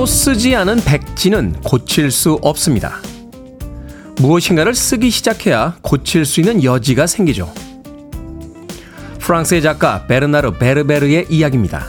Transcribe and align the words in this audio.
아무것도 0.00 0.06
쓰지 0.06 0.56
않은 0.56 0.80
백지는 0.84 1.52
고칠 1.62 2.10
수 2.10 2.38
없습니다. 2.42 3.00
무엇인가를 4.16 4.74
쓰기 4.74 5.10
시작해야 5.10 5.76
고칠 5.82 6.24
수 6.24 6.40
있는 6.40 6.64
여지가 6.64 7.06
생기죠. 7.06 7.52
프랑스의 9.18 9.62
작가 9.62 10.06
베르나르 10.06 10.58
베르베르의 10.58 11.26
이야기입니다. 11.28 11.86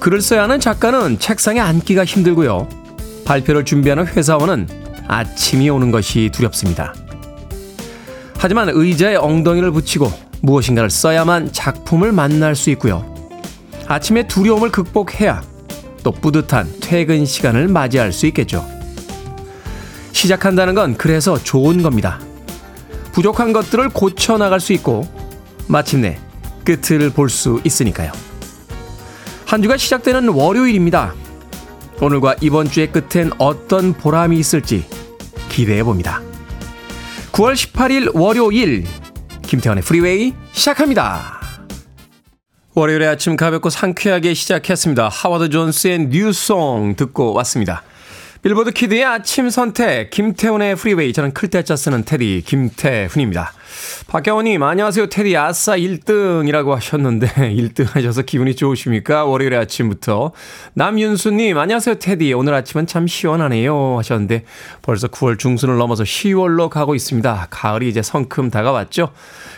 글을 0.00 0.20
써야 0.20 0.42
하는 0.44 0.58
작가는 0.58 1.18
책상에 1.18 1.60
앉기가 1.60 2.04
힘들고요. 2.04 2.68
발표를 3.24 3.64
준비하는 3.64 4.06
회사원은 4.06 4.68
아침이 5.06 5.70
오는 5.70 5.90
것이 5.90 6.30
두렵습니다. 6.32 6.94
하지만 8.38 8.70
의자에 8.72 9.16
엉덩이를 9.16 9.70
붙이고 9.70 10.12
무엇인가를 10.42 10.90
써야만 10.90 11.52
작품을 11.52 12.12
만날 12.12 12.56
수 12.56 12.70
있고요. 12.70 13.04
아침의 13.86 14.26
두려움을 14.28 14.70
극복해야 14.70 15.55
또 16.06 16.12
뿌듯한 16.12 16.72
퇴근 16.80 17.26
시간을 17.26 17.66
맞이할 17.66 18.12
수 18.12 18.26
있겠죠. 18.26 18.64
시작한다는 20.12 20.76
건 20.76 20.96
그래서 20.96 21.36
좋은 21.36 21.82
겁니다. 21.82 22.20
부족한 23.10 23.52
것들을 23.52 23.88
고쳐나갈 23.88 24.60
수 24.60 24.72
있고 24.74 25.04
마침내 25.66 26.20
끝을 26.64 27.10
볼 27.10 27.28
수 27.28 27.60
있으니까요. 27.64 28.12
한 29.46 29.62
주가 29.62 29.76
시작되는 29.76 30.28
월요일입니다. 30.28 31.12
오늘과 32.00 32.36
이번 32.40 32.70
주의 32.70 32.92
끝엔 32.92 33.32
어떤 33.38 33.92
보람이 33.92 34.38
있을지 34.38 34.86
기대해 35.48 35.82
봅니다. 35.82 36.22
9월 37.32 37.54
18일 37.54 38.14
월요일 38.14 38.84
김태훈의 39.42 39.82
프리웨이 39.82 40.34
시작합니다. 40.52 41.45
월요일의 42.78 43.08
아침 43.08 43.36
가볍고 43.36 43.70
상쾌하게 43.70 44.34
시작했습니다. 44.34 45.08
하워드 45.08 45.48
존스의 45.48 46.08
New 46.10 46.47
Song 46.47 46.96
듣고 46.96 47.32
왔습니다. 47.32 47.82
빌보드 48.42 48.72
키드의 48.72 49.02
아침 49.02 49.48
선택 49.48 50.10
김태훈의 50.10 50.76
프리웨이 50.76 51.14
저는 51.14 51.32
클 51.32 51.48
때 51.48 51.62
짜 51.62 51.74
쓰는 51.74 52.04
테디 52.04 52.42
김태훈입니다. 52.46 53.54
박경원님 54.08 54.62
안녕하세요 54.62 55.08
테디 55.08 55.36
아싸 55.36 55.76
1등이라고 55.76 56.70
하셨는데 56.70 57.26
1등 57.54 57.86
하셔서 57.88 58.22
기분이 58.22 58.54
좋으십니까? 58.56 59.24
월요일의 59.24 59.58
아침부터 59.58 60.32
남윤수님 60.74 61.58
안녕하세요 61.58 61.96
테디 61.96 62.32
오늘 62.32 62.54
아침은 62.54 62.86
참 62.86 63.06
시원하네요 63.06 63.98
하셨는데 63.98 64.44
벌써 64.82 65.08
9월 65.08 65.38
중순을 65.38 65.76
넘어서 65.76 66.04
10월로 66.04 66.68
가고 66.68 66.94
있습니다. 66.94 67.48
가을이 67.50 67.88
이제 67.88 68.02
성큼 68.02 68.50
다가왔죠. 68.50 69.10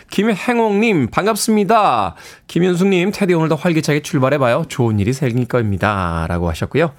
김행옥님, 0.09 1.09
반갑습니다. 1.11 2.15
김윤숙님, 2.47 3.11
테디 3.11 3.35
오늘도 3.35 3.55
활기차게 3.55 4.01
출발해봐요. 4.01 4.65
좋은 4.67 4.99
일이 4.99 5.13
생길 5.13 5.45
겁니다. 5.45 6.25
라고 6.27 6.49
하셨고요. 6.49 6.93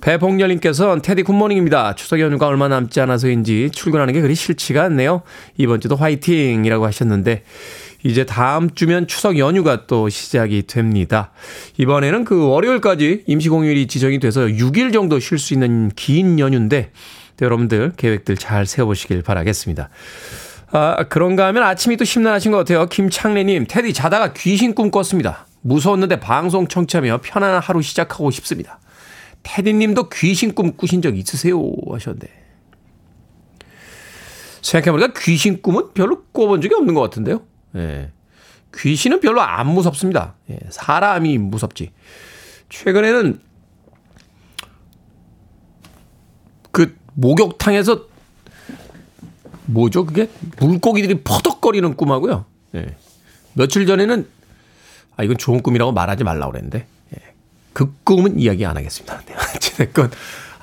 배봉렬님께서는 0.00 1.02
테디 1.02 1.24
good 1.24 1.40
morning입니다. 1.40 1.96
추석 1.96 2.20
연휴가 2.20 2.46
얼마 2.46 2.68
남지 2.68 3.00
않아서인지 3.00 3.70
출근하는 3.72 4.14
게 4.14 4.20
그리 4.20 4.36
싫지가 4.36 4.84
않네요. 4.84 5.22
이번 5.56 5.80
주도 5.80 5.96
화이팅! 5.96 6.61
이라고 6.64 6.86
하셨는데, 6.86 7.44
이제 8.04 8.26
다음 8.26 8.70
주면 8.70 9.06
추석 9.06 9.38
연휴가 9.38 9.86
또 9.86 10.08
시작이 10.08 10.66
됩니다. 10.66 11.30
이번에는 11.78 12.24
그 12.24 12.46
월요일까지 12.48 13.24
임시 13.26 13.48
공휴일이 13.48 13.86
지정이 13.86 14.18
돼서 14.18 14.42
6일 14.42 14.92
정도 14.92 15.20
쉴 15.20 15.38
수 15.38 15.54
있는 15.54 15.90
긴 15.94 16.38
연휴인데, 16.38 16.90
여러분들 17.40 17.92
계획들 17.96 18.36
잘 18.36 18.66
세워보시길 18.66 19.22
바라겠습니다. 19.22 19.88
아, 20.70 21.04
그런가 21.08 21.46
하면 21.48 21.62
아침이 21.64 21.96
또 21.96 22.04
심란하신 22.04 22.50
것 22.50 22.58
같아요. 22.58 22.86
김창래님, 22.86 23.66
테디 23.68 23.92
자다가 23.92 24.32
귀신 24.32 24.74
꿈 24.74 24.90
꿨습니다. 24.90 25.46
무서웠는데 25.60 26.18
방송 26.20 26.66
청취하며 26.66 27.20
편안한 27.22 27.60
하루 27.60 27.82
시작하고 27.82 28.30
싶습니다. 28.30 28.80
테디님도 29.42 30.08
귀신 30.10 30.54
꿈 30.54 30.72
꾸신 30.76 31.02
적 31.02 31.16
있으세요? 31.16 31.60
하셨는데. 31.90 32.41
생각해보니까 34.62 35.12
귀신 35.20 35.60
꿈은 35.60 35.92
별로 35.92 36.22
꿔본 36.32 36.60
적이 36.62 36.76
없는 36.76 36.94
것 36.94 37.00
같은데요. 37.02 37.42
예. 37.76 38.10
귀신은 38.74 39.20
별로 39.20 39.42
안 39.42 39.66
무섭습니다. 39.68 40.34
예, 40.50 40.58
사람이 40.70 41.36
무섭지. 41.38 41.90
최근에는 42.70 43.40
그 46.70 46.96
목욕탕에서 47.14 48.06
뭐죠 49.66 50.06
그게 50.06 50.30
물고기들이 50.58 51.22
퍼덕거리는 51.22 51.96
꿈하고요. 51.96 52.46
예. 52.76 52.96
며칠 53.54 53.86
전에는 53.86 54.26
아 55.16 55.24
이건 55.24 55.36
좋은 55.36 55.62
꿈이라고 55.62 55.92
말하지 55.92 56.24
말라고 56.24 56.52
그랬는데 56.52 56.86
예. 57.14 57.34
그 57.74 57.92
꿈은 58.04 58.38
이야기 58.38 58.64
안 58.64 58.76
하겠습니다. 58.76 59.20
네, 59.26 59.34
어쨌든 59.54 59.92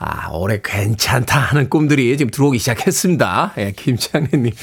아, 0.01 0.29
올해 0.31 0.61
괜찮다 0.63 1.37
하는 1.37 1.69
꿈들이 1.69 2.15
지금 2.17 2.31
들어오기 2.31 2.57
시작했습니다. 2.57 3.53
예, 3.57 3.73
김창래님. 3.73 4.53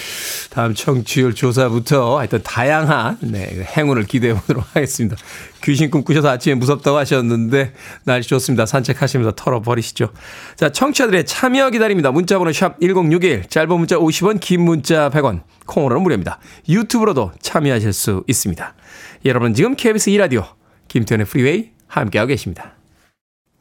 다음 0.49 0.73
청취율 0.73 1.35
조사부터 1.35 2.19
하여튼 2.19 2.43
다양한, 2.43 3.19
네, 3.21 3.67
행운을 3.77 4.05
기대해 4.05 4.33
보도록 4.33 4.65
하겠습니다. 4.73 5.15
귀신 5.63 5.91
꿈 5.91 6.05
꾸셔서 6.05 6.31
아침에 6.31 6.55
무섭다고 6.55 6.97
하셨는데, 6.97 7.75
날씨 8.05 8.31
좋습니다. 8.31 8.65
산책하시면서 8.65 9.33
털어버리시죠. 9.37 10.09
자, 10.57 10.71
청취자들의 10.73 11.27
참여 11.27 11.69
기다립니다. 11.69 12.11
문자번호 12.13 12.51
샵 12.53 12.81
1061, 12.81 13.51
짧은 13.51 13.69
문자 13.77 13.97
50원, 13.97 14.41
긴 14.41 14.63
문자 14.63 15.11
100원, 15.11 15.43
콩으로는 15.67 16.03
무료입니다. 16.03 16.39
유튜브로도 16.67 17.33
참여하실 17.43 17.93
수 17.93 18.25
있습니다. 18.27 18.75
여러분 19.27 19.53
지금 19.53 19.75
KBS 19.75 20.13
2라디오, 20.13 20.47
김태훈의 20.89 21.27
프리웨이 21.27 21.73
함께하고 21.89 22.29
계십니다. 22.29 22.76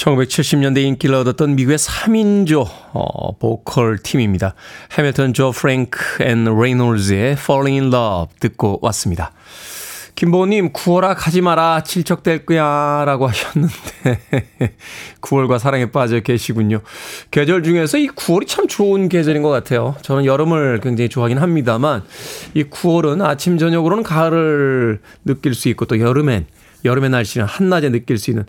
1970년대 0.00 0.82
인기를 0.82 1.14
얻었던 1.14 1.56
미국의 1.56 1.78
3인조 1.78 2.66
어, 2.92 3.36
보컬 3.38 3.98
팀입니다. 3.98 4.54
해밀턴 4.92 5.34
조 5.34 5.52
프랭크 5.52 6.22
앤 6.22 6.44
레이놀즈의 6.44 7.32
Falling 7.32 7.80
in 7.80 7.92
Love 7.92 8.34
듣고 8.40 8.78
왔습니다. 8.82 9.32
김보님 10.14 10.72
9월아 10.72 11.14
가지 11.16 11.40
마라 11.40 11.82
질척댈 11.82 12.44
거야 12.44 13.04
라고 13.06 13.26
하셨는데 13.26 14.74
9월과 15.22 15.58
사랑에 15.58 15.90
빠져 15.90 16.20
계시군요. 16.20 16.80
계절 17.30 17.62
중에서 17.62 17.96
이 17.96 18.08
9월이 18.08 18.46
참 18.46 18.68
좋은 18.68 19.08
계절인 19.08 19.42
것 19.42 19.48
같아요. 19.48 19.96
저는 20.02 20.24
여름을 20.24 20.80
굉장히 20.82 21.08
좋아하긴 21.08 21.38
합니다만 21.38 22.04
이 22.54 22.64
9월은 22.64 23.24
아침 23.24 23.56
저녁으로는 23.56 24.02
가을을 24.02 25.00
느낄 25.24 25.54
수 25.54 25.68
있고 25.70 25.86
또 25.86 25.98
여름엔 25.98 26.46
여름의 26.84 27.10
날씨는 27.10 27.46
한낮에 27.46 27.90
느낄 27.90 28.18
수 28.18 28.30
있는 28.30 28.44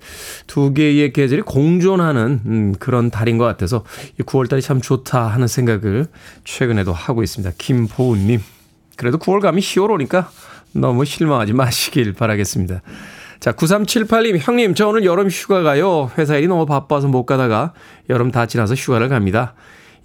두 0.48 0.74
개의 0.74 1.14
계절이 1.14 1.44
공존하는 1.44 2.42
음, 2.46 2.74
그런 2.80 3.10
달인 3.10 3.38
것 3.38 3.46
같아서 3.46 3.84
이 4.20 4.24
9월달이 4.24 4.62
참 4.62 4.82
좋다 4.82 5.28
하는 5.28 5.48
생각을 5.48 6.08
최근에도 6.44 6.94
하고 6.94 7.24
있습니다. 7.24 7.56
김보은님. 7.58 8.42
그래도 8.96 9.18
9월 9.18 9.42
가면 9.42 9.60
10월 9.60 9.92
오니까 9.92 10.30
너무 10.74 11.06
실망하지 11.06 11.54
마시길 11.54 12.14
바라겠습니다. 12.14 12.82
자, 13.40 13.54
9378님, 13.54 14.38
형님, 14.40 14.76
저 14.76 14.88
오늘 14.88 15.04
여름 15.04 15.28
휴가 15.28 15.64
가요. 15.64 16.12
회사 16.18 16.38
일이 16.38 16.48
너무 16.48 16.68
바빠서 16.68 17.08
못 17.08 17.26
가다가 17.26 17.74
여름 18.10 18.30
다 18.30 18.46
지나서 18.46 18.76
휴가를 18.76 19.10
갑니다. 19.10 19.56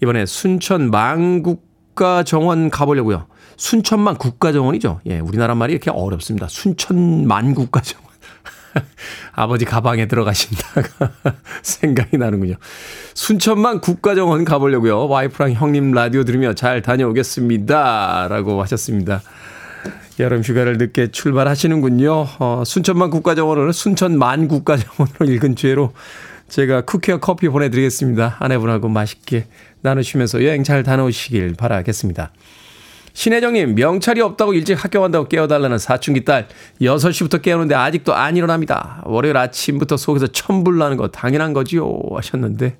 이번에 0.02 0.24
순천 0.24 0.90
망국가 0.90 2.22
정원 2.22 2.70
가보려고요. 2.70 3.26
순천만 3.56 4.16
국가정원이죠. 4.16 5.00
예, 5.06 5.18
우리나라 5.18 5.54
말이 5.54 5.72
이렇게 5.72 5.90
어렵습니다. 5.90 6.48
순천만 6.48 7.54
국가정원. 7.54 8.05
아버지 9.32 9.64
가방에 9.64 10.06
들어가신다가 10.06 11.12
생각이 11.62 12.18
나는군요. 12.18 12.54
순천만 13.14 13.80
국가정원 13.80 14.44
가보려고요. 14.44 15.08
와이프랑 15.08 15.52
형님 15.52 15.92
라디오 15.92 16.24
들으며 16.24 16.54
잘 16.54 16.82
다녀오겠습니다. 16.82 18.28
라고 18.28 18.62
하셨습니다. 18.62 19.22
여름 20.18 20.42
휴가를 20.42 20.78
늦게 20.78 21.10
출발하시는군요. 21.10 22.26
어, 22.38 22.62
순천만 22.64 23.10
국가정원을 23.10 23.72
순천만 23.72 24.48
국가정원으로 24.48 25.26
읽은 25.32 25.56
죄로 25.56 25.92
제가 26.48 26.82
쿠키와 26.82 27.18
커피 27.18 27.48
보내드리겠습니다. 27.48 28.36
아내분하고 28.38 28.88
맛있게 28.88 29.46
나누시면서 29.82 30.44
여행 30.44 30.62
잘 30.64 30.82
다녀오시길 30.82 31.54
바라겠습니다. 31.58 32.30
신혜정님, 33.16 33.76
명찰이 33.76 34.20
없다고 34.20 34.52
일찍 34.52 34.84
학교 34.84 35.00
간다고 35.00 35.26
깨워달라는 35.26 35.78
사춘기 35.78 36.26
딸 36.26 36.48
6시부터 36.82 37.40
깨우는데 37.40 37.74
아직도 37.74 38.14
안 38.14 38.36
일어납니다. 38.36 39.00
월요일 39.06 39.38
아침부터 39.38 39.96
속에서 39.96 40.26
천불 40.26 40.76
나는 40.76 40.98
거 40.98 41.08
당연한 41.08 41.54
거지요. 41.54 41.98
하셨는데. 42.14 42.76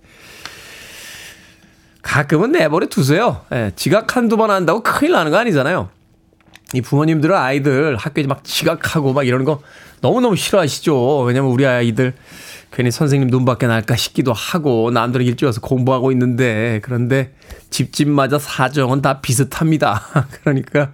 가끔은 2.03 2.53
내버려 2.53 2.87
두세요. 2.87 3.47
예, 3.50 3.73
지각 3.77 4.15
한두 4.15 4.37
번 4.37 4.50
한다고 4.50 4.83
큰일 4.83 5.12
나는 5.12 5.31
거 5.33 5.38
아니잖아요. 5.38 5.88
이 6.75 6.83
부모님들은 6.83 7.35
아이들 7.35 7.97
학교에 7.97 8.25
막 8.25 8.44
지각하고 8.44 9.15
막 9.15 9.27
이러는 9.27 9.47
거 9.47 9.62
너무너무 10.01 10.37
싫어하시죠. 10.37 11.21
왜냐면 11.21 11.51
우리 11.51 11.67
아이들 11.67 12.15
괜히 12.73 12.91
선생님 12.91 13.29
눈밖에 13.29 13.67
날까 13.67 13.97
싶기도 13.97 14.33
하고 14.33 14.91
남들은 14.91 15.25
일찍 15.25 15.47
와서 15.47 15.61
공부하고 15.61 16.13
있는데 16.13 16.81
그런데 16.83 17.33
집집마다 17.71 18.39
사정은 18.39 19.03
다 19.03 19.21
비슷합니다. 19.21 20.03
그러니까 20.43 20.93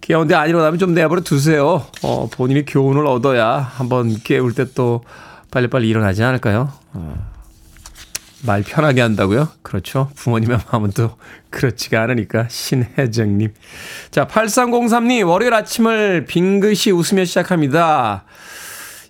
귀여운데 0.00 0.34
안 0.34 0.48
일어나면 0.48 0.78
좀 0.78 0.94
내버려 0.94 1.20
두세요. 1.22 1.86
어, 2.02 2.28
본인이 2.32 2.64
교훈을 2.64 3.06
얻어야 3.06 3.58
한번 3.58 4.16
깨울 4.24 4.54
때 4.54 4.64
또 4.74 5.04
빨리빨리 5.52 5.88
일어나지 5.88 6.24
않을까요? 6.24 6.72
어. 6.94 7.31
말 8.44 8.62
편하게 8.62 9.00
한다고요? 9.00 9.48
그렇죠. 9.62 10.10
부모님의 10.16 10.58
마음은 10.66 10.90
또 10.92 11.16
그렇지가 11.50 12.02
않으니까. 12.02 12.48
신혜정님. 12.48 13.54
자, 14.10 14.26
8303님, 14.26 15.28
월요일 15.28 15.54
아침을 15.54 16.26
빙긋이 16.26 16.92
웃으며 16.92 17.24
시작합니다. 17.24 18.24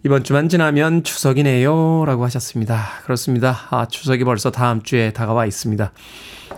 이번 0.05 0.25
주만 0.25 0.49
지나면 0.49 1.05
추석이네요. 1.05 2.05
라고 2.07 2.25
하셨습니다. 2.25 2.85
그렇습니다. 3.05 3.69
아, 3.71 3.87
추석이 3.89 4.25
벌써 4.25 4.51
다음 4.51 4.83
주에 4.83 5.13
다가와 5.13 5.47
있습니다. 5.47 5.93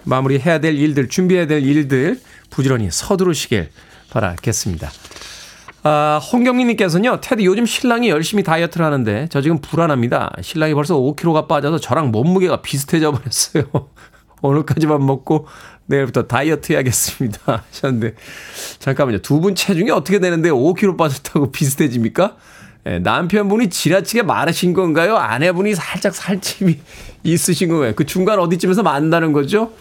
마무리해야 0.05 0.59
될 0.59 0.75
일들, 0.75 1.09
준비해야 1.09 1.47
될 1.47 1.62
일들 1.62 2.21
부지런히 2.50 2.88
서두르시길 2.91 3.71
바라겠습니다. 4.11 4.91
아, 5.87 6.19
홍경민님께서는요, 6.33 7.21
테디 7.21 7.45
요즘 7.45 7.67
신랑이 7.67 8.09
열심히 8.09 8.43
다이어트를 8.43 8.87
하는데 8.87 9.29
저 9.31 9.43
지금 9.43 9.59
불안합니다. 9.61 10.33
신랑이 10.41 10.73
벌써 10.73 10.97
5kg가 10.97 11.47
빠져서 11.47 11.79
저랑 11.79 12.11
몸무게가 12.11 12.63
비슷해져 12.63 13.13
버렸어요. 13.13 13.65
오늘까지만 14.41 15.05
먹고 15.05 15.47
내일부터 15.87 16.23
다이어트 16.27 16.73
해야겠습니다. 16.73 17.65
하셨는데, 17.71 18.15
잠깐만요. 18.79 19.19
두 19.19 19.41
분 19.41 19.55
체중이 19.55 19.91
어떻게 19.91 20.21
되는데 20.21 20.49
5kg 20.51 20.97
빠졌다고 20.97 21.53
비슷해집니까? 21.53 22.37
예, 22.87 22.99
남편분이 22.99 23.69
지나치게 23.69 24.23
마르신 24.23 24.73
건가요? 24.73 25.17
아내분이 25.17 25.75
살짝 25.75 26.15
살집이 26.15 26.79
있으신 27.25 27.69
건가요? 27.69 27.93
그 27.95 28.07
중간 28.07 28.39
어디쯤에서 28.39 28.83
만나는 28.83 29.33
거죠? 29.33 29.73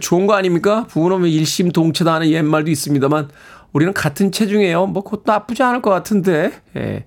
좋은 0.00 0.26
거 0.26 0.34
아닙니까? 0.34 0.86
부부는 0.88 1.28
일심동체다 1.28 2.14
하는 2.14 2.28
옛말도 2.30 2.70
있습니다만 2.70 3.28
우리는 3.72 3.92
같은 3.92 4.30
체중이에요. 4.32 4.86
뭐 4.86 5.02
그것도 5.02 5.22
나쁘지 5.26 5.62
않을 5.62 5.82
것 5.82 5.90
같은데 5.90 6.52
예. 6.76 7.04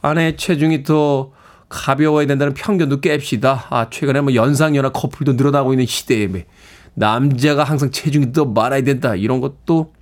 아내의 0.00 0.36
체중이 0.36 0.82
더 0.84 1.32
가벼워야 1.68 2.26
된다는 2.26 2.54
편견도 2.54 3.00
깹시다. 3.00 3.66
아 3.70 3.88
최근에 3.90 4.20
뭐 4.20 4.34
연상연하 4.34 4.90
커플도 4.90 5.32
늘어나고 5.32 5.72
있는 5.72 5.86
시대에 5.86 6.28
남자가 6.94 7.64
항상 7.64 7.90
체중이 7.90 8.32
더 8.32 8.44
많아야 8.44 8.82
된다 8.82 9.16
이런 9.16 9.40
것도 9.40 9.92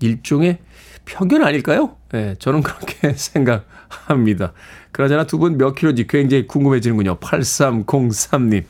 일종의 0.00 0.58
편견 1.04 1.42
아닐까요? 1.42 1.96
예, 2.14 2.36
저는 2.38 2.62
그렇게 2.62 3.12
생각합니다. 3.18 4.52
그러잖아 4.92 5.24
두 5.24 5.38
분 5.38 5.58
몇 5.58 5.74
킬로인지 5.74 6.06
굉장히 6.06 6.46
궁금해지는군요. 6.46 7.16
8303님. 7.18 8.64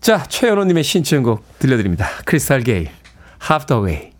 자, 0.00 0.22
최연호님의 0.24 0.84
신청곡 0.84 1.58
들려드립니다. 1.58 2.06
크리스탈 2.24 2.62
게일, 2.62 2.88
Half 3.50 3.66
the 3.66 3.82
Way. 3.82 4.12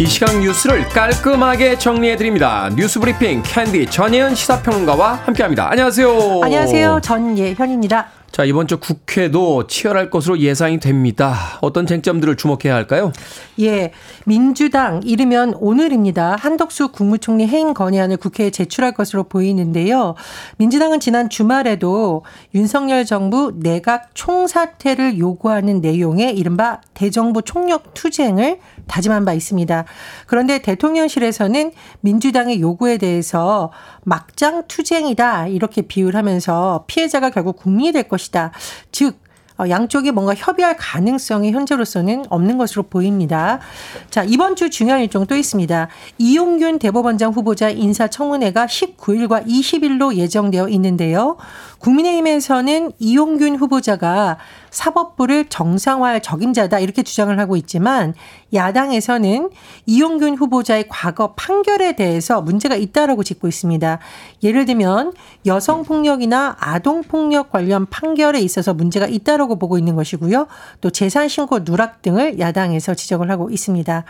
이 0.00 0.06
시간 0.06 0.40
뉴스를 0.40 0.88
깔끔하게 0.88 1.76
정리해드립니다. 1.76 2.70
뉴스 2.74 2.98
브리핑 2.98 3.42
캔디 3.44 3.84
전예현 3.90 4.34
시사평론가와 4.34 5.16
함께합니다. 5.26 5.70
안녕하세요. 5.70 6.40
안녕하세요. 6.42 7.00
전예현입니다. 7.02 8.08
자, 8.30 8.44
이번 8.44 8.68
주 8.68 8.78
국회도 8.78 9.66
치열할 9.66 10.08
것으로 10.08 10.38
예상이 10.38 10.78
됩니다. 10.78 11.58
어떤 11.60 11.84
쟁점들을 11.84 12.36
주목해야 12.36 12.74
할까요? 12.74 13.12
예. 13.58 13.90
민주당 14.24 15.00
이르면 15.04 15.54
오늘입니다. 15.58 16.36
한덕수 16.38 16.92
국무총리 16.92 17.48
해임 17.48 17.74
건의안을 17.74 18.18
국회에 18.18 18.50
제출할 18.50 18.92
것으로 18.92 19.24
보이는데요. 19.24 20.14
민주당은 20.58 21.00
지난 21.00 21.28
주말에도 21.28 22.24
윤석열 22.54 23.04
정부 23.04 23.52
내각 23.56 24.14
총사퇴를 24.14 25.18
요구하는 25.18 25.80
내용의 25.80 26.38
이른바 26.38 26.80
대정부 26.94 27.42
총력 27.42 27.94
투쟁을 27.94 28.60
다짐한 28.90 29.24
바 29.24 29.32
있습니다. 29.32 29.84
그런데 30.26 30.58
대통령실에서는 30.60 31.72
민주당의 32.00 32.60
요구에 32.60 32.98
대해서 32.98 33.70
막장 34.02 34.64
투쟁이다 34.66 35.46
이렇게 35.46 35.82
비유하면서 35.82 36.84
피해자가 36.88 37.30
결국 37.30 37.56
국민이 37.56 37.92
될 37.92 38.08
것이다. 38.08 38.50
즉 38.90 39.18
어, 39.60 39.68
양쪽이 39.68 40.10
뭔가 40.10 40.34
협의할 40.34 40.76
가능성이 40.78 41.52
현재로서는 41.52 42.24
없는 42.30 42.56
것으로 42.56 42.84
보입니다. 42.84 43.60
자, 44.08 44.24
이번 44.24 44.56
주 44.56 44.70
중요한 44.70 45.02
일정 45.02 45.26
또 45.26 45.36
있습니다. 45.36 45.88
이용균 46.16 46.78
대법원장 46.78 47.32
후보자 47.32 47.68
인사청문회가 47.68 48.64
19일과 48.64 49.46
20일로 49.46 50.16
예정되어 50.16 50.68
있는데요. 50.70 51.36
국민의힘에서는 51.78 52.92
이용균 52.98 53.56
후보자가 53.56 54.38
사법부를 54.70 55.46
정상화할 55.48 56.22
적임자다 56.22 56.78
이렇게 56.78 57.02
주장을 57.02 57.36
하고 57.38 57.56
있지만 57.56 58.14
야당에서는 58.52 59.50
이용균 59.86 60.36
후보자의 60.36 60.86
과거 60.88 61.34
판결에 61.34 61.94
대해서 61.96 62.42
문제가 62.42 62.76
있다라고 62.76 63.22
짚고 63.22 63.48
있습니다. 63.48 63.98
예를 64.42 64.64
들면 64.64 65.12
여성 65.46 65.84
폭력이나 65.84 66.56
아동 66.58 67.02
폭력 67.02 67.50
관련 67.50 67.86
판결에 67.86 68.40
있어서 68.40 68.74
문제가 68.74 69.06
있다라고 69.06 69.58
보고 69.58 69.78
있는 69.78 69.94
것이고요. 69.96 70.46
또 70.80 70.90
재산 70.90 71.28
신고 71.28 71.64
누락 71.64 72.02
등을 72.02 72.38
야당에서 72.38 72.94
지적을 72.94 73.30
하고 73.30 73.50
있습니다. 73.50 74.04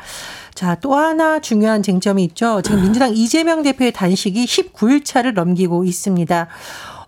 자, 0.55 0.75
또 0.77 0.95
하나 0.95 1.41
중요한 1.41 1.83
쟁점이 1.83 2.25
있죠. 2.25 2.63
지금 2.63 2.83
민주당 2.83 3.15
이재명 3.15 3.63
대표의 3.63 3.93
단식이 3.93 4.45
19일 4.45 5.05
차를 5.05 5.35
넘기고 5.35 5.85
있습니다. 5.85 6.49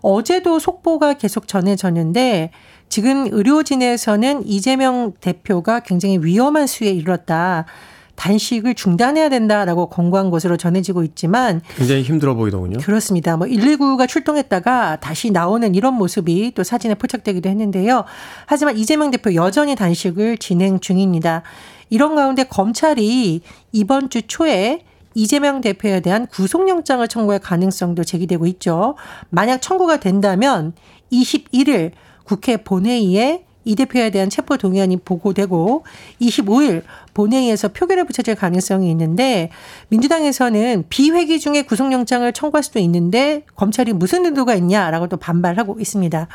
어제도 0.01 0.59
속보가 0.59 1.13
계속 1.13 1.47
전해졌는데 1.47 2.51
지금 2.93 3.27
의료진에서는 3.31 4.45
이재명 4.45 5.13
대표가 5.19 5.79
굉장히 5.79 6.19
위험한 6.19 6.67
수에 6.67 6.89
이르렀다. 6.89 7.65
단식을 8.13 8.75
중단해야 8.75 9.29
된다라고 9.29 9.89
권고한 9.89 10.29
것으로 10.29 10.57
전해지고 10.57 11.01
있지만 11.05 11.61
굉장히 11.75 12.03
힘들어 12.03 12.35
보이더군요. 12.35 12.77
그렇습니다. 12.77 13.35
뭐 13.35 13.47
119가 13.47 14.07
출동했다가 14.07 14.97
다시 14.97 15.31
나오는 15.31 15.73
이런 15.73 15.95
모습이 15.95 16.51
또 16.53 16.61
사진에 16.61 16.93
포착되기도 16.93 17.49
했는데요. 17.49 18.03
하지만 18.45 18.77
이재명 18.77 19.09
대표 19.09 19.33
여전히 19.33 19.75
단식을 19.75 20.37
진행 20.37 20.79
중입니다. 20.79 21.41
이런 21.89 22.13
가운데 22.13 22.43
검찰이 22.43 23.41
이번 23.71 24.11
주 24.11 24.21
초에 24.21 24.81
이재명 25.15 25.61
대표에 25.61 26.01
대한 26.01 26.27
구속영장을 26.27 27.07
청구할 27.07 27.39
가능성도 27.39 28.03
제기되고 28.03 28.45
있죠. 28.45 28.97
만약 29.31 29.63
청구가 29.63 29.99
된다면 29.99 30.73
21일 31.11 31.93
국회 32.23 32.57
본회의에 32.57 33.45
이 33.65 33.75
대표에 33.75 34.09
대한 34.09 34.29
체포 34.29 34.57
동의안이 34.57 34.97
보고되고 34.97 35.85
25일 36.21 36.83
본회의에서 37.13 37.69
표결에 37.69 38.03
붙여질 38.03 38.35
가능성이 38.35 38.89
있는데 38.91 39.49
민주당에서는 39.89 40.85
비회기 40.89 41.39
중에 41.39 41.61
구속영장을 41.61 42.31
청구할 42.33 42.63
수도 42.63 42.79
있는데 42.79 43.45
검찰이 43.55 43.93
무슨 43.93 44.25
의도가 44.25 44.55
있냐라고 44.55 45.07
또 45.07 45.17
반발하고 45.17 45.79
있습니다. 45.79 46.27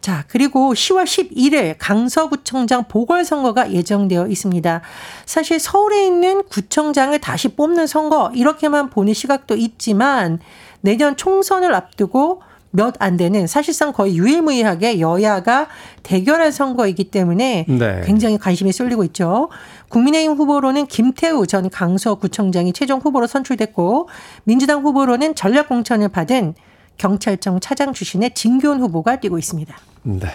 자, 0.00 0.24
그리고 0.28 0.72
10월 0.72 1.04
11일 1.04 1.74
강서구청장 1.78 2.84
보궐선거가 2.86 3.72
예정되어 3.72 4.28
있습니다. 4.28 4.80
사실 5.26 5.58
서울에 5.58 6.06
있는 6.06 6.44
구청장을 6.44 7.18
다시 7.18 7.48
뽑는 7.48 7.86
선거 7.86 8.30
이렇게만 8.34 8.90
보는 8.90 9.14
시각도 9.14 9.56
있지만 9.56 10.38
내년 10.80 11.16
총선을 11.16 11.74
앞두고 11.74 12.42
몇 12.70 12.94
안 13.00 13.16
되는 13.16 13.46
사실상 13.46 13.92
거의 13.92 14.16
유일무이하게 14.16 15.00
여야가 15.00 15.68
대결한 16.02 16.50
선거이기 16.50 17.10
때문에 17.10 17.64
네. 17.68 18.02
굉장히 18.04 18.38
관심이 18.38 18.72
쏠리고 18.72 19.04
있죠. 19.04 19.48
국민의힘 19.88 20.32
후보로는 20.36 20.86
김태우 20.86 21.46
전 21.46 21.70
강서구청장이 21.70 22.72
최종 22.72 23.00
후보로 23.00 23.26
선출됐고 23.26 24.08
민주당 24.44 24.82
후보로는 24.82 25.34
전략공천을 25.34 26.08
받은 26.08 26.54
경찰청 26.98 27.60
차장 27.60 27.92
출신의 27.92 28.34
진교훈 28.34 28.80
후보가 28.80 29.20
뛰고 29.20 29.38
있습니다. 29.38 29.74
네. 30.02 30.26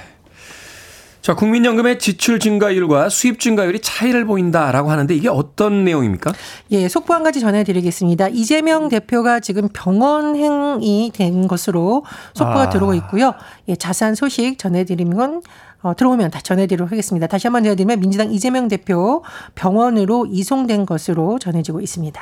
자, 1.24 1.36
국민연금의 1.36 2.00
지출 2.00 2.38
증가율과 2.38 3.08
수입 3.08 3.39
증가율이 3.39 3.80
차이를 3.80 4.25
보인다라고 4.25 4.92
하는데 4.92 5.15
이게 5.15 5.30
어떤 5.30 5.86
내용입니까? 5.86 6.34
예, 6.72 6.89
속보 6.89 7.13
한 7.13 7.24
가지 7.24 7.39
전해드리겠습니다. 7.39 8.27
이재명 8.27 8.89
대표가 8.89 9.39
지금 9.39 9.70
병원행이 9.72 11.13
된 11.15 11.48
것으로 11.48 12.03
속보가 12.34 12.63
아. 12.63 12.70
들어오고 12.70 12.94
있고요. 12.96 13.36
예, 13.70 13.77
자세한 13.77 14.15
소식 14.15 14.60
전해드리면 14.60 15.44
어, 15.84 15.96
들어오면 15.96 16.30
다 16.30 16.42
전해드리도록 16.42 16.92
하겠습니다. 16.92 17.27
다시 17.27 17.48
한번 17.48 17.63
전해드리면 17.63 18.01
민주당 18.01 18.30
이재명 18.30 18.68
대표 18.68 19.24
병원으로 19.56 20.25
이송된 20.30 20.86
것으로 20.86 21.39
전해지고 21.39 21.80
있습니다. 21.80 22.22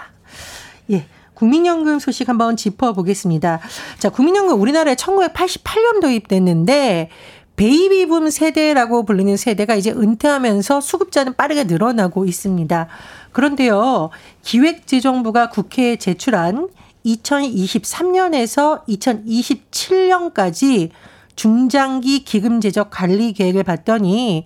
예. 0.92 1.06
국민연금 1.34 1.98
소식 1.98 2.30
한번 2.30 2.56
짚어보겠습니다. 2.56 3.62
자, 3.98 4.10
국민연금 4.10 4.62
우리나라에 4.62 4.94
1988년 4.94 6.00
도입됐는데 6.00 7.10
베이비붐 7.56 8.30
세대라고 8.32 9.06
불리는 9.06 9.38
세대가 9.38 9.76
이제 9.76 9.92
은퇴하면서 9.92 10.82
수급자는 10.82 11.36
빠르게 11.36 11.66
늘어나고 11.66 12.26
있습니다. 12.26 12.88
그런데요, 13.32 14.10
기획재정부가 14.42 15.50
국회에 15.50 15.98
제출한 15.98 16.70
2023년에서 17.06 18.84
2027년까지 18.88 20.90
중장기 21.36 22.24
기금 22.24 22.62
제적 22.62 22.90
관리 22.92 23.34
계획을 23.34 23.64
봤더니 23.64 24.46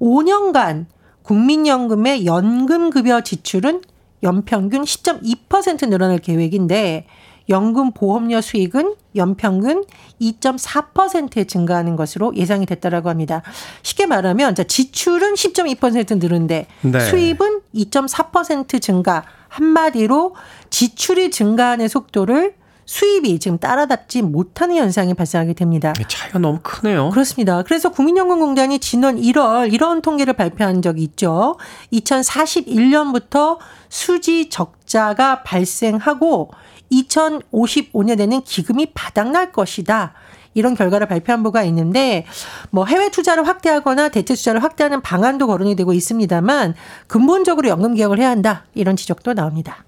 5년간 0.00 0.86
국민연금의 1.22 2.26
연금급여 2.26 3.20
지출은 3.22 3.82
연평균 4.22 4.82
10.2% 4.82 5.88
늘어날 5.88 6.18
계획인데 6.18 7.06
연금 7.48 7.92
보험료 7.92 8.40
수익은 8.40 8.94
연평균 9.16 9.84
2.4% 10.20 11.46
증가하는 11.46 11.96
것으로 11.96 12.34
예상이 12.36 12.66
됐다라고 12.66 13.08
합니다. 13.08 13.42
쉽게 13.82 14.06
말하면 14.06 14.54
지출은 14.54 15.34
10.2% 15.34 16.18
늘은데 16.18 16.66
네. 16.82 17.00
수입은 17.00 17.60
2.4% 17.74 18.80
증가. 18.80 19.24
한마디로 19.48 20.34
지출이 20.70 21.30
증가하는 21.30 21.86
속도를 21.86 22.54
수입이 22.86 23.38
지금 23.38 23.58
따라잡지 23.58 24.22
못하는 24.22 24.76
현상이 24.76 25.14
발생하게 25.14 25.54
됩니다. 25.54 25.92
차이가 26.06 26.38
너무 26.38 26.58
크네요. 26.62 27.10
그렇습니다. 27.10 27.62
그래서 27.62 27.90
국민연금공단이 27.90 28.78
지난 28.78 29.16
1월 29.16 29.72
이런 29.72 30.02
통계를 30.02 30.34
발표한 30.34 30.82
적이 30.82 31.02
있죠. 31.04 31.56
2041년부터 31.92 33.58
수지 33.88 34.50
적자가 34.50 35.42
발생하고 35.44 36.50
2055년에는 36.92 38.42
기금이 38.44 38.86
바닥날 38.94 39.52
것이다. 39.52 40.14
이런 40.54 40.74
결과를 40.74 41.08
발표한 41.08 41.42
바가 41.42 41.64
있는데 41.64 42.26
뭐 42.70 42.86
해외 42.86 43.10
투자를 43.10 43.46
확대하거나 43.46 44.08
대체 44.08 44.34
투자를 44.34 44.62
확대하는 44.62 45.00
방안도 45.00 45.48
거론이 45.48 45.74
되고 45.76 45.92
있습니다만 45.92 46.74
근본적으로 47.08 47.68
연금 47.68 47.94
개혁을 47.94 48.18
해야 48.20 48.30
한다. 48.30 48.64
이런 48.74 48.96
지적도 48.96 49.34
나옵니다. 49.34 49.84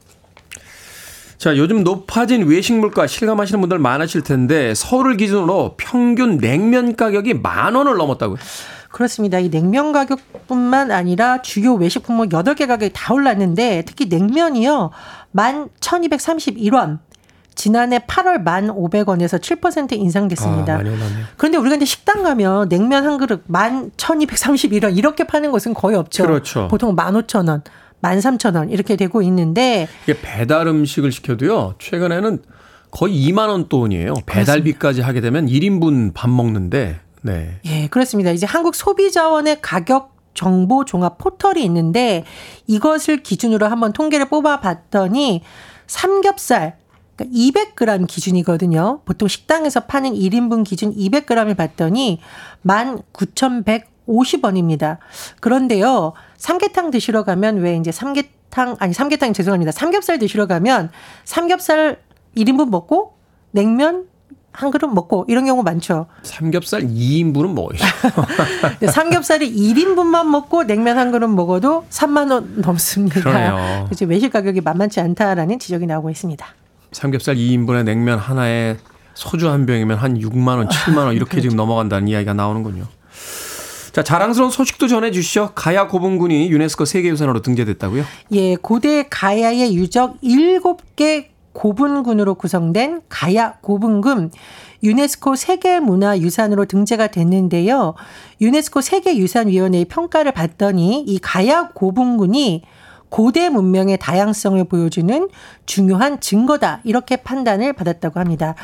자, 1.38 1.56
요즘 1.56 1.84
높아진 1.84 2.46
외식 2.46 2.72
물가 2.72 3.06
실감하시는 3.06 3.60
분들 3.60 3.78
많으실 3.78 4.22
텐데 4.22 4.74
서울을 4.74 5.18
기준으로 5.18 5.74
평균 5.76 6.38
냉면 6.38 6.96
가격이 6.96 7.34
만 7.34 7.74
원을 7.74 7.96
넘었다고요. 7.96 8.38
그렇습니다. 8.90 9.38
이 9.38 9.50
냉면 9.50 9.92
가격뿐만 9.92 10.90
아니라 10.90 11.42
주요 11.42 11.74
외식 11.74 12.02
품목 12.02 12.30
8개 12.30 12.66
가격이 12.66 12.92
다 12.94 13.12
올랐는데 13.12 13.82
특히 13.86 14.06
냉면이요. 14.06 14.90
11,231원. 15.36 16.98
지난해 17.54 17.98
8월 18.00 18.44
1,500원에서 18.44 19.40
7% 19.40 19.92
인상됐습니다. 19.92 20.74
아, 20.74 20.82
그런데 21.38 21.56
우리가 21.56 21.76
이제 21.76 21.86
식당 21.86 22.22
가면 22.22 22.68
냉면 22.68 23.06
한 23.06 23.16
그릇 23.16 23.46
11,231원 23.48 24.96
이렇게 24.96 25.24
파는 25.24 25.50
곳은 25.50 25.72
거의 25.72 25.96
없죠. 25.96 26.24
그렇죠. 26.24 26.68
보통 26.68 26.94
15,000원. 26.94 27.62
13,000원 28.02 28.70
이렇게 28.70 28.96
되고 28.96 29.22
있는데 29.22 29.88
이게 30.04 30.20
배달 30.20 30.66
음식을 30.66 31.10
시켜도요. 31.12 31.76
최근에는 31.78 32.42
거의 32.90 33.26
2만 33.28 33.48
원 33.48 33.68
돈이에요. 33.68 34.14
배달비까지 34.26 35.00
하게 35.00 35.20
되면 35.20 35.46
1인분 35.46 36.12
밥 36.14 36.28
먹는데 36.30 37.00
네. 37.22 37.58
예, 37.64 37.88
그렇습니다. 37.88 38.30
이제 38.30 38.46
한국 38.46 38.74
소비자원의 38.74 39.58
가격 39.62 40.15
정보 40.36 40.84
종합 40.84 41.18
포털이 41.18 41.64
있는데 41.64 42.22
이것을 42.68 43.24
기준으로 43.24 43.66
한번 43.66 43.92
통계를 43.92 44.28
뽑아 44.28 44.60
봤더니 44.60 45.42
삼겹살 45.88 46.78
그러니까 47.16 47.36
200g 47.36 48.06
기준이거든요. 48.06 49.00
보통 49.04 49.26
식당에서 49.26 49.80
파는 49.80 50.12
1인분 50.12 50.64
기준 50.64 50.94
200g을 50.94 51.56
봤더니 51.56 52.20
19,150원입니다. 52.64 54.98
그런데요. 55.40 56.12
삼계탕 56.36 56.90
드시러 56.90 57.24
가면 57.24 57.56
왜 57.56 57.76
이제 57.76 57.90
삼계탕 57.90 58.76
아니 58.78 58.92
삼계탕 58.92 59.32
죄송합니다. 59.32 59.72
삼겹살 59.72 60.18
드시러 60.18 60.46
가면 60.46 60.90
삼겹살 61.24 62.02
1인분 62.36 62.68
먹고 62.68 63.14
냉면 63.50 64.06
한 64.56 64.70
그릇 64.70 64.86
먹고 64.88 65.26
이런 65.28 65.44
경우 65.44 65.62
많죠. 65.62 66.06
삼겹살 66.22 66.80
2인분은 66.82 67.52
먹어요. 67.52 67.78
삼겹살이 68.90 69.54
1인분만 69.54 70.26
먹고 70.28 70.64
냉면 70.64 70.96
한 70.96 71.12
그릇 71.12 71.28
먹어도 71.28 71.84
3만 71.90 72.30
원 72.32 72.62
넘습니다. 72.62 73.20
그러네요. 73.20 73.88
이제 73.92 74.06
외식 74.06 74.32
가격이 74.32 74.62
만만치 74.62 74.98
않다라는 75.00 75.58
지적이 75.58 75.86
나오고 75.86 76.08
있습니다. 76.08 76.46
삼겹살 76.92 77.36
2인분에 77.36 77.84
냉면 77.84 78.18
하나에 78.18 78.78
소주 79.12 79.50
한 79.50 79.66
병이면 79.66 79.98
한 79.98 80.18
6만 80.18 80.48
원, 80.56 80.68
7만 80.68 80.98
원 80.98 81.14
이렇게 81.14 81.32
그렇죠. 81.36 81.42
지금 81.42 81.56
넘어간다는 81.56 82.08
이야기가 82.08 82.32
나오는군요. 82.32 82.86
자, 83.92 84.02
자랑스러운 84.02 84.50
소식도 84.50 84.88
전해 84.88 85.10
주시죠. 85.10 85.52
가야 85.54 85.86
고분군이 85.86 86.50
유네스코 86.50 86.84
세계유산으로 86.86 87.40
등재됐다고요? 87.42 88.04
예, 88.32 88.56
고대 88.56 89.06
가야의 89.08 89.74
유적 89.74 90.20
7개 90.22 91.26
고분군으로 91.56 92.34
구성된 92.34 93.00
가야 93.08 93.54
고분군 93.62 94.30
유네스코 94.82 95.36
세계문화유산으로 95.36 96.66
등재가 96.66 97.06
됐는데요. 97.06 97.94
유네스코 98.42 98.82
세계유산위원회의 98.82 99.86
평가를 99.86 100.32
받더니 100.32 101.00
이 101.00 101.18
가야 101.18 101.70
고분군이 101.74 102.62
고대 103.08 103.48
문명의 103.48 103.96
다양성을 103.98 104.62
보여주는 104.64 105.28
중요한 105.64 106.20
증거다. 106.20 106.80
이렇게 106.84 107.16
판단을 107.16 107.72
받았다고 107.72 108.20
합니다. 108.20 108.54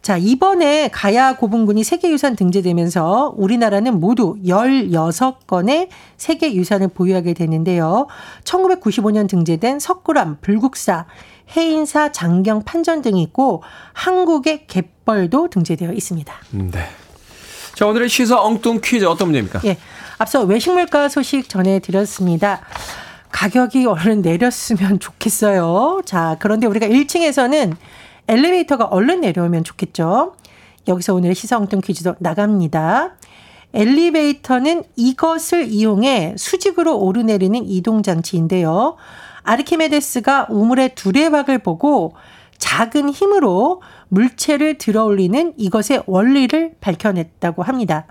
자, 0.00 0.16
이번에 0.16 0.88
가야 0.88 1.36
고분군이 1.36 1.84
세계유산 1.84 2.34
등재되면서 2.34 3.34
우리나라는 3.36 4.00
모두 4.00 4.36
16건의 4.44 5.88
세계유산을 6.16 6.88
보유하게 6.88 7.34
되는데요. 7.34 8.08
1995년 8.42 9.28
등재된 9.28 9.78
석굴암, 9.78 10.38
불국사, 10.40 11.06
해인사, 11.56 12.12
장경, 12.12 12.62
판전 12.64 13.02
등이 13.02 13.22
있고 13.22 13.62
한국의 13.92 14.66
갯벌도 14.66 15.48
등재되어 15.50 15.92
있습니다. 15.92 16.34
네. 16.50 16.88
자, 17.74 17.86
오늘의 17.86 18.08
시사 18.08 18.40
엉뚱 18.40 18.80
퀴즈 18.82 19.04
어떤 19.04 19.28
문제입니까? 19.28 19.60
예. 19.64 19.76
앞서 20.18 20.42
외식 20.42 20.72
물가 20.72 21.08
소식 21.08 21.48
전해드렸습니다. 21.48 22.60
가격이 23.30 23.86
얼른 23.86 24.22
내렸으면 24.22 25.00
좋겠어요. 25.00 26.02
자, 26.04 26.36
그런데 26.38 26.66
우리가 26.66 26.86
1층에서는 26.86 27.74
엘리베이터가 28.28 28.84
얼른 28.84 29.22
내려오면 29.22 29.64
좋겠죠. 29.64 30.36
여기서 30.86 31.14
오늘의 31.14 31.34
시사 31.34 31.56
엉뚱 31.56 31.80
퀴즈도 31.80 32.14
나갑니다. 32.18 33.16
엘리베이터는 33.74 34.84
이것을 34.96 35.68
이용해 35.68 36.34
수직으로 36.36 36.98
오르내리는 36.98 37.64
이동장치인데요. 37.64 38.96
아르키메데스가 39.44 40.46
우물의 40.50 40.94
두레박을 40.94 41.58
보고 41.58 42.14
작은 42.58 43.10
힘으로 43.10 43.82
물체를 44.08 44.78
들어올리는 44.78 45.54
이것의 45.56 46.04
원리를 46.06 46.76
밝혀냈다고 46.80 47.62
합니다. 47.62 48.06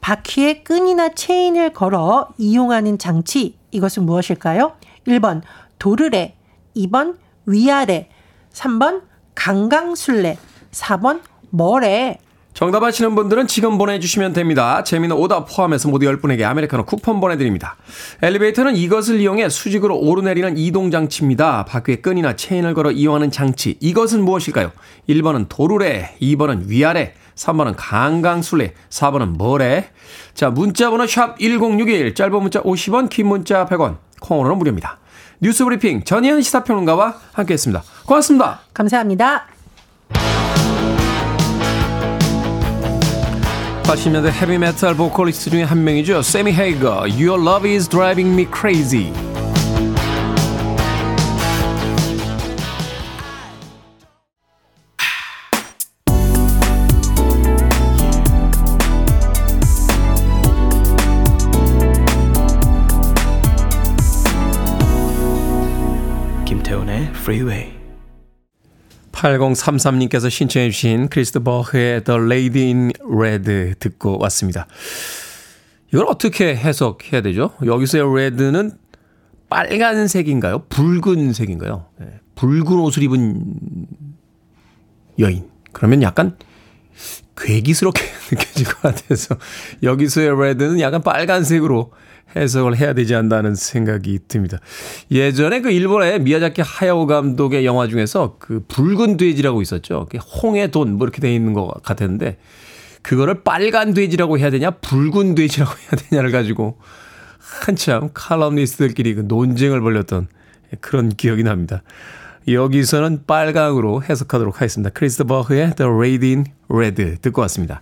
바퀴에 0.00 0.62
끈이나 0.62 1.10
체인을 1.10 1.72
걸어 1.72 2.28
이용하는 2.36 2.98
장치, 2.98 3.56
이것은 3.70 4.04
무엇일까요? 4.04 4.72
1번 5.06 5.42
도르래, 5.78 6.34
2번 6.76 7.16
위아래, 7.46 8.08
3번 8.52 9.02
강강술래, 9.34 10.36
4번 10.72 11.22
뭐래, 11.50 12.18
정답 12.54 12.84
아시는 12.84 13.16
분들은 13.16 13.48
지금 13.48 13.78
보내주시면 13.78 14.32
됩니다. 14.32 14.84
재미는 14.84 15.16
오답 15.16 15.48
포함해서 15.50 15.88
모두 15.88 16.06
10분에게 16.06 16.44
아메리카노 16.44 16.84
쿠폰 16.84 17.18
보내드립니다. 17.18 17.76
엘리베이터는 18.22 18.76
이것을 18.76 19.20
이용해 19.20 19.48
수직으로 19.48 19.98
오르내리는 19.98 20.56
이동장치입니다. 20.56 21.64
바퀴에 21.64 21.96
끈이나 21.96 22.36
체인을 22.36 22.74
걸어 22.74 22.92
이용하는 22.92 23.32
장치. 23.32 23.76
이것은 23.80 24.24
무엇일까요? 24.24 24.70
1번은 25.08 25.46
도루래, 25.48 26.14
2번은 26.22 26.68
위아래, 26.68 27.14
3번은 27.34 27.74
강강술래, 27.76 28.74
4번은 28.88 29.36
뭐래? 29.36 29.90
자, 30.34 30.50
문자번호 30.50 31.08
샵 31.08 31.36
1061, 31.40 32.14
짧은 32.14 32.40
문자 32.40 32.62
50원, 32.62 33.08
긴 33.10 33.26
문자 33.26 33.66
100원, 33.66 33.96
콩으로는 34.20 34.58
무료입니다. 34.58 35.00
뉴스 35.40 35.64
브리핑 35.64 36.04
전희연 36.04 36.40
시사평론가와 36.42 37.16
함께했습니다. 37.32 37.82
고맙습니다. 38.06 38.60
감사합니다. 38.72 39.53
80년대 43.83 44.31
헤비메탈 44.31 44.95
보컬리스트 44.95 45.49
중에 45.49 45.63
한 45.63 45.83
명이죠. 45.83 46.21
세미 46.21 46.53
헤이거, 46.53 47.07
Your 47.09 47.41
Love 47.41 47.71
is 47.71 47.89
Driving 47.89 48.33
Me 48.33 48.47
Crazy. 48.53 49.11
김태훈의 66.45 67.09
Freeway. 67.13 67.82
8033님께서 69.14 70.28
신청해 70.28 70.70
주신 70.70 71.08
크리스토버의 71.08 72.04
The 72.04 72.20
Lady 72.20 72.66
in 72.66 72.92
Red 73.08 73.74
듣고 73.78 74.18
왔습니다. 74.18 74.66
이걸 75.92 76.06
어떻게 76.08 76.56
해석해야 76.56 77.22
되죠? 77.22 77.52
여기서의 77.64 78.04
red는 78.04 78.72
빨간색인가요? 79.48 80.64
붉은색인가요? 80.68 81.86
네, 82.00 82.06
붉은 82.34 82.80
옷을 82.80 83.04
입은 83.04 83.44
여인. 85.20 85.48
그러면 85.72 86.02
약간 86.02 86.36
괴기스럽게 87.36 88.02
느껴질 88.32 88.66
것 88.66 88.82
같아서 88.82 89.36
여기서의 89.82 90.30
red는 90.30 90.80
약간 90.80 91.02
빨간색으로 91.02 91.92
해석을 92.36 92.76
해야 92.76 92.92
되지 92.94 93.14
않나는 93.14 93.54
생각이 93.54 94.18
듭니다. 94.28 94.58
예전에 95.10 95.60
그 95.60 95.70
일본의 95.70 96.20
미야자키 96.20 96.62
하야오 96.62 97.06
감독의 97.06 97.64
영화 97.64 97.86
중에서 97.86 98.36
그 98.38 98.64
붉은 98.68 99.16
돼지라고 99.16 99.62
있었죠. 99.62 100.06
홍의 100.42 100.70
돈뭐 100.70 100.98
이렇게 101.02 101.20
돼 101.20 101.34
있는 101.34 101.52
것 101.52 101.72
같았는데 101.82 102.38
그거를 103.02 103.42
빨간 103.42 103.94
돼지라고 103.94 104.38
해야 104.38 104.50
되냐 104.50 104.70
붉은 104.70 105.34
돼지라고 105.34 105.72
해야 105.72 105.90
되냐를 105.90 106.32
가지고 106.32 106.78
한참 107.38 108.10
칼럼니스트들끼리 108.14 109.14
그 109.14 109.20
논쟁을 109.20 109.80
벌였던 109.80 110.28
그런 110.80 111.10
기억이 111.10 111.42
납니다. 111.42 111.82
여기서는 112.48 113.24
빨강으로 113.26 114.02
해석하도록 114.02 114.56
하겠습니다. 114.56 114.90
크리스토버의 114.90 115.76
The 115.76 115.90
Radiant 115.90 116.50
Red 116.68 117.16
듣고 117.22 117.40
왔습니다. 117.42 117.80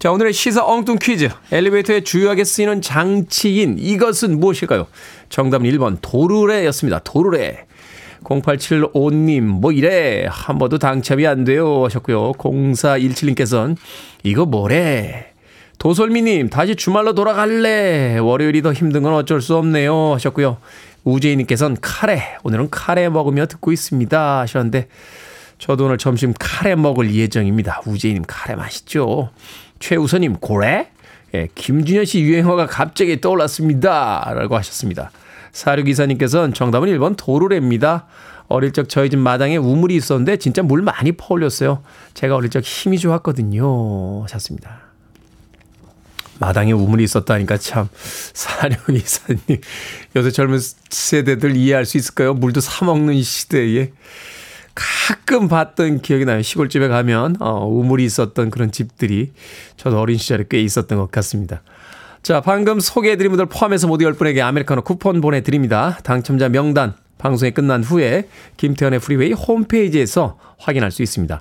자, 0.00 0.10
오늘의 0.10 0.32
시사 0.32 0.64
엉뚱 0.64 0.96
퀴즈. 0.98 1.28
엘리베이터에 1.52 2.00
주요하게 2.00 2.44
쓰이는 2.44 2.80
장치인 2.80 3.76
이것은 3.78 4.40
무엇일까요? 4.40 4.86
정답은 5.28 5.70
1번 5.70 5.98
도르래였습니다. 6.00 7.00
도르래. 7.00 7.66
0875님, 8.24 9.42
뭐 9.42 9.72
이래. 9.72 10.26
한 10.26 10.56
번도 10.56 10.78
당첨이 10.78 11.26
안 11.26 11.44
돼요. 11.44 11.84
하셨고요. 11.84 12.32
0417님께서는 12.32 13.76
이거 14.22 14.46
뭐래. 14.46 15.32
도솔미님, 15.76 16.48
다시 16.48 16.76
주말로 16.76 17.14
돌아갈래. 17.14 18.16
월요일이 18.16 18.62
더 18.62 18.72
힘든 18.72 19.02
건 19.02 19.12
어쩔 19.12 19.42
수 19.42 19.54
없네요. 19.56 20.14
하셨고요. 20.14 20.56
우재희님께서는 21.04 21.76
카레. 21.82 22.38
오늘은 22.42 22.70
카레 22.70 23.10
먹으며 23.10 23.44
듣고 23.44 23.70
있습니다. 23.70 24.40
하셨는데, 24.40 24.88
저도 25.58 25.84
오늘 25.84 25.98
점심 25.98 26.32
카레 26.38 26.74
먹을 26.74 27.14
예정입니다. 27.14 27.82
우재희님 27.84 28.24
카레 28.26 28.54
맛있죠? 28.56 29.28
최우선님, 29.80 30.36
고래? 30.36 30.88
예, 31.34 31.48
김준현 31.54 32.04
씨 32.04 32.20
유행어가 32.20 32.66
갑자기 32.66 33.20
떠올랐습니다. 33.20 34.32
라고 34.34 34.56
하셨습니다. 34.56 35.10
사료기사님께서는 35.52 36.54
정답은 36.54 36.88
1번 36.88 37.16
도루래입니다. 37.16 38.06
어릴 38.48 38.72
적 38.72 38.88
저희 38.88 39.10
집 39.10 39.18
마당에 39.18 39.56
우물이 39.56 39.94
있었는데 39.96 40.36
진짜 40.36 40.62
물 40.62 40.82
많이 40.82 41.12
퍼올렸어요. 41.12 41.82
제가 42.14 42.34
어릴 42.34 42.50
적 42.50 42.62
힘이 42.62 42.98
좋았거든요. 42.98 44.22
하셨습니다. 44.24 44.80
마당에 46.40 46.72
우물이 46.72 47.04
있었다니까 47.04 47.58
참 47.58 47.88
사료기사님 48.32 49.40
요새 50.16 50.30
젊은 50.30 50.58
세대들 50.88 51.54
이해할 51.54 51.84
수 51.84 51.96
있을까요? 51.96 52.34
물도 52.34 52.60
사 52.60 52.84
먹는 52.84 53.22
시대에 53.22 53.92
가끔 54.74 55.48
봤던 55.48 56.00
기억이 56.02 56.24
나요. 56.24 56.42
시골집에 56.42 56.88
가면 56.88 57.36
어, 57.40 57.66
우물이 57.66 58.04
있었던 58.04 58.50
그런 58.50 58.70
집들이 58.70 59.32
저도 59.76 59.98
어린 59.98 60.18
시절에 60.18 60.44
꽤 60.48 60.60
있었던 60.60 60.98
것 60.98 61.10
같습니다. 61.10 61.62
자, 62.22 62.40
방금 62.40 62.80
소개해드린 62.80 63.30
분들 63.30 63.46
포함해서 63.46 63.86
모두 63.86 64.04
10분에게 64.04 64.40
아메리카노 64.40 64.82
쿠폰 64.82 65.20
보내드립니다. 65.20 65.98
당첨자 66.02 66.48
명단 66.48 66.94
방송이 67.18 67.50
끝난 67.52 67.82
후에 67.82 68.28
김태훈의 68.56 69.00
프리웨이 69.00 69.32
홈페이지에서 69.32 70.38
확인할 70.58 70.90
수 70.90 71.02
있습니다. 71.02 71.40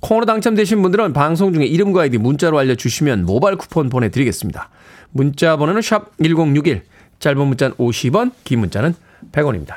콩으로 0.00 0.26
당첨되신 0.26 0.82
분들은 0.82 1.12
방송 1.12 1.52
중에 1.52 1.64
이름과 1.64 2.02
아이디 2.02 2.18
문자로 2.18 2.58
알려주시면 2.58 3.24
모바일 3.24 3.56
쿠폰 3.56 3.88
보내드리겠습니다. 3.88 4.68
문자 5.12 5.56
번호는 5.56 5.82
샵 5.82 6.12
1061, 6.22 6.82
짧은 7.20 7.46
문자는 7.46 7.76
50원, 7.76 8.32
긴 8.44 8.60
문자는 8.60 8.94
100원입니다. 9.32 9.76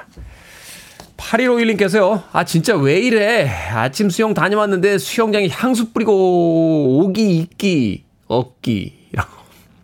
8151님께서요. 1.18 2.24
아, 2.32 2.46
진짜 2.46 2.76
왜 2.76 3.00
이래? 3.00 3.48
아침 3.48 4.10
수영 4.10 4.34
다녀왔는데 4.34 4.98
수영장에 4.98 5.50
향수 5.50 5.92
뿌리고 5.92 7.04
오기, 7.04 7.38
있기, 7.38 8.06
없기. 8.28 9.10
라고. 9.14 9.30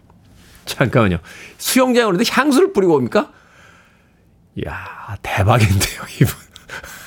잠깐만요. 0.66 1.18
오는데 2.08 2.26
향수를 2.30 2.74
뿌리고 2.74 2.96
옵니까? 2.96 3.32
이야, 4.56 5.18
대박인데요, 5.22 6.02
이분. 6.22 6.34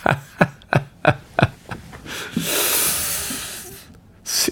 수, 4.25 4.51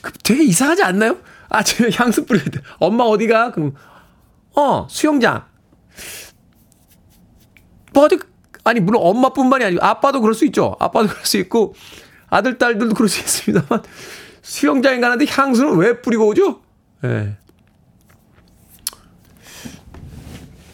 그 0.00 0.12
되게 0.24 0.44
이상하지 0.44 0.82
않나요? 0.82 1.18
아, 1.50 1.62
저 1.62 1.88
향수 1.90 2.24
뿌리고 2.24 2.50
엄마 2.78 3.04
어디가? 3.04 3.52
그럼, 3.52 3.74
어, 4.54 4.86
수영장. 4.88 5.44
뭐 7.92 8.04
어디 8.04 8.18
아니 8.64 8.80
물론 8.80 9.02
엄마뿐만이 9.04 9.64
아니고 9.64 9.84
아빠도 9.84 10.20
그럴 10.20 10.34
수 10.34 10.44
있죠. 10.46 10.76
아빠도 10.78 11.08
그럴 11.08 11.24
수 11.24 11.38
있고 11.38 11.74
아들 12.28 12.58
딸들도 12.58 12.94
그럴 12.94 13.08
수 13.08 13.20
있습니다만 13.20 13.82
수영장에 14.42 15.00
가는데 15.00 15.26
향수는 15.28 15.76
왜 15.76 16.00
뿌리고 16.00 16.26
오죠? 16.28 16.60
예. 17.04 17.08
네. 17.08 17.36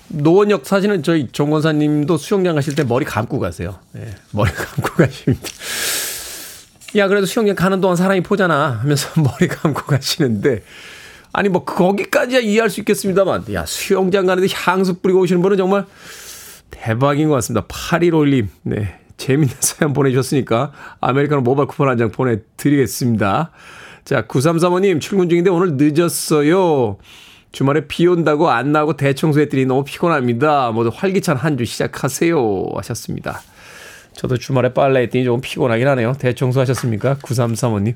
노원역 0.09 0.67
사진은 0.67 1.03
저희 1.03 1.29
정권사님도 1.31 2.17
수영장 2.17 2.55
가실 2.55 2.75
때 2.75 2.85
머리 2.85 3.05
감고 3.05 3.39
가세요. 3.39 3.79
예, 3.97 4.15
머리 4.33 4.51
감고 4.55 4.95
가십니다. 4.95 5.47
야, 6.97 7.09
그래도 7.09 7.27
수영장 7.27 7.55
가는 7.55 7.81
동안 7.81 7.97
사람이 7.97 8.23
보잖아 8.23 8.79
하면서 8.81 9.09
머리 9.21 9.49
감고 9.49 9.83
가시는데, 9.83 10.63
아니, 11.33 11.49
뭐, 11.51 11.65
거기까지야 11.65 12.39
이해할 12.39 12.71
수 12.71 12.81
있겠습니다만, 12.81 13.53
야, 13.53 13.67
수영장 13.67 14.25
가는데 14.25 14.49
향수 14.55 14.95
뿌리고 14.95 15.21
오시는 15.21 15.43
분은 15.43 15.59
정말 15.59 15.85
대박인 16.71 17.29
것 17.29 17.35
같습니다. 17.37 17.67
81올림. 17.67 18.49
네. 18.63 18.99
재밌는 19.17 19.55
사연 19.61 19.93
보내주셨으니까 19.95 20.73
아메리카노 21.01 21.41
모바일 21.43 21.69
쿠폰 21.69 21.89
한 21.89 21.97
장 21.97 22.11
보내드리겠습니다. 22.11 23.51
자, 24.05 24.27
9335님 24.27 25.01
출근 25.01 25.29
중인데 25.29 25.51
오늘 25.51 25.77
늦었어요. 25.79 26.99
주말에 27.53 27.87
비 27.87 28.07
온다고 28.07 28.51
안 28.51 28.73
나오고 28.73 28.97
대청소했더니 28.99 29.65
너무 29.65 29.85
피곤합니다. 29.85 30.71
모두 30.73 30.91
활기찬 30.95 31.37
한 31.37 31.57
주 31.57 31.65
시작하세요. 31.65 32.67
하셨습니다. 32.77 33.41
저도 34.13 34.37
주말에 34.37 34.73
빨래 34.75 35.01
했더니 35.03 35.25
조금 35.25 35.41
피곤하긴 35.41 35.89
하네요. 35.89 36.13
대청소 36.19 36.61
하셨습니까? 36.61 37.17
9335님. 37.17 37.95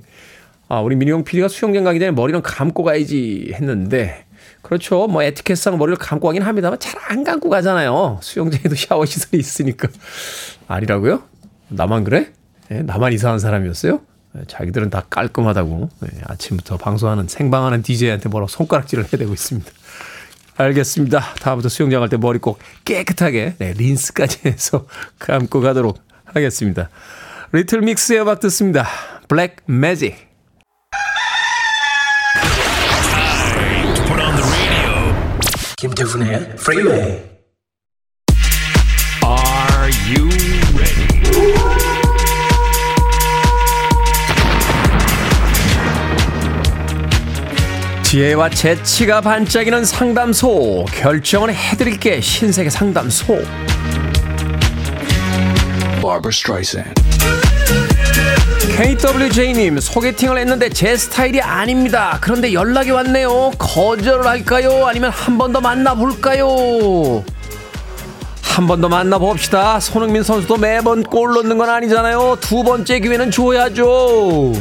아, 0.68 0.80
우리 0.80 0.96
민용 0.96 1.24
PD가 1.24 1.48
수영장 1.48 1.84
가기 1.84 1.98
전에 1.98 2.12
머리는 2.12 2.40
감고 2.42 2.82
가야지 2.84 3.50
했는데 3.54 4.24
그렇죠. 4.62 5.06
뭐 5.06 5.22
에티켓상 5.22 5.78
머리를 5.78 5.96
감고 5.96 6.28
가긴 6.28 6.42
합니다만 6.42 6.78
잘 6.78 7.00
안 7.10 7.24
감고 7.24 7.48
가잖아요. 7.48 8.20
수영장에도 8.22 8.76
샤워 8.76 9.04
시설이 9.04 9.40
있으니까. 9.40 9.88
아니라고요? 10.68 11.24
나만 11.68 12.04
그래? 12.04 12.28
네, 12.68 12.82
나만 12.82 13.12
이상한 13.12 13.40
사람이었어요? 13.40 14.00
네, 14.32 14.42
자기들은 14.46 14.90
다 14.90 15.04
깔끔하다고 15.10 15.88
네, 16.02 16.08
아침부터 16.26 16.76
방송하는 16.76 17.26
생방하는 17.26 17.82
DJ한테 17.82 18.28
뭐라고 18.28 18.46
손가락질을 18.48 19.06
해대고 19.12 19.32
있습니다. 19.32 19.68
알겠습니다. 20.56 21.20
다음부터 21.40 21.68
수영장 21.68 21.98
갈 22.00 22.08
때 22.08 22.16
머리 22.16 22.38
꼭 22.38 22.60
깨끗하게 22.84 23.54
네, 23.58 23.72
린스까지 23.72 24.40
해서 24.46 24.86
감고 25.18 25.60
가도록 25.60 25.98
하겠습니다. 26.26 26.90
리틀 27.50 27.80
믹스의 27.80 28.20
음악 28.20 28.38
듣습니다. 28.38 28.86
블랙 29.26 29.56
매직. 29.66 30.29
김태훈의 35.80 36.56
프리웨이 36.56 37.22
Are 39.24 39.90
you 40.06 40.28
ready? 40.76 41.08
지혜와 48.02 48.50
재치가 48.50 49.22
반짝이는 49.22 49.86
상담소. 49.86 50.84
결정은 50.92 51.54
해드릴게. 51.54 52.20
신세계 52.20 52.68
상담소. 52.68 53.42
Barbara 56.02 56.30
Streisand 56.30 56.92
KWJ님, 58.80 59.78
소개팅을 59.78 60.38
했는데 60.38 60.70
제 60.70 60.96
스타일이 60.96 61.38
아닙니다. 61.42 62.16
그런데 62.22 62.54
연락이 62.54 62.90
왔네요. 62.90 63.50
거절을 63.58 64.26
할까요? 64.26 64.86
아니면 64.86 65.10
한 65.10 65.36
번 65.36 65.52
더 65.52 65.60
만나볼까요? 65.60 67.22
한 68.42 68.66
번 68.66 68.80
더 68.80 68.88
만나봅시다. 68.88 69.80
손흥민 69.80 70.22
선수도 70.22 70.56
매번 70.56 71.02
골 71.02 71.34
넣는 71.34 71.58
건 71.58 71.68
아니잖아요. 71.68 72.38
두 72.40 72.62
번째 72.64 73.00
기회는 73.00 73.30
줘야죠. 73.30 74.52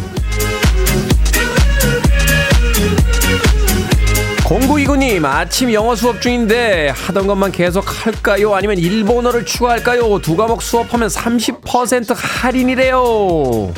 0929님, 4.43 5.23
아침 5.23 5.71
영어 5.71 5.95
수업 5.95 6.21
중인데 6.21 6.89
하던 6.89 7.25
것만 7.25 7.53
계속 7.53 7.86
할까요? 8.05 8.53
아니면 8.53 8.77
일본어를 8.79 9.45
추가할까요? 9.45 10.19
두 10.19 10.36
과목 10.36 10.62
수업하면 10.62 11.08
30% 11.08 12.13
할인이래요. 12.17 13.71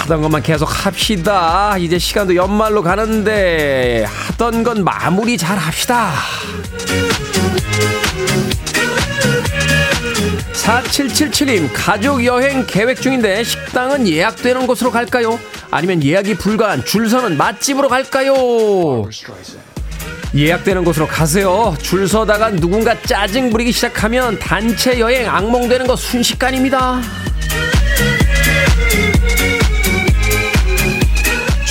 하던 0.00 0.22
것만 0.22 0.42
계속 0.42 0.66
합시다. 0.66 1.76
이제 1.78 1.98
시간도 1.98 2.34
연말로 2.34 2.82
가는데 2.82 4.04
하던 4.06 4.62
건 4.62 4.82
마무리 4.84 5.36
잘 5.36 5.58
합시다. 5.58 6.12
4777님, 10.54 11.68
가족 11.74 12.24
여행 12.24 12.64
계획 12.66 13.00
중인데 13.00 13.44
식당은 13.44 14.06
예약되는 14.08 14.66
곳으로 14.66 14.90
갈까요? 14.90 15.38
아니면 15.70 16.02
예약이 16.02 16.34
불가한 16.34 16.84
줄 16.84 17.08
서는 17.08 17.36
맛집으로 17.36 17.88
갈까요? 17.88 19.04
예약되는 20.34 20.84
곳으로 20.84 21.06
가세요. 21.08 21.76
줄 21.82 22.06
서다가 22.08 22.50
누군가 22.52 23.00
짜증 23.02 23.50
부리기 23.50 23.72
시작하면 23.72 24.38
단체 24.38 24.98
여행 25.00 25.28
악몽되는 25.28 25.86
거 25.86 25.96
순식간입니다. 25.96 27.00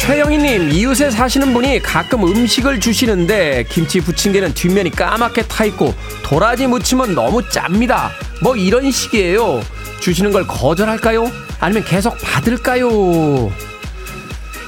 최영희님 0.10 0.72
이웃에 0.72 1.12
사시는 1.12 1.54
분이 1.54 1.84
가끔 1.84 2.24
음식을 2.24 2.80
주시는데 2.80 3.66
김치 3.70 4.02
부침개는 4.02 4.56
뒷면이 4.56 4.90
까맣게 4.90 5.44
타 5.44 5.66
있고 5.66 5.94
도라지 6.24 6.66
무침은 6.66 7.14
너무 7.14 7.48
짭니다. 7.48 8.10
뭐 8.42 8.56
이런 8.56 8.90
식이에요. 8.90 9.62
주시는 10.02 10.32
걸 10.32 10.48
거절할까요? 10.48 11.32
아니면 11.60 11.84
계속 11.86 12.18
받을까요? 12.24 12.90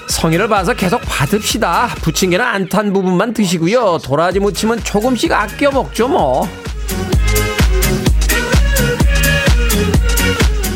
성의를 0.10 0.48
봐서 0.48 0.76
계속 0.76 1.02
받읍시다. 1.02 1.88
부침개는 2.04 2.46
안 2.46 2.70
탄 2.70 2.94
부분만 2.94 3.34
드시고요. 3.34 3.98
도라지 4.04 4.40
무침은 4.40 4.84
조금씩 4.84 5.32
아껴 5.32 5.72
먹죠 5.72 6.08
뭐. 6.08 6.48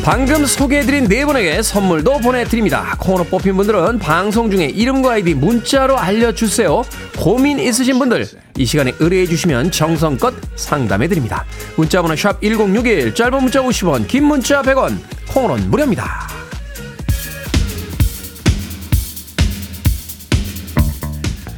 방금 0.05 0.45
소개해드린 0.45 1.07
네 1.07 1.25
분에게 1.25 1.63
선물도 1.63 2.19
보내드립니다. 2.19 2.95
코너 2.99 3.23
뽑힌 3.23 3.57
분들은 3.57 3.97
방송 3.97 4.51
중에 4.51 4.65
이름과 4.65 5.13
아이디 5.13 5.33
문자로 5.33 5.97
알려주세요. 5.97 6.83
고민 7.17 7.57
있으신 7.57 7.97
분들 7.97 8.27
이 8.55 8.65
시간에 8.65 8.93
의뢰해주시면 8.99 9.71
정성껏 9.71 10.35
상담해드립니다. 10.55 11.43
문자번호 11.75 12.13
샵1061 12.13 13.15
짧은 13.15 13.41
문자 13.41 13.63
50원 13.63 14.07
긴 14.07 14.25
문자 14.25 14.61
100원 14.61 14.95
콩으로는 15.29 15.71
무료입니다. 15.71 16.27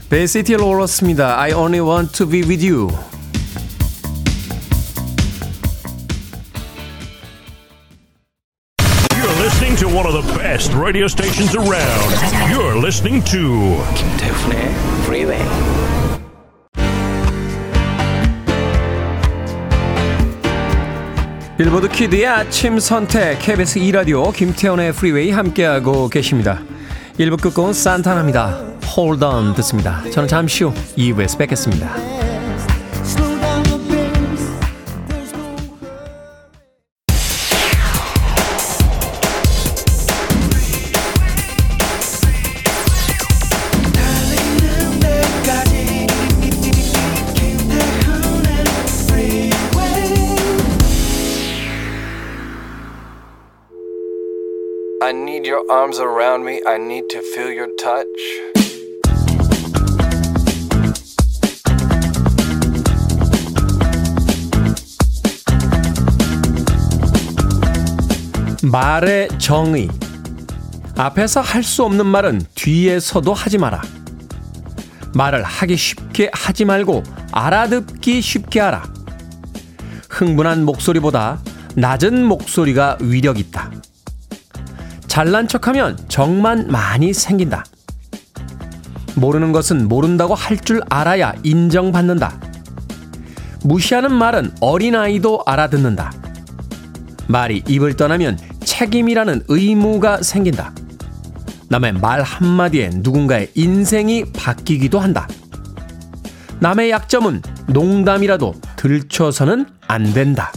베이시티 0.09 0.53
롤러스입니다. 0.53 1.37
I 1.37 1.51
only 1.51 1.85
want 1.85 2.13
to 2.13 2.25
be 2.25 2.43
with 2.43 2.65
you. 2.65 3.16
Best 10.57 10.73
radio 10.73 11.05
stations 11.07 11.55
around. 11.55 12.09
You're 12.49 12.81
listening 12.81 13.23
to 13.25 13.77
김태훈의 13.93 14.73
Freeway. 15.03 15.45
빌보드 21.59 21.89
키드의 21.89 22.25
아침 22.25 22.79
선택 22.79 23.37
KBS 23.37 23.77
2 23.77 23.91
라디오 23.91 24.31
김태훈의 24.31 24.93
프리웨이 24.93 25.29
함께하고 25.29 26.09
계십니다. 26.09 26.59
1부 27.19 27.39
끝곡은 27.39 27.73
산타나입니다. 27.73 28.57
Hold 28.97 29.23
on 29.23 29.53
듣습니다. 29.55 30.01
저는 30.09 30.27
잠시 30.27 30.63
후 30.63 30.73
2부에서 30.97 31.37
뵙겠습니다. 31.37 32.26
Your 55.57 55.71
arms 55.71 55.99
around 55.99 56.45
me. 56.45 56.61
I 56.67 56.77
need 56.77 57.09
to 57.09 57.21
feel 57.33 57.51
your 57.51 57.73
touch. 57.77 58.05
말의 68.63 69.29
정의. 69.39 69.87
앞에서 70.95 71.41
할 71.41 71.63
수 71.63 71.83
없는 71.83 72.05
말은 72.05 72.41
뒤에서도 72.53 73.33
하지 73.33 73.57
마라. 73.57 73.81
말을 75.15 75.43
하기 75.43 75.75
쉽게 75.75 76.29
하지 76.33 76.65
말고 76.65 77.03
알아듣기 77.31 78.21
쉽게 78.21 78.59
하라. 78.59 78.83
흥분한 80.09 80.65
목소리보다 80.65 81.39
낮은 81.75 82.25
목소리가 82.25 82.97
위력 83.01 83.39
있다. 83.39 83.71
잘난 85.17 85.47
척하면 85.47 85.97
정만 86.09 86.67
많이 86.67 87.11
생긴다. 87.11 87.65
모르는 89.15 89.51
것은 89.51 89.87
모른다고 89.87 90.35
할 90.35 90.59
줄 90.59 90.79
알아야 90.91 91.33
인정받는다. 91.41 92.39
무시하는 93.63 94.13
말은 94.13 94.51
어린아이도 94.61 95.41
알아듣는다. 95.43 96.13
말이 97.25 97.63
입을 97.67 97.95
떠나면 97.95 98.37
책임이라는 98.63 99.45
의무가 99.47 100.21
생긴다. 100.21 100.71
남의 101.69 101.93
말 101.93 102.21
한마디에 102.21 102.91
누군가의 102.93 103.49
인생이 103.55 104.25
바뀌기도 104.33 104.99
한다. 104.99 105.27
남의 106.59 106.91
약점은 106.91 107.41
농담이라도 107.69 108.53
들춰서는 108.75 109.65
안 109.87 110.13
된다. 110.13 110.51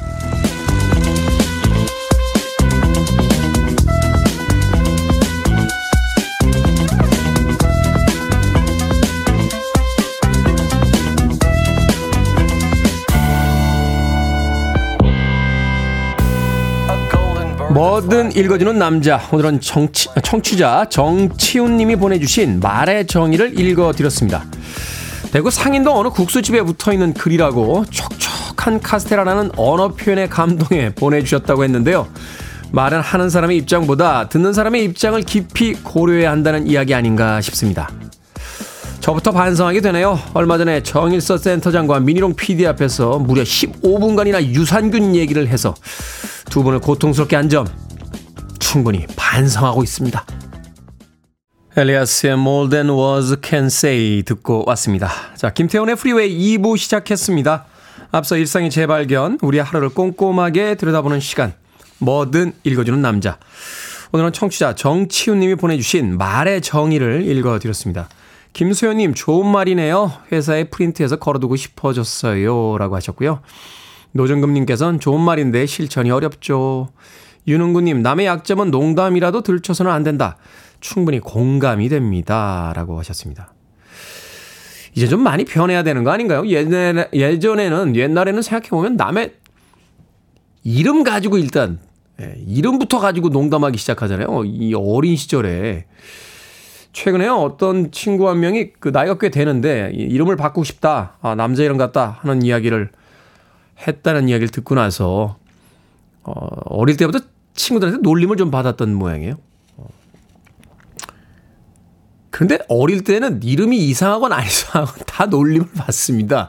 뭐든 17.70 18.35
읽어주는 18.35 18.76
남자. 18.80 19.20
오늘은 19.30 19.61
정치, 19.61 20.09
청취자 20.24 20.87
정치훈님이 20.90 21.94
보내주신 21.94 22.59
말의 22.59 23.06
정의를 23.06 23.59
읽어드렸습니다. 23.61 24.44
대구 25.30 25.52
상인동 25.52 25.96
어느 25.96 26.09
국수집에 26.09 26.62
붙어있는 26.62 27.14
글이라고 27.14 27.85
촉촉한 27.88 28.80
카스테라라는 28.80 29.52
언어 29.56 29.90
표현의 29.90 30.28
감동에 30.28 30.90
보내주셨다고 30.96 31.62
했는데요. 31.62 32.09
말은 32.72 33.00
하는 33.00 33.30
사람의 33.30 33.59
입장보다 33.59 34.28
듣는 34.28 34.52
사람의 34.52 34.85
입장을 34.87 35.22
깊이 35.22 35.74
고려해야 35.74 36.33
한다는 36.33 36.66
이야기 36.66 36.92
아닌가 36.92 37.40
싶습니다. 37.40 37.88
저부터 39.00 39.30
반성하게 39.30 39.80
되네요. 39.80 40.18
얼마 40.35 40.59
전에 40.59 40.83
정일서 40.83 41.38
센터장과 41.38 42.00
미니롱 42.00 42.35
PD 42.35 42.66
앞에서 42.66 43.18
무려 43.18 43.42
15분간이나 43.44 44.42
유산균 44.42 45.14
얘기를 45.14 45.46
해서 45.46 45.74
두 46.50 46.62
분을 46.62 46.80
고통스럽게 46.80 47.36
한 47.36 47.48
점 47.48 47.66
충분히 48.58 49.06
반성하고 49.16 49.82
있습니다. 49.82 50.24
엘리아스의 51.76 52.34
More 52.34 52.68
Than 52.68 52.90
Words 52.90 53.36
Can 53.42 53.66
Say 53.66 54.22
듣고 54.22 54.64
왔습니다. 54.66 55.10
자, 55.36 55.50
김태훈의 55.50 55.96
프리웨이 55.96 56.58
2부 56.58 56.76
시작했습니다. 56.76 57.64
앞서 58.12 58.36
일상의 58.36 58.70
재발견, 58.70 59.38
우리 59.42 59.58
하루를 59.58 59.88
꼼꼼하게 59.88 60.74
들여다보는 60.76 61.20
시간, 61.20 61.52
뭐든 61.98 62.52
읽어주는 62.64 63.00
남자. 63.00 63.38
오늘은 64.12 64.32
청취자 64.32 64.74
정치훈님이 64.74 65.54
보내주신 65.54 66.18
말의 66.18 66.60
정의를 66.60 67.26
읽어드렸습니다. 67.26 68.08
김소연님, 68.52 69.14
좋은 69.14 69.46
말이네요. 69.46 70.12
회사에 70.32 70.64
프린트해서 70.64 71.16
걸어두고 71.16 71.54
싶어졌어요. 71.56 72.78
라고 72.78 72.96
하셨고요. 72.96 73.40
노정금님께서는 74.12 75.00
좋은 75.00 75.20
말인데 75.20 75.66
실천이 75.66 76.10
어렵죠. 76.10 76.88
윤은구님, 77.46 78.02
남의 78.02 78.26
약점은 78.26 78.70
농담이라도 78.70 79.42
들춰서는 79.42 79.90
안 79.90 80.02
된다. 80.02 80.36
충분히 80.80 81.20
공감이 81.20 81.88
됩니다. 81.88 82.72
라고 82.74 82.98
하셨습니다. 82.98 83.54
이제 84.94 85.06
좀 85.06 85.20
많이 85.20 85.44
변해야 85.44 85.82
되는 85.82 86.04
거 86.04 86.10
아닌가요? 86.10 86.46
예전에, 86.46 87.08
예전에는, 87.12 87.96
옛날에는 87.96 88.42
생각해보면 88.42 88.96
남의 88.96 89.34
이름 90.64 91.04
가지고 91.04 91.38
일단, 91.38 91.78
예, 92.20 92.34
이름부터 92.46 92.98
가지고 92.98 93.28
농담하기 93.28 93.78
시작하잖아요. 93.78 94.44
이 94.44 94.74
어린 94.74 95.16
시절에. 95.16 95.86
최근에 96.92 97.28
어떤 97.28 97.92
친구 97.92 98.28
한 98.28 98.40
명이 98.40 98.72
그 98.80 98.88
나이가 98.88 99.16
꽤 99.16 99.30
되는데 99.30 99.92
이름을 99.94 100.36
바꾸고 100.36 100.64
싶다. 100.64 101.18
아, 101.22 101.36
남자 101.36 101.62
이름 101.62 101.76
같다. 101.76 102.18
하는 102.20 102.42
이야기를 102.42 102.90
했다는 103.86 104.28
이야기를 104.28 104.48
듣고 104.48 104.74
나서 104.74 105.36
어, 106.22 106.32
어릴 106.66 106.96
때부터 106.96 107.20
친구들한테 107.54 108.02
놀림을 108.02 108.36
좀 108.36 108.50
받았던 108.50 108.94
모양이에요. 108.94 109.36
그런데 112.30 112.58
어릴 112.68 113.04
때는 113.04 113.42
이름이 113.42 113.76
이상하건 113.88 114.32
안 114.32 114.46
이상하건 114.46 115.02
다 115.06 115.26
놀림을 115.26 115.72
받습니다. 115.76 116.48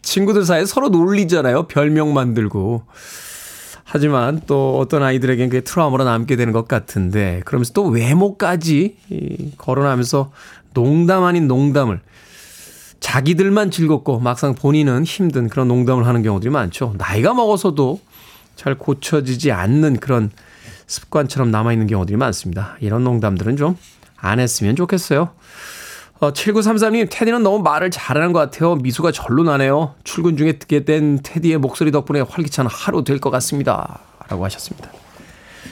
친구들 0.00 0.44
사이에 0.44 0.64
서로 0.66 0.88
놀리잖아요. 0.88 1.64
별명 1.66 2.14
만들고. 2.14 2.84
하지만 3.82 4.40
또 4.46 4.78
어떤 4.78 5.02
아이들에겐 5.02 5.48
그게 5.48 5.62
트라우마로 5.62 6.04
남게 6.04 6.36
되는 6.36 6.52
것 6.52 6.68
같은데 6.68 7.42
그러면서 7.44 7.72
또 7.72 7.86
외모까지 7.88 8.96
거론하면서 9.58 10.30
농담 10.74 11.24
아닌 11.24 11.48
농담을 11.48 12.00
자기들만 13.12 13.70
즐겁고 13.70 14.20
막상 14.20 14.54
본인은 14.54 15.04
힘든 15.04 15.48
그런 15.50 15.68
농담을 15.68 16.06
하는 16.06 16.22
경우들이 16.22 16.50
많죠. 16.50 16.94
나이가 16.96 17.34
먹어서도 17.34 18.00
잘 18.56 18.76
고쳐지지 18.78 19.52
않는 19.52 19.98
그런 19.98 20.30
습관처럼 20.86 21.50
남아있는 21.50 21.88
경우들이 21.88 22.16
많습니다. 22.16 22.76
이런 22.80 23.04
농담들은 23.04 23.56
좀 23.56 23.76
안 24.16 24.38
했으면 24.38 24.76
좋겠어요. 24.76 25.30
어, 26.20 26.32
7933님, 26.32 27.08
테디는 27.10 27.42
너무 27.42 27.58
말을 27.62 27.90
잘하는 27.90 28.32
것 28.32 28.38
같아요. 28.38 28.76
미소가 28.76 29.10
절로 29.10 29.42
나네요. 29.42 29.94
출근 30.04 30.36
중에 30.36 30.52
듣게 30.52 30.84
된 30.84 31.18
테디의 31.22 31.58
목소리 31.58 31.90
덕분에 31.90 32.20
활기찬 32.20 32.66
하루 32.70 33.02
될 33.02 33.18
것 33.18 33.30
같습니다. 33.30 33.98
라고 34.28 34.44
하셨습니다. 34.44 34.90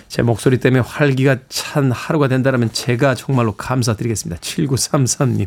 제 0.09 0.23
목소리 0.23 0.59
때문에 0.59 0.81
활기가 0.81 1.37
찬 1.49 1.93
하루가 1.93 2.27
된다면 2.27 2.69
제가 2.73 3.15
정말로 3.15 3.53
감사드리겠습니다. 3.53 4.41
7933님. 4.41 5.47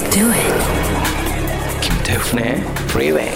Let's 0.00 0.10
do 0.10 0.26
it. 0.30 1.80
김태훈의 1.80 2.54
Freeway. 2.88 3.30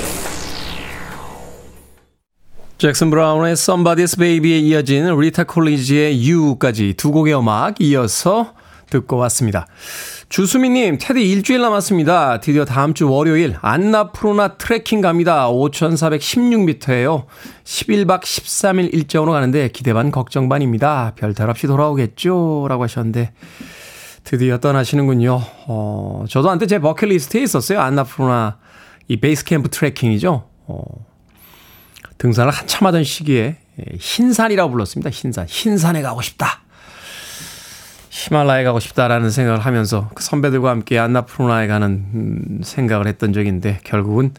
잭슨 2.79 3.11
브라운의 3.11 3.55
Somebody's 3.55 4.19
Baby에 4.19 4.59
이어진 4.59 5.07
리타 5.19 5.45
콜리지의 5.45 6.31
You까지 6.31 6.95
두 6.97 7.13
곡의 7.13 7.39
음악 7.39 7.81
이어서 7.81 8.55
듣고 8.91 9.17
왔습니다. 9.17 9.67
주수미님, 10.29 10.99
테디 11.01 11.31
일주일 11.31 11.61
남았습니다. 11.61 12.41
드디어 12.41 12.65
다음 12.65 12.95
주 12.95 13.11
월요일 13.11 13.57
안나푸르나 13.61 14.57
트레킹 14.57 15.01
갑니다. 15.01 15.49
5,416m예요. 15.49 17.27
11박 17.65 18.23
13일 18.23 18.93
일정으로 18.93 19.33
가는데 19.33 19.69
기대 19.69 19.93
반 19.93 20.11
걱정 20.11 20.49
반입니다. 20.49 21.13
별 21.17 21.35
탈 21.35 21.51
없이 21.51 21.67
돌아오겠죠? 21.67 22.67
라고 22.69 22.83
하셨는데 22.85 23.33
드디어 24.25 24.59
떠나시는군요. 24.59 25.41
어, 25.67 26.25
저도 26.29 26.51
한때 26.51 26.67
제 26.67 26.79
버킷리스트에 26.79 27.43
있었어요. 27.43 27.81
안나푸르나 27.81 28.59
이 29.07 29.19
베이스 29.19 29.45
캠프 29.45 29.69
트레킹이죠. 29.69 30.49
어, 30.67 30.83
등산을 32.17 32.51
한참 32.51 32.87
하던 32.87 33.05
시기에 33.05 33.59
흰산이라고 33.99 34.71
불렀습니다. 34.71 35.11
흰산. 35.11 35.47
흰산에 35.47 36.01
가고 36.01 36.23
싶다. 36.23 36.63
히말라야에 38.09 38.65
가고 38.65 38.81
싶다라는 38.81 39.31
생각을 39.31 39.61
하면서 39.61 40.09
그 40.15 40.23
선배들과 40.23 40.71
함께 40.71 40.99
안나푸르나에 40.99 41.67
가는 41.67 41.89
음, 42.15 42.61
생각을 42.63 43.07
했던 43.07 43.33
적인데 43.33 43.81
결국은 43.85 44.33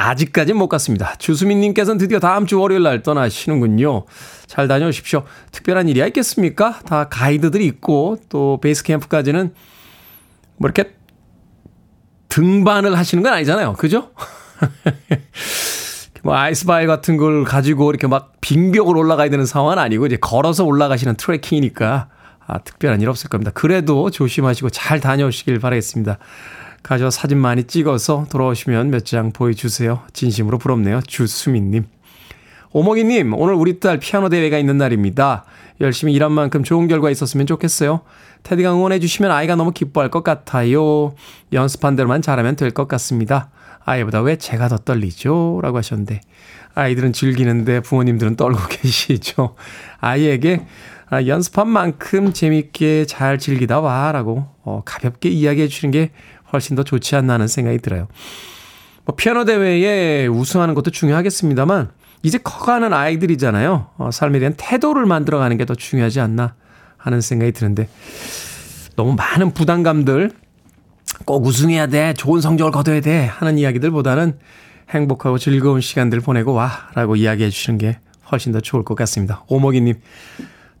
아직까지는 0.00 0.58
못 0.58 0.68
갔습니다. 0.68 1.14
주수민님께서는 1.16 1.98
드디어 1.98 2.20
다음 2.20 2.46
주 2.46 2.58
월요일 2.58 2.82
날 2.82 3.02
떠나시는군요. 3.02 4.06
잘 4.46 4.66
다녀오십시오. 4.66 5.24
특별한 5.52 5.88
일이 5.88 6.00
있겠습니까? 6.06 6.80
다 6.86 7.08
가이드들이 7.08 7.66
있고 7.66 8.16
또 8.30 8.58
베이스 8.62 8.82
캠프까지는 8.82 9.52
뭐 10.56 10.70
이렇게 10.70 10.94
등반을 12.30 12.96
하시는 12.96 13.22
건 13.22 13.34
아니잖아요. 13.34 13.74
그죠? 13.74 14.10
뭐 16.22 16.34
아이스바이 16.34 16.86
같은 16.86 17.18
걸 17.18 17.44
가지고 17.44 17.90
이렇게 17.90 18.06
막 18.06 18.32
빙벽을 18.40 18.96
올라가야 18.96 19.28
되는 19.28 19.44
상황은 19.44 19.78
아니고 19.78 20.06
이제 20.06 20.16
걸어서 20.16 20.64
올라가시는 20.64 21.16
트레킹이니까 21.16 22.08
아, 22.46 22.58
특별한 22.58 23.02
일 23.02 23.08
없을 23.10 23.28
겁니다. 23.28 23.50
그래도 23.54 24.10
조심하시고 24.10 24.70
잘 24.70 25.00
다녀오시길 25.00 25.58
바라겠습니다. 25.60 26.18
가져 26.82 27.10
사진 27.10 27.38
많이 27.38 27.64
찍어서 27.64 28.26
돌아오시면 28.30 28.90
몇 28.90 29.04
장 29.04 29.32
보여주세요. 29.32 30.00
진심으로 30.12 30.58
부럽네요. 30.58 31.00
주수민님. 31.06 31.84
오목이님, 32.72 33.34
오늘 33.34 33.54
우리 33.54 33.80
딸 33.80 33.98
피아노 33.98 34.28
대회가 34.28 34.56
있는 34.56 34.78
날입니다. 34.78 35.44
열심히 35.80 36.12
일한 36.12 36.30
만큼 36.32 36.62
좋은 36.62 36.86
결과 36.86 37.10
있었으면 37.10 37.46
좋겠어요. 37.46 38.02
테디가 38.44 38.72
응원해주시면 38.72 39.30
아이가 39.30 39.56
너무 39.56 39.72
기뻐할 39.72 40.08
것 40.10 40.22
같아요. 40.22 41.14
연습한 41.52 41.96
대로만 41.96 42.22
잘하면 42.22 42.54
될 42.56 42.70
것 42.70 42.86
같습니다. 42.86 43.50
아이보다 43.84 44.20
왜 44.20 44.36
제가 44.36 44.68
더 44.68 44.76
떨리죠? 44.78 45.58
라고 45.62 45.78
하셨는데, 45.78 46.20
아이들은 46.74 47.12
즐기는데 47.12 47.80
부모님들은 47.80 48.36
떨고 48.36 48.58
계시죠. 48.70 49.56
아이에게 49.98 50.64
아, 51.08 51.26
연습한 51.26 51.68
만큼 51.68 52.32
재밌게 52.32 53.06
잘 53.06 53.38
즐기다 53.38 53.80
와. 53.80 54.12
라고 54.12 54.46
어, 54.62 54.82
가볍게 54.84 55.28
이야기해 55.28 55.66
주시는 55.66 55.90
게 55.90 56.12
훨씬 56.52 56.76
더 56.76 56.82
좋지 56.82 57.16
않나 57.16 57.34
하는 57.34 57.48
생각이 57.48 57.78
들어요. 57.78 58.08
뭐 59.04 59.16
피아노 59.16 59.44
대회에 59.44 60.26
우승하는 60.26 60.74
것도 60.74 60.90
중요하겠습니다만 60.90 61.90
이제 62.22 62.38
커가는 62.38 62.92
아이들이잖아요. 62.92 63.90
어, 63.96 64.10
삶에 64.10 64.38
대한 64.38 64.54
태도를 64.56 65.06
만들어가는 65.06 65.56
게 65.56 65.64
더 65.64 65.74
중요하지 65.74 66.20
않나 66.20 66.54
하는 66.96 67.20
생각이 67.20 67.52
드는데 67.52 67.88
너무 68.96 69.14
많은 69.14 69.52
부담감들 69.52 70.32
꼭 71.24 71.46
우승해야 71.46 71.86
돼, 71.86 72.14
좋은 72.14 72.40
성적을 72.40 72.72
거둬야 72.72 73.00
돼 73.00 73.24
하는 73.26 73.58
이야기들보다는 73.58 74.38
행복하고 74.90 75.38
즐거운 75.38 75.80
시간들 75.80 76.20
보내고 76.20 76.52
와라고 76.52 77.16
이야기해 77.16 77.50
주시는 77.50 77.78
게 77.78 77.98
훨씬 78.30 78.52
더 78.52 78.60
좋을 78.60 78.84
것 78.84 78.94
같습니다. 78.96 79.44
오목이님, 79.48 79.94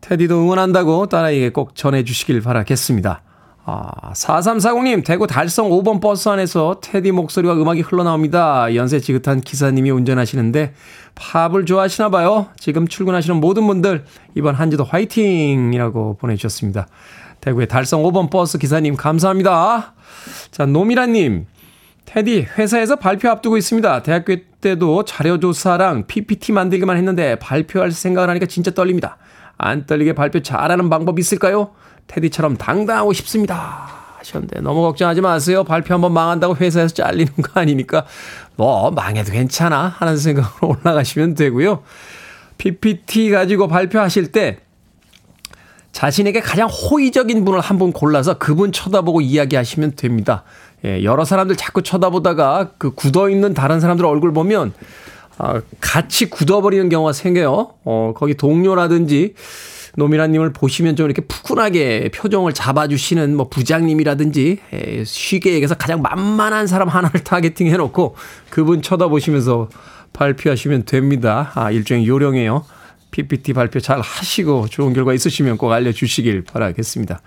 테디도 0.00 0.42
응원한다고 0.42 1.06
딸아이에게 1.06 1.50
꼭 1.50 1.74
전해 1.74 2.04
주시길 2.04 2.40
바라겠습니다. 2.42 3.22
아, 3.64 4.12
4340님, 4.14 5.04
대구 5.04 5.26
달성 5.26 5.68
5번 5.70 6.00
버스 6.00 6.28
안에서 6.28 6.80
테디 6.82 7.12
목소리와 7.12 7.54
음악이 7.54 7.82
흘러나옵니다. 7.82 8.74
연세 8.74 9.00
지긋한 9.00 9.42
기사님이 9.42 9.90
운전하시는데 9.90 10.72
팝을 11.14 11.66
좋아하시나 11.66 12.08
봐요. 12.08 12.48
지금 12.58 12.88
출근하시는 12.88 13.38
모든 13.38 13.66
분들 13.66 14.04
이번 14.34 14.54
한 14.54 14.70
주도 14.70 14.84
화이팅이라고 14.84 16.16
보내주셨습니다. 16.18 16.88
대구의 17.40 17.68
달성 17.68 18.02
5번 18.02 18.30
버스 18.30 18.58
기사님 18.58 18.96
감사합니다. 18.96 19.94
자, 20.50 20.66
노미라님. 20.66 21.46
테디, 22.06 22.48
회사에서 22.58 22.96
발표 22.96 23.28
앞두고 23.28 23.56
있습니다. 23.56 24.02
대학교 24.02 24.36
때도 24.60 25.04
자료조사랑 25.04 26.06
PPT 26.06 26.52
만들기만 26.52 26.96
했는데 26.96 27.36
발표할 27.36 27.92
생각을 27.92 28.28
하니까 28.30 28.46
진짜 28.46 28.72
떨립니다. 28.72 29.16
안 29.56 29.86
떨리게 29.86 30.14
발표 30.14 30.40
잘하는 30.40 30.90
방법 30.90 31.18
있을까요? 31.18 31.70
테디처럼 32.06 32.56
당당하고 32.56 33.12
싶습니다. 33.12 33.88
하셨는데 34.18 34.60
너무 34.60 34.82
걱정하지 34.82 35.20
마세요. 35.22 35.64
발표 35.64 35.94
한번 35.94 36.12
망한다고 36.12 36.56
회사에서 36.56 36.94
잘리는 36.94 37.32
거 37.34 37.60
아니니까 37.60 38.04
뭐 38.56 38.90
망해도 38.90 39.32
괜찮아 39.32 39.88
하는 39.96 40.16
생각으로 40.16 40.76
올라가시면 40.84 41.34
되고요. 41.34 41.82
PPT 42.58 43.30
가지고 43.30 43.68
발표하실 43.68 44.32
때 44.32 44.58
자신에게 45.92 46.40
가장 46.40 46.68
호의적인 46.68 47.44
분을 47.44 47.60
한 47.60 47.78
분 47.78 47.92
골라서 47.92 48.34
그분 48.38 48.72
쳐다보고 48.72 49.22
이야기하시면 49.22 49.96
됩니다. 49.96 50.44
예, 50.84 51.02
여러 51.02 51.24
사람들 51.24 51.56
자꾸 51.56 51.82
쳐다보다가 51.82 52.72
그 52.78 52.94
굳어 52.94 53.30
있는 53.30 53.54
다른 53.54 53.80
사람들 53.80 54.04
얼굴 54.04 54.32
보면 54.32 54.72
아, 55.38 55.62
같이 55.80 56.28
굳어버리는 56.28 56.88
경우가 56.90 57.14
생겨요. 57.14 57.74
어, 57.84 58.12
거기 58.14 58.34
동료라든지 58.34 59.34
노미라님을 60.00 60.52
보시면 60.54 60.96
좀 60.96 61.06
이렇게 61.06 61.20
푸근하게 61.22 62.10
표정을 62.14 62.54
잡아주시는 62.54 63.36
뭐 63.36 63.48
부장님이라든지 63.48 64.58
에, 64.72 65.04
쉽게 65.04 65.50
얘기해서 65.52 65.74
가장 65.74 66.00
만만한 66.00 66.66
사람 66.66 66.88
하나를 66.88 67.22
targeting 67.22 67.66
해놓고 67.66 68.16
그분 68.48 68.80
쳐다보시면서 68.80 69.68
발표하시면 70.14 70.86
됩니다. 70.86 71.52
아, 71.54 71.70
일종의 71.70 72.06
요령이에요. 72.06 72.64
PPT 73.10 73.52
발표 73.52 73.78
잘 73.80 74.00
하시고 74.00 74.68
좋은 74.68 74.94
결과 74.94 75.12
있으시면 75.12 75.58
꼭 75.58 75.70
알려주시길 75.72 76.44
바라겠습니다. 76.44 77.20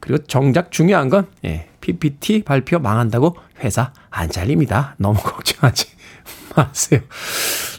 그리고 0.00 0.24
정작 0.24 0.72
중요한 0.72 1.10
건 1.10 1.26
예, 1.44 1.68
PPT 1.80 2.42
발표 2.42 2.78
망한다고 2.78 3.36
회사 3.60 3.92
안 4.10 4.30
잘립니다. 4.30 4.94
너무 4.98 5.20
걱정하지 5.22 5.86
마세요. 6.56 7.00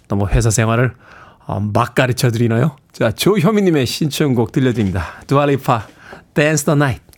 너무 0.08 0.28
회사 0.30 0.50
생활을 0.50 0.94
어, 0.94 1.11
막 1.60 1.96
가르쳐 1.96 2.32
드리나요? 2.32 2.76
자, 2.92 3.12
조효미님의 3.12 3.86
신청곡 3.86 4.52
들려드립니다. 4.52 5.22
두알리파, 5.28 5.88
Dance 6.34 6.66
the 6.66 6.76
Night. 6.76 7.12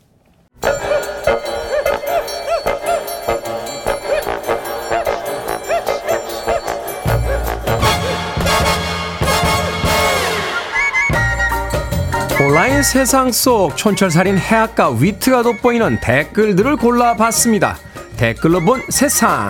온라인 12.41 12.83
세상 12.83 13.31
속 13.31 13.75
촌철살인 13.75 14.37
해악과 14.37 14.91
위트가 14.91 15.43
돋보이는 15.43 15.99
댓글들을 16.01 16.77
골라봤습니다. 16.77 17.77
댓글로 18.17 18.59
본 18.61 18.81
세상. 18.89 19.49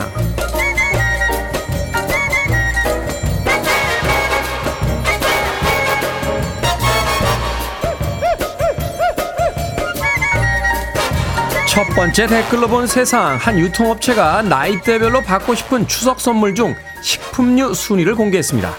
첫 11.74 11.88
번째 11.96 12.28
댓글로 12.28 12.68
본 12.68 12.86
세상 12.86 13.36
한 13.36 13.58
유통업체가 13.58 14.44
나이대별로 14.44 15.22
받고 15.22 15.56
싶은 15.56 15.88
추석 15.88 16.22
선물 16.22 16.54
중 16.54 16.76
식품류 17.02 17.74
순위를 17.74 18.14
공개했습니다. 18.14 18.72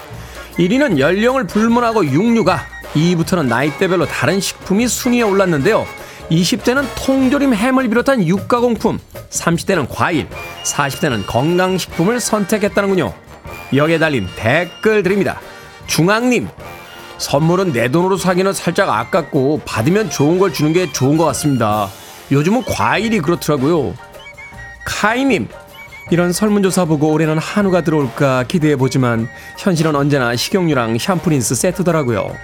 1위는 0.57 0.97
연령을 0.97 1.45
불문하고 1.45 2.05
육류가 2.05 2.65
2위부터는 2.93 3.47
나이대별로 3.47 4.05
다른 4.05 4.39
식품이 4.39 4.87
순위에 4.87 5.23
올랐는데요. 5.23 5.85
20대는 6.31 6.85
통조림 6.95 7.53
햄을 7.53 7.89
비롯한 7.89 8.25
육가공품, 8.25 8.99
30대는 9.29 9.87
과일, 9.89 10.29
40대는 10.63 11.27
건강식품을 11.27 12.21
선택했다는군요. 12.21 13.13
여기에 13.75 13.99
달린 13.99 14.29
댓글 14.37 15.03
드립니다. 15.03 15.41
중앙님, 15.87 16.47
선물은 17.17 17.73
내 17.73 17.89
돈으로 17.89 18.15
사기는 18.15 18.53
살짝 18.53 18.89
아깝고 18.89 19.63
받으면 19.65 20.09
좋은 20.09 20.39
걸 20.39 20.53
주는 20.53 20.71
게 20.71 20.89
좋은 20.93 21.17
것 21.17 21.25
같습니다. 21.25 21.89
요즘은 22.31 22.63
과일이 22.63 23.19
그렇더라고요. 23.19 23.93
카이님, 24.85 25.47
이런 26.11 26.31
설문조사 26.31 26.85
보고 26.85 27.11
올해는 27.11 27.37
한우가 27.37 27.81
들어올까 27.81 28.43
기대해 28.47 28.75
보지만 28.75 29.27
현실은 29.57 29.95
언제나 29.95 30.35
식용유랑 30.35 30.97
샴푸린스 30.97 31.55
세트더라고요. 31.55 32.35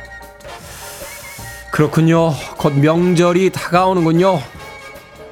그렇군요. 1.71 2.33
곧 2.57 2.73
명절이 2.77 3.51
다가오는군요. 3.51 4.41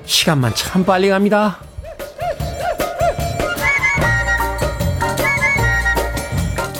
시간만 0.06 0.54
참 0.56 0.86
빨리 0.86 1.10
갑니다. 1.10 1.60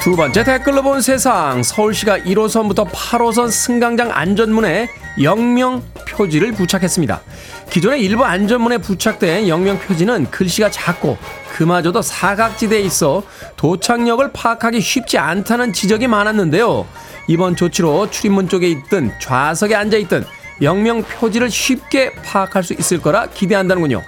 두 0.10 0.16
번째 0.16 0.44
댓글로 0.44 0.82
본 0.82 1.02
세상 1.02 1.62
서울시가 1.62 2.18
1호선부터 2.22 2.90
8호선 2.90 3.52
승강장 3.52 4.10
안전문에 4.12 4.90
영명 5.22 5.84
표지를 6.08 6.52
부착했습니다. 6.54 7.22
기존의 7.70 8.02
일부 8.02 8.26
안전문에 8.26 8.80
부착된 8.80 9.48
영명 9.48 9.78
표지는 9.78 10.32
글씨가 10.32 10.72
작고 10.72 11.16
그마저도 11.52 12.02
사각지대에 12.02 12.80
있어 12.80 13.22
도착역을 13.56 14.32
파악하기 14.34 14.82
쉽지 14.82 15.20
않다는 15.20 15.74
지적이 15.74 16.08
많았는데요. 16.08 16.88
이번 17.28 17.56
조치로 17.56 18.10
출입문 18.10 18.50
쪽에 18.50 18.68
있든 18.68 19.12
좌석에 19.22 19.76
앉아 19.76 19.98
있든 19.98 20.26
영명 20.64 21.04
표지를 21.04 21.52
쉽게 21.52 22.14
파악할 22.14 22.64
수 22.64 22.74
있을 22.74 23.00
거라 23.00 23.28
기대한다는군요. 23.28 24.02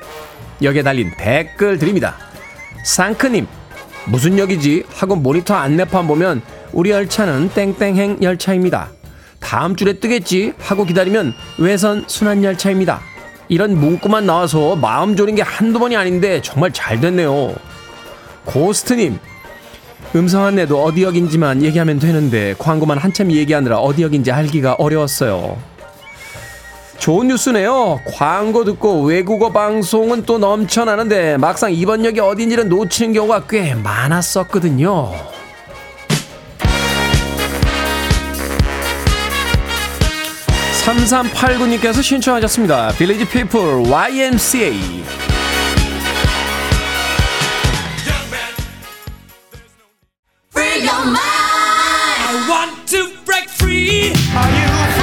여기에 0.63 0.81
달린 0.81 1.11
댓글 1.15 1.77
드립니다. 1.77 2.17
상크님, 2.83 3.45
무슨 4.05 4.37
역이지? 4.37 4.85
하고 4.93 5.15
모니터 5.15 5.53
안내판 5.55 6.07
보면 6.07 6.41
우리 6.73 6.89
열차는 6.89 7.51
땡땡행 7.53 8.19
열차입니다. 8.21 8.89
다음 9.39 9.75
줄에 9.75 9.93
뜨겠지? 9.93 10.53
하고 10.59 10.85
기다리면 10.85 11.33
외선 11.57 12.03
순환 12.07 12.43
열차입니다. 12.43 13.01
이런 13.47 13.77
문구만 13.77 14.25
나와서 14.25 14.75
마음 14.75 15.15
졸인 15.15 15.35
게 15.35 15.41
한두 15.41 15.79
번이 15.79 15.95
아닌데 15.95 16.41
정말 16.41 16.71
잘 16.71 16.99
됐네요. 17.01 17.53
고스트님, 18.45 19.19
음성 20.15 20.45
안내도 20.45 20.83
어디 20.83 21.03
역인지만 21.03 21.61
얘기하면 21.63 21.99
되는데 21.99 22.55
광고만 22.57 22.97
한참 22.97 23.31
얘기하느라 23.31 23.77
어디 23.77 24.03
역인지 24.03 24.31
알기가 24.31 24.73
어려웠어요. 24.73 25.57
좋은 27.01 27.29
뉴스네요. 27.29 27.99
광고 28.13 28.63
듣고 28.63 29.01
외국어 29.01 29.51
방송은 29.51 30.23
또 30.27 30.37
넘쳐나는데 30.37 31.37
막상 31.37 31.73
이번 31.73 32.05
역이 32.05 32.19
어딘지를 32.19 32.69
놓치는 32.69 33.13
경우가 33.13 33.45
꽤 33.49 33.73
많았었거든요. 33.73 35.11
3389님께서 40.85 42.03
신청하셨습니다. 42.03 42.91
빌리지 42.91 43.27
피플 43.27 43.89
YMCA. 43.89 44.79
Free 50.51 50.85
your 50.85 51.01
mind. 51.07 51.17
I 52.27 52.47
want 52.47 52.91
to 52.91 53.09
break 53.25 53.49
free. 53.49 54.13
Are 54.35 54.51
you 54.51 54.91
Free 54.91 55.00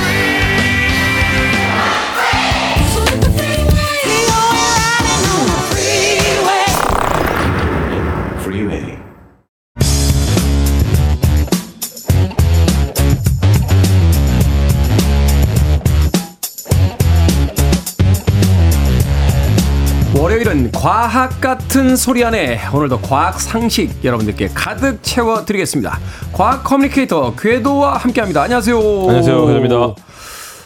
과학 20.79 21.41
같은 21.41 21.97
소리 21.97 22.23
하네 22.24 22.61
오늘도 22.73 23.01
과학 23.01 23.41
상식 23.41 24.05
여러분들께 24.05 24.51
가득 24.55 25.03
채워드리겠습니다. 25.03 25.99
과학 26.33 26.62
communicator 26.62 27.34
궤도와 27.35 27.97
함께합니다. 27.97 28.43
안녕하세요. 28.43 28.79
안녕하세요, 28.79 29.47
궤도입니다. 29.47 29.95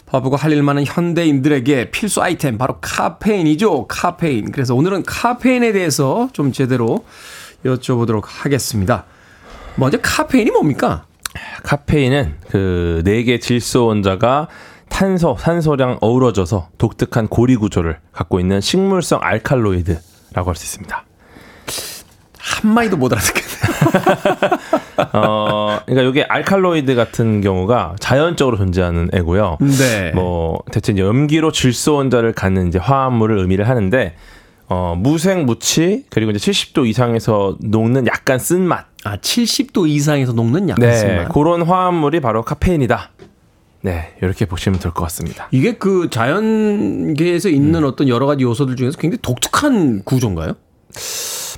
바쁘고 0.05 0.35
할일 0.35 0.61
많은 0.61 0.85
현대인들에게 0.85 1.89
필수 1.89 2.21
아이템 2.21 2.59
바로 2.59 2.77
카페인이죠. 2.79 3.87
카페인. 3.87 4.51
그래서 4.51 4.75
오늘은 4.75 5.01
카페인에 5.01 5.71
대해서 5.71 6.29
좀 6.31 6.51
제대로 6.51 7.05
여쭤보도록 7.65 8.21
하겠습니다. 8.27 9.05
먼저 9.77 9.97
카페인이 9.99 10.51
뭡니까? 10.51 11.05
카페인은 11.63 12.35
그 12.51 13.01
네 13.03 13.23
개 13.23 13.39
질소 13.39 13.87
원자가 13.87 14.47
탄소, 14.93 15.35
산소랑 15.39 15.97
어우러져서 16.01 16.69
독특한 16.77 17.27
고리 17.27 17.55
구조를 17.55 17.97
갖고 18.11 18.39
있는 18.39 18.61
식물성 18.61 19.19
알칼로이드라고 19.23 20.49
할 20.49 20.55
수 20.55 20.65
있습니다. 20.65 21.03
한마디도 22.39 22.97
못 22.97 23.11
알아듣겠네. 23.11 23.47
어, 25.13 25.79
그러니까 25.85 26.09
이게 26.09 26.23
알칼로이드 26.23 26.93
같은 26.95 27.41
경우가 27.41 27.95
자연적으로 27.99 28.57
존재하는 28.57 29.09
애고요. 29.13 29.57
네. 29.61 30.11
뭐 30.13 30.59
대체 30.71 30.91
이제 30.93 31.01
염기로 31.01 31.51
질소 31.51 31.95
원자를 31.95 32.33
갖는 32.33 32.67
이제 32.67 32.77
화합물을 32.79 33.37
의미를 33.39 33.67
하는데 33.67 34.15
어, 34.67 34.95
무색 34.97 35.43
무치 35.45 36.05
그리고 36.09 36.31
이제 36.31 36.51
70도 36.51 36.85
이상에서 36.87 37.57
녹는 37.61 38.05
약간 38.07 38.37
쓴맛. 38.39 38.85
아, 39.05 39.17
70도 39.17 39.87
이상에서 39.89 40.33
녹는 40.33 40.69
약간 40.69 40.85
네, 40.87 40.95
쓴맛. 40.95 41.29
그런 41.33 41.63
화합물이 41.63 42.19
바로 42.19 42.43
카페인이다. 42.43 43.09
네, 43.83 44.13
이렇게 44.21 44.45
보시면 44.45 44.79
될 44.79 44.91
것 44.93 45.03
같습니다. 45.03 45.47
이게 45.51 45.73
그 45.73 46.09
자연계에서 46.09 47.49
있는 47.49 47.83
어떤 47.83 48.07
여러 48.07 48.25
가지 48.25 48.43
요소들 48.43 48.75
중에서 48.77 48.97
굉장히 48.97 49.19
독특한 49.21 50.03
구조인가요? 50.03 50.53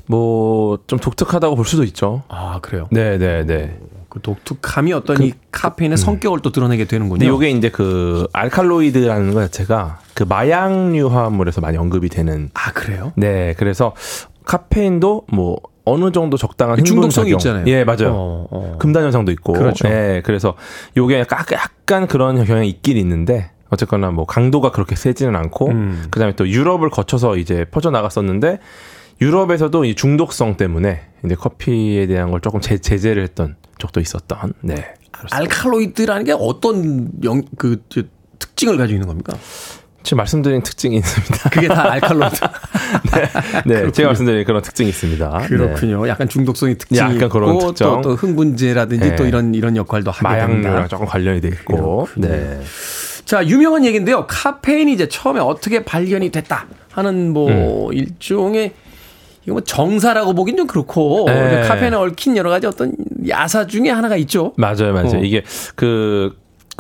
뭐 0.08 0.78
좀 0.88 1.00
독특하다고 1.00 1.56
볼 1.56 1.66
수도 1.66 1.84
있죠. 1.84 2.24
아, 2.28 2.60
그래요. 2.62 2.88
네, 2.92 3.18
네, 3.18 3.46
네. 3.46 3.80
그 4.10 4.20
독특함이 4.22 4.94
어떤 4.94 5.22
이 5.24 5.34
카페인의 5.52 5.98
성격을 5.98 6.40
또 6.42 6.52
드러내게 6.52 6.86
되는군요. 6.86 7.20
근데 7.20 7.48
이게 7.48 7.58
이제 7.58 7.70
그 7.70 8.28
알칼로이드라는 8.34 9.34
것 9.34 9.42
자체가 9.42 10.00
그 10.14 10.24
마약류 10.24 11.08
화합물에서 11.08 11.62
많이 11.62 11.78
언급이 11.78 12.10
되는. 12.10 12.50
아, 12.54 12.72
그래요? 12.72 13.12
네, 13.16 13.54
그래서 13.58 13.94
카페인도 14.46 15.26
뭐 15.32 15.60
어느 15.86 16.12
정도 16.12 16.38
적당한 16.38 16.84
중독성이. 16.84 17.32
있잖아요. 17.32 17.66
예, 17.68 17.84
맞아요. 17.84 18.12
어, 18.12 18.48
어. 18.50 18.76
금단 18.80 19.04
현상도 19.04 19.32
있고. 19.32 19.54
그렇죠. 19.54 19.88
예, 19.88 20.22
그래서 20.26 20.56
요게 20.98 21.20
약간, 21.20 22.08
그런 22.08 22.44
경향이 22.44 22.68
있긴 22.70 22.98
있는데 22.98 23.52
어쨌거나 23.70 24.12
뭐 24.12 24.26
강도가 24.26 24.72
그렇게 24.72 24.96
세지는 24.96 25.36
않고 25.36 25.70
음. 25.70 26.08
그다음에 26.10 26.36
또 26.36 26.48
유럽을 26.48 26.90
거쳐서 26.90 27.38
이제 27.38 27.66
퍼져 27.66 27.92
나갔었는데 27.92 28.60
유럽에서도 29.22 29.86
이 29.86 29.96
중독성 29.96 30.58
때문에 30.58 31.02
이제 31.24 31.36
커피에 31.36 32.08
대한 32.08 32.32
걸 32.32 32.42
조금 32.42 32.60
제, 32.60 32.78
제재를 32.78 33.24
했던 33.24 33.56
적도 33.78 34.00
있었던. 34.00 34.54
네. 34.62 34.76
그렇습니다. 35.12 35.38
알칼로이드라는 35.38 36.26
게 36.26 36.34
어떤 36.38 37.10
영, 37.24 37.42
그, 37.58 37.82
저, 37.90 38.02
특징을 38.40 38.78
가지고 38.78 38.96
있는 38.96 39.08
겁니까? 39.08 39.34
지금 40.06 40.18
말씀드린 40.18 40.62
특징이 40.62 40.98
있습니다. 40.98 41.50
그게 41.52 41.68
다 41.68 41.92
알칼로이드. 41.92 42.40
네, 43.66 43.92
제가 43.92 44.10
말씀드린 44.10 44.46
그런 44.46 44.62
특징이 44.62 44.90
있습니다. 44.90 45.38
네. 45.40 45.48
그렇군요. 45.48 46.08
약간 46.08 46.30
중독성이 46.30 46.78
특징이 46.78 47.00
약간 47.00 47.28
그런 47.28 47.56
있고 47.56 47.68
특정. 47.70 48.02
또, 48.02 48.10
또 48.10 48.16
흥분제라든지 48.16 49.10
네. 49.10 49.16
또 49.16 49.26
이런 49.26 49.54
이런 49.54 49.76
역할도 49.76 50.12
하게 50.12 50.24
마약류랑. 50.24 50.88
조금 50.88 51.06
관련이 51.06 51.42
돼 51.42 51.50
있고. 51.50 52.08
네. 52.16 52.62
자, 53.26 53.46
유명한 53.46 53.84
얘기인데요. 53.84 54.28
카페인이 54.28 54.94
이제 54.94 55.10
처음에 55.10 55.40
어떻게 55.40 55.84
발견이 55.84 56.30
됐다 56.30 56.68
하는 56.92 57.34
뭐 57.34 57.90
음. 57.90 57.94
일종의 57.94 58.74
이거 59.46 59.54
뭐 59.54 59.62
정사라고 59.62 60.34
보긴 60.34 60.58
좀 60.58 60.68
그렇고 60.68 61.26
네. 61.28 61.62
카페인에 61.68 61.96
얽힌 61.96 62.38
여러 62.38 62.50
가지 62.50 62.68
어떤 62.68 62.94
야사 63.28 63.68
중에 63.68 63.90
하나가 63.90 64.16
있죠. 64.18 64.54
맞아요, 64.58 64.94
맞아요. 64.94 65.18
어. 65.18 65.24
이게 65.24 65.44
그, 65.76 66.36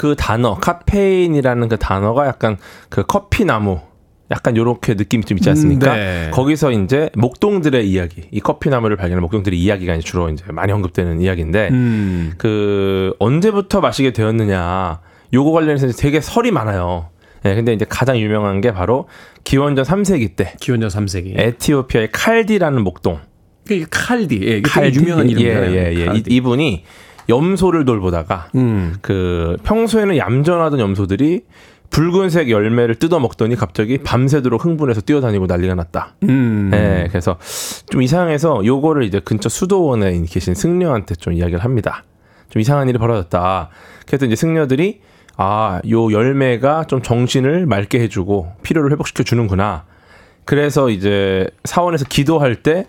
그 0.05 0.15
단어, 0.15 0.53
카페인이라는 0.53 1.67
그 1.67 1.77
단어가 1.77 2.27
약간 2.27 2.57
그 2.89 3.03
커피 3.03 3.43
나무, 3.43 3.79
약간 4.29 4.55
요렇게 4.55 4.93
느낌이 4.93 5.23
좀 5.23 5.39
있지 5.39 5.49
않습니까? 5.49 5.93
음, 5.93 5.95
네. 5.95 6.31
거기서 6.31 6.71
이제 6.71 7.09
목동들의 7.15 7.89
이야기, 7.89 8.21
이 8.29 8.39
커피나무를 8.39 8.97
발견한 8.97 9.21
목동들의 9.21 9.59
이야기가 9.59 9.95
이제 9.95 10.03
주로 10.03 10.29
이제 10.29 10.43
많이 10.49 10.71
언급되는 10.71 11.21
이야기인데, 11.21 11.69
음. 11.71 12.33
그 12.37 13.15
언제부터 13.17 13.81
마시게 13.81 14.13
되었느냐, 14.13 14.99
요거 15.33 15.51
관련해서 15.51 15.87
되게 15.93 16.21
설이 16.21 16.51
많아요. 16.51 17.09
예, 17.45 17.55
근데 17.55 17.73
이제 17.73 17.85
가장 17.89 18.19
유명한 18.19 18.61
게 18.61 18.71
바로 18.71 19.07
기원전 19.43 19.85
3세기 19.85 20.35
때 20.35 20.53
기원전 20.59 20.89
3세기. 20.89 21.33
에티오피아의 21.35 22.11
칼디라는 22.11 22.83
목동. 22.83 23.19
이게 23.71 23.85
칼디. 23.89 24.39
예, 24.43 24.61
칼디? 24.61 24.99
유명한 24.99 25.29
이름이잖아요. 25.29 25.71
예, 25.71 25.93
예, 25.95 26.07
예. 26.07 26.11
이. 26.15 26.23
이분이 26.27 26.83
염소를 27.29 27.85
돌보다가 27.85 28.49
음. 28.55 28.95
그 29.01 29.57
평소에는 29.63 30.17
얌전하던 30.17 30.79
염소들이 30.79 31.41
붉은색 31.89 32.49
열매를 32.49 32.95
뜯어 32.95 33.19
먹더니 33.19 33.55
갑자기 33.55 33.97
밤새도록 33.99 34.65
흥분해서 34.65 35.01
뛰어다니고 35.01 35.45
난리가 35.45 35.75
났다. 35.75 36.15
음. 36.23 36.71
예, 36.73 37.07
그래서 37.09 37.37
좀 37.89 38.01
이상해서 38.01 38.65
요거를 38.65 39.03
이제 39.03 39.19
근처 39.19 39.49
수도원에 39.49 40.21
계신 40.23 40.55
승려한테 40.55 41.15
좀 41.15 41.33
이야기를 41.33 41.63
합니다. 41.63 42.03
좀 42.49 42.59
이상한 42.59 42.89
일이 42.89 42.97
벌어졌다. 42.97 43.69
그래서 44.05 44.25
이제 44.25 44.35
승려들이 44.35 45.01
아, 45.37 45.81
요 45.89 46.11
열매가 46.11 46.85
좀 46.85 47.01
정신을 47.01 47.65
맑게 47.65 47.99
해주고 48.01 48.53
피로를 48.63 48.91
회복시켜 48.91 49.23
주는구나. 49.23 49.85
그래서 50.45 50.89
이제 50.89 51.49
사원에서 51.63 52.05
기도할 52.07 52.57
때 52.57 52.87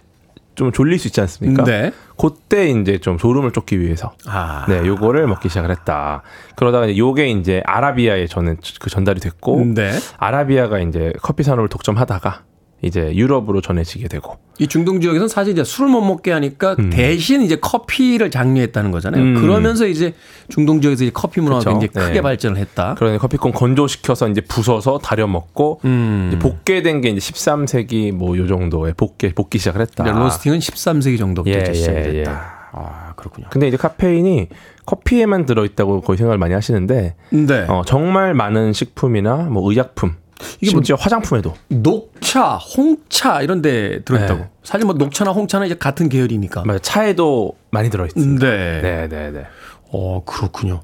좀 0.57 0.72
졸릴 0.72 0.98
수 0.98 1.07
있지 1.07 1.20
않습니까? 1.20 1.62
네. 1.64 1.92
그때 2.18 2.68
이제 2.70 2.98
좀 2.98 3.18
졸음을 3.18 3.52
쫓기 3.52 3.78
위해서 3.78 4.14
아. 4.26 4.64
네, 4.68 4.84
요거를 4.86 5.26
먹기 5.28 5.48
시작을 5.48 5.70
했다. 5.70 6.22
그러다가 6.57 6.86
이제 6.86 6.98
요게 6.98 7.28
이제 7.28 7.62
아라비아에 7.66 8.26
저는 8.26 8.57
그 8.80 8.90
전달이 8.90 9.20
됐고 9.20 9.64
네. 9.74 9.92
아라비아가 10.16 10.80
이제 10.80 11.12
커피 11.22 11.42
산업을 11.42 11.68
독점하다가 11.68 12.42
이제 12.87 13.14
유럽으로 13.14 13.61
전해지게 13.61 14.09
되고 14.09 14.37
이 14.59 14.66
중동 14.66 15.01
지역에서는 15.01 15.28
사실 15.28 15.53
이제 15.53 15.64
술을 15.64 15.91
못 15.91 16.01
먹게 16.01 16.32
하니까 16.32 16.76
대신 16.91 17.43
이제 17.43 17.57
커피를 17.57 18.30
장려했다는 18.30 18.91
거잖아요. 18.91 19.22
음. 19.22 19.34
그러면서 19.41 19.87
이제 19.87 20.14
중동 20.49 20.80
지역에서 20.80 21.05
이제 21.05 21.11
커피 21.12 21.41
문화가 21.41 21.59
그쵸. 21.59 21.70
굉장히 21.70 21.89
크게 21.93 22.14
네. 22.14 22.20
발전을 22.22 22.57
했다. 22.59 22.95
그러니 22.95 23.18
커피콩 23.18 23.53
건조시켜서 23.53 24.28
이제 24.28 24.41
부숴서 24.41 25.03
달여 25.03 25.26
먹고 25.26 25.80
음. 25.84 26.28
이제 26.30 26.39
복개된 26.39 27.01
게 27.03 27.11
이제 27.11 27.18
13세기 27.18 28.12
뭐 28.12 28.37
요 28.37 28.47
정도에 28.47 28.93
복개 28.97 29.32
복기 29.34 29.59
시작을 29.59 29.80
했다. 29.82 30.05
로스팅은 30.11 30.59
13세기 30.59 31.18
정도부터 31.18 31.57
예, 31.57 31.62
이제 31.62 31.72
시작이 31.74 31.99
예, 31.99 32.03
됐다. 32.12 32.57
아, 32.72 33.12
그렇군요. 33.16 33.47
근데 33.51 33.68
이제 33.68 33.76
카페인이 33.76 34.49
커피에만 34.84 35.47
들어 35.47 35.64
있다고 35.64 36.03
거의 36.03 36.16
생각을 36.18 36.37
많이 36.39 36.53
하시는데 36.55 37.14
네. 37.30 37.64
어, 37.68 37.82
정말 37.87 38.34
많은 38.34 38.72
식품이나 38.72 39.37
뭐 39.51 39.68
의약품 39.70 40.14
이게 40.61 40.72
뭐- 40.72 40.78
심지어 40.78 40.96
화장품에도 40.96 41.54
녹차, 41.68 42.57
홍차 42.57 43.42
이런 43.42 43.62
데 43.62 44.02
들어있다고. 44.04 44.40
네. 44.40 44.48
사실 44.62 44.86
뭐 44.86 44.94
녹차나 44.94 45.32
홍차는 45.32 45.66
이제 45.66 45.76
같은 45.76 46.09
계열이니까. 46.09 46.62
맞아요. 46.64 46.78
차에도 46.80 47.52
많이 47.70 47.90
들어 47.90 48.07
있습니다. 48.07 48.46
네. 48.46 48.80
네, 48.82 49.09
네, 49.09 49.30
네. 49.30 49.46
어, 49.92 50.22
그렇군요. 50.24 50.80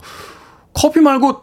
커피 0.74 1.00
말고 1.00 1.42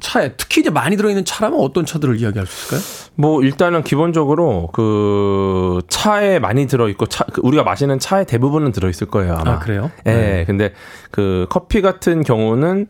차에 0.00 0.32
특히 0.36 0.60
이제 0.62 0.70
많이 0.70 0.96
들어있는 0.96 1.24
차라면 1.24 1.60
어떤 1.60 1.84
차들을 1.86 2.18
이야기할 2.20 2.46
수 2.46 2.74
있을까요? 2.76 3.10
뭐 3.16 3.42
일단은 3.42 3.82
기본적으로 3.82 4.68
그 4.72 5.80
차에 5.88 6.38
많이 6.38 6.66
들어 6.66 6.88
있고 6.88 7.06
차그 7.06 7.40
우리가 7.44 7.62
마시는 7.62 7.98
차의 7.98 8.26
대부분은 8.26 8.72
들어 8.72 8.88
있을 8.88 9.06
거예요 9.08 9.34
아마. 9.34 9.52
아, 9.52 9.58
그래요? 9.58 9.90
예. 10.06 10.10
네. 10.12 10.44
근데 10.46 10.72
그 11.10 11.46
커피 11.50 11.80
같은 11.82 12.22
경우는 12.22 12.86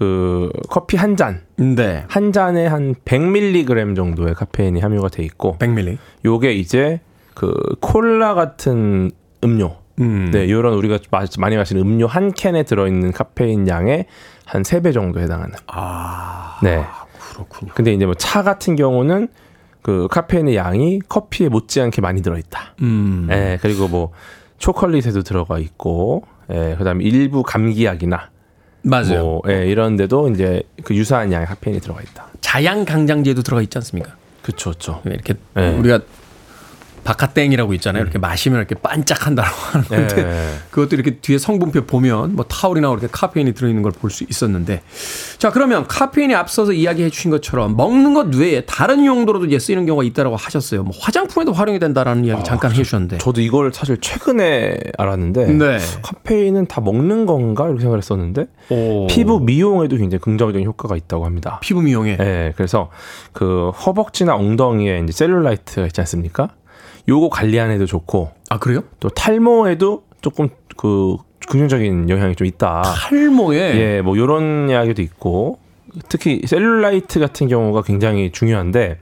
그 0.00 0.48
커피 0.70 0.96
한 0.96 1.14
잔. 1.14 1.42
네. 1.58 2.04
한 2.08 2.32
잔에 2.32 2.66
한 2.66 2.94
100mg 3.04 3.94
정도의 3.94 4.34
카페인이 4.34 4.80
함유가 4.80 5.08
돼 5.08 5.22
있고 5.24 5.56
100ml. 5.58 5.98
요게 6.24 6.54
이제 6.54 7.00
그 7.34 7.52
콜라 7.80 8.32
같은 8.32 9.10
음료 9.44 9.76
음. 10.00 10.30
네, 10.32 10.50
요런 10.50 10.72
우리가 10.72 10.98
마- 11.10 11.26
많이 11.38 11.56
마시는 11.58 11.82
음료 11.82 12.06
한 12.06 12.32
캔에 12.32 12.62
들어 12.62 12.86
있는 12.86 13.12
카페인 13.12 13.68
양의 13.68 14.06
한 14.46 14.62
3배 14.62 14.94
정도 14.94 15.20
해당하는. 15.20 15.54
아, 15.66 16.58
네. 16.62 16.82
그렇군요. 17.34 17.72
근데 17.74 17.92
이제 17.92 18.06
뭐 18.06 18.14
차 18.14 18.42
같은 18.42 18.76
경우는 18.76 19.28
그 19.82 20.08
카페인의 20.10 20.56
양이 20.56 20.98
커피에 21.10 21.50
못지않게 21.50 22.00
많이 22.00 22.22
들어 22.22 22.38
있다. 22.38 22.74
음. 22.80 23.28
예, 23.30 23.58
그리고 23.60 23.86
뭐 23.86 24.12
초콜릿에도 24.56 25.22
들어가 25.22 25.58
있고, 25.58 26.22
예, 26.50 26.74
그다음에 26.78 27.04
일부 27.04 27.42
감기약이나 27.42 28.30
맞아요. 28.82 29.22
뭐 29.22 29.42
예, 29.48 29.66
이런 29.68 29.96
데도 29.96 30.30
이제 30.30 30.62
그 30.84 30.94
유사한 30.94 31.32
양의 31.32 31.46
카페인이 31.46 31.80
들어가 31.80 32.00
있다. 32.02 32.28
자양 32.40 32.84
강장제도 32.84 33.42
들어가 33.42 33.62
있지 33.62 33.76
않습니까? 33.78 34.14
그렇죠, 34.42 34.70
그렇죠. 34.70 35.02
이렇게 35.04 35.34
네. 35.54 35.74
우리가 35.76 36.00
바카땡이라고 37.04 37.74
있잖아요. 37.74 38.02
이렇게 38.02 38.18
마시면 38.18 38.58
이렇게 38.58 38.74
반짝한다고 38.74 39.48
하는 39.72 39.86
건데 39.86 40.16
예. 40.18 40.54
그것도 40.70 40.96
이렇게 40.96 41.16
뒤에 41.18 41.38
성분표 41.38 41.84
보면 41.86 42.36
뭐 42.36 42.44
타올이나 42.44 42.88
이렇게 42.90 43.08
카페인이 43.10 43.52
들어있는 43.54 43.82
걸 43.82 43.90
볼 43.92 44.10
수 44.10 44.24
있었는데 44.28 44.82
자 45.38 45.50
그러면 45.50 45.86
카페인이 45.86 46.34
앞서서 46.34 46.72
이야기해 46.72 47.10
주신 47.10 47.30
것처럼 47.30 47.76
먹는 47.76 48.14
것 48.14 48.34
외에 48.34 48.62
다른 48.64 49.04
용도로도 49.04 49.46
이제 49.46 49.58
쓰이는 49.58 49.84
경우가 49.86 50.04
있다라고 50.04 50.36
하셨어요. 50.36 50.82
뭐 50.82 50.92
화장품에도 50.98 51.52
활용이 51.52 51.78
된다라는 51.78 52.24
이야기 52.24 52.42
잠깐 52.44 52.70
해주셨는데 52.72 53.18
저도 53.18 53.40
이걸 53.40 53.72
사실 53.72 53.98
최근에 54.00 54.78
알았는데 54.96 55.46
네. 55.52 55.78
카페인은 56.02 56.66
다 56.66 56.80
먹는 56.80 57.26
건가 57.26 57.64
이렇게 57.66 57.80
생각을 57.80 57.98
했었는데 57.98 58.46
오. 58.70 59.06
피부 59.08 59.40
미용에도 59.40 59.96
굉장히 59.96 60.20
긍정적인 60.20 60.64
효과가 60.66 60.96
있다고 60.96 61.24
합니다. 61.26 61.58
피부 61.62 61.82
미용에 61.82 62.16
예, 62.20 62.52
그래서 62.56 62.90
그 63.32 63.70
허벅지나 63.70 64.34
엉덩이에 64.36 65.00
이제 65.04 65.12
셀룰라이트가 65.12 65.86
있지 65.86 66.00
않습니까? 66.00 66.48
요거 67.10 67.28
관리하는 67.28 67.74
애도 67.74 67.86
좋고 67.86 68.30
아 68.48 68.58
그래요? 68.58 68.82
또 69.00 69.08
탈모에도 69.08 70.04
조금 70.22 70.48
그 70.76 71.16
긍정적인 71.48 72.08
영향이 72.08 72.36
좀 72.36 72.46
있다. 72.46 72.82
탈모에 72.82 73.58
예, 73.58 74.02
뭐 74.02 74.16
요런 74.16 74.70
이야기도 74.70 75.02
있고 75.02 75.58
특히 76.08 76.42
셀룰라이트 76.46 77.18
같은 77.18 77.48
경우가 77.48 77.82
굉장히 77.82 78.30
중요한데 78.30 78.98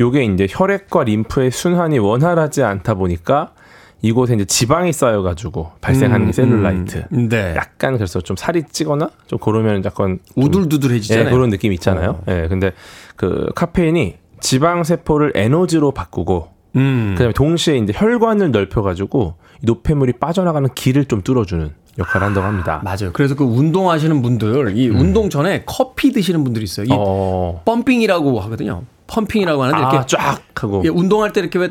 요게 0.00 0.24
이제 0.24 0.46
혈액과 0.48 1.04
림프의 1.04 1.50
순환이 1.50 1.98
원활하지 1.98 2.62
않다 2.62 2.94
보니까 2.94 3.52
이곳에 4.00 4.34
이제 4.34 4.44
지방이 4.46 4.92
쌓여가지고 4.92 5.72
발생하는 5.80 6.26
게 6.26 6.32
셀룰라이트. 6.32 7.04
음, 7.12 7.28
네. 7.28 7.54
약간 7.56 7.94
그래서 7.94 8.20
좀 8.20 8.36
살이 8.36 8.64
찌거나 8.64 9.10
좀 9.26 9.38
그러면 9.40 9.84
약간 9.84 10.18
좀 10.34 10.44
우둘두둘해지잖아요. 10.44 11.26
예, 11.26 11.30
그런 11.30 11.50
느낌이 11.50 11.74
있잖아요. 11.74 12.20
예, 12.28 12.46
근데 12.48 12.72
그 13.14 13.50
카페인이 13.54 14.16
지방 14.40 14.82
세포를 14.82 15.32
에너지로 15.36 15.92
바꾸고 15.92 16.48
음. 16.76 17.14
그다음에 17.16 17.32
동시에 17.32 17.78
이제 17.78 17.92
혈관을 17.94 18.50
넓혀가지고 18.50 19.34
이 19.62 19.66
노폐물이 19.66 20.14
빠져나가는 20.14 20.68
길을 20.74 21.06
좀 21.06 21.22
뚫어주는 21.22 21.70
역할을 21.98 22.26
한다고 22.26 22.46
합니다. 22.46 22.80
맞아요. 22.84 23.12
그래서 23.12 23.34
그 23.34 23.44
운동하시는 23.44 24.22
분들, 24.22 24.76
이 24.76 24.88
운동 24.88 25.28
전에 25.28 25.64
커피 25.66 26.12
드시는 26.12 26.42
분들이 26.42 26.64
있어요. 26.64 26.86
이 26.86 26.90
음. 26.90 26.96
어, 26.98 27.62
펌핑이라고 27.64 28.40
하거든요. 28.40 28.84
펌핑이라고 29.06 29.62
하는데 29.62 29.78
이렇게 29.80 29.96
아, 29.98 30.06
쫙 30.06 30.40
하고 30.54 30.82
예, 30.84 30.88
운동할 30.88 31.32
때 31.32 31.40
이렇게 31.40 31.58
왜 31.58 31.70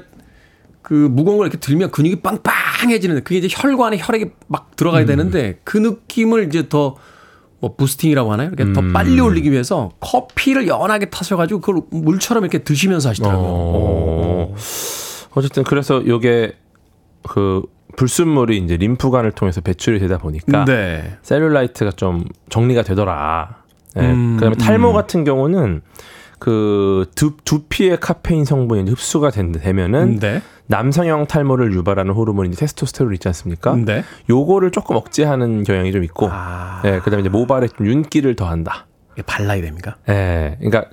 그 0.82 0.94
무거운 0.94 1.38
걸 1.38 1.48
이렇게 1.48 1.58
들면 1.58 1.92
근육이 1.92 2.18
빵빵해지는데 2.18 3.22
그게 3.22 3.38
이제 3.38 3.48
혈관에 3.50 3.98
혈액이 4.00 4.32
막 4.48 4.76
들어가야 4.76 5.06
되는데 5.06 5.60
그 5.64 5.78
느낌을 5.78 6.48
이제 6.48 6.68
더 6.68 6.96
뭐 7.62 7.76
부스팅이라고 7.76 8.34
하나요? 8.34 8.50
이렇게 8.52 8.74
더 8.74 8.82
빨리 8.92 9.20
올리기 9.20 9.52
위해서 9.52 9.92
커피를 10.00 10.68
연하게 10.68 11.12
타셔가지고 11.12 11.62
그걸 11.62 11.84
물처럼 11.92 12.44
이렇게 12.44 12.64
드시면서 12.64 13.10
하시더라고요. 13.10 13.48
어. 13.48 14.56
어쨌든 15.36 15.64
그래서 15.64 16.06
요게 16.06 16.54
그 17.30 17.62
불순물이 17.96 18.58
이제 18.58 18.78
림프관을 18.78 19.34
통해서 19.34 19.62
배출이 19.62 20.00
되다 20.00 20.18
보니까 20.18 20.66
네. 20.66 21.18
셀룰라이트가 21.22 21.92
좀 21.92 22.26
정리가 22.50 22.82
되더라. 22.82 23.58
예. 23.98 24.02
음, 24.02 24.38
그다음에 24.38 24.56
탈모 24.56 24.90
음. 24.90 24.94
같은 24.94 25.24
경우는 25.24 25.82
그 26.42 27.06
두, 27.14 27.38
두피의 27.46 28.00
카페인 28.00 28.46
성분이 28.46 28.90
흡수가 28.90 29.30
된, 29.30 29.52
되면은 29.52 30.18
네. 30.18 30.42
남성형 30.66 31.28
탈모를 31.28 31.72
유발하는 31.72 32.14
호르몬이 32.16 32.50
이제 32.50 32.62
테스토스테론 32.62 33.14
있지 33.14 33.28
않습니까? 33.28 33.76
네. 33.76 34.04
요거를 34.28 34.72
조금 34.72 34.96
억제하는 34.96 35.64
경향이 35.64 35.92
좀 35.92 36.04
있고, 36.04 36.30
아. 36.32 36.82
예, 36.84 36.98
그다음에 36.98 37.22
이제 37.22 37.30
모발에 37.30 37.68
좀 37.68 37.86
윤기를 37.86 38.36
더한다. 38.36 38.88
발라야 39.24 39.62
됩니까? 39.62 39.98
예, 40.10 40.58
그러니까 40.58 40.86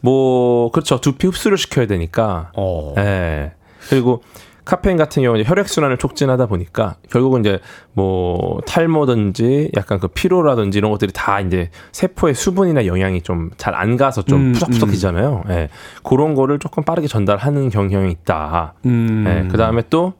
뭐 0.00 0.72
그렇죠. 0.72 1.00
두피 1.00 1.28
흡수를 1.28 1.56
시켜야 1.56 1.86
되니까. 1.86 2.50
어. 2.56 2.94
예. 2.98 3.52
그리고 3.88 4.22
카페인 4.66 4.96
같은 4.98 5.22
경우는 5.22 5.44
혈액 5.46 5.68
순환을 5.68 5.96
촉진하다 5.96 6.46
보니까 6.46 6.96
결국은 7.10 7.40
이제 7.40 7.60
뭐 7.94 8.60
탈모든지 8.66 9.70
약간 9.76 9.98
그 10.00 10.08
피로라든지 10.08 10.76
이런 10.78 10.90
것들이 10.90 11.12
다 11.14 11.40
이제 11.40 11.70
세포의 11.92 12.34
수분이나 12.34 12.84
영양이 12.84 13.22
좀 13.22 13.50
잘 13.56 13.74
안 13.74 13.96
가서 13.96 14.22
좀 14.22 14.40
음, 14.48 14.52
푸석푸석해지잖아요. 14.52 15.44
예. 15.50 15.68
그런 16.02 16.34
거를 16.34 16.58
조금 16.58 16.82
빠르게 16.84 17.06
전달하는 17.08 17.68
경향이 17.70 18.10
있다. 18.12 18.74
음. 18.84 19.24
예. 19.26 19.48
그다음에 19.50 19.82
또 19.88 20.12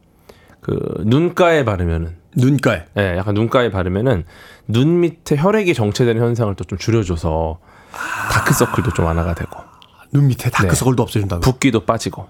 그 0.60 0.78
눈가에 1.04 1.64
바르면은 1.64 2.16
눈가에. 2.34 2.84
예, 2.98 3.16
약간 3.16 3.34
눈가에 3.34 3.70
바르면은 3.70 4.24
눈 4.66 4.98
밑에 5.00 5.36
혈액이 5.36 5.74
정체되는 5.74 6.20
현상을 6.20 6.52
또 6.56 6.64
좀 6.64 6.76
줄여줘서 6.78 7.58
다크서클도 8.32 8.92
좀 8.94 9.04
완화가 9.04 9.34
되고 9.34 9.50
눈 10.12 10.26
밑에 10.26 10.50
다크서클도 10.50 11.02
없애준다고. 11.02 11.40
붓기도 11.40 11.84
빠지고 11.84 12.26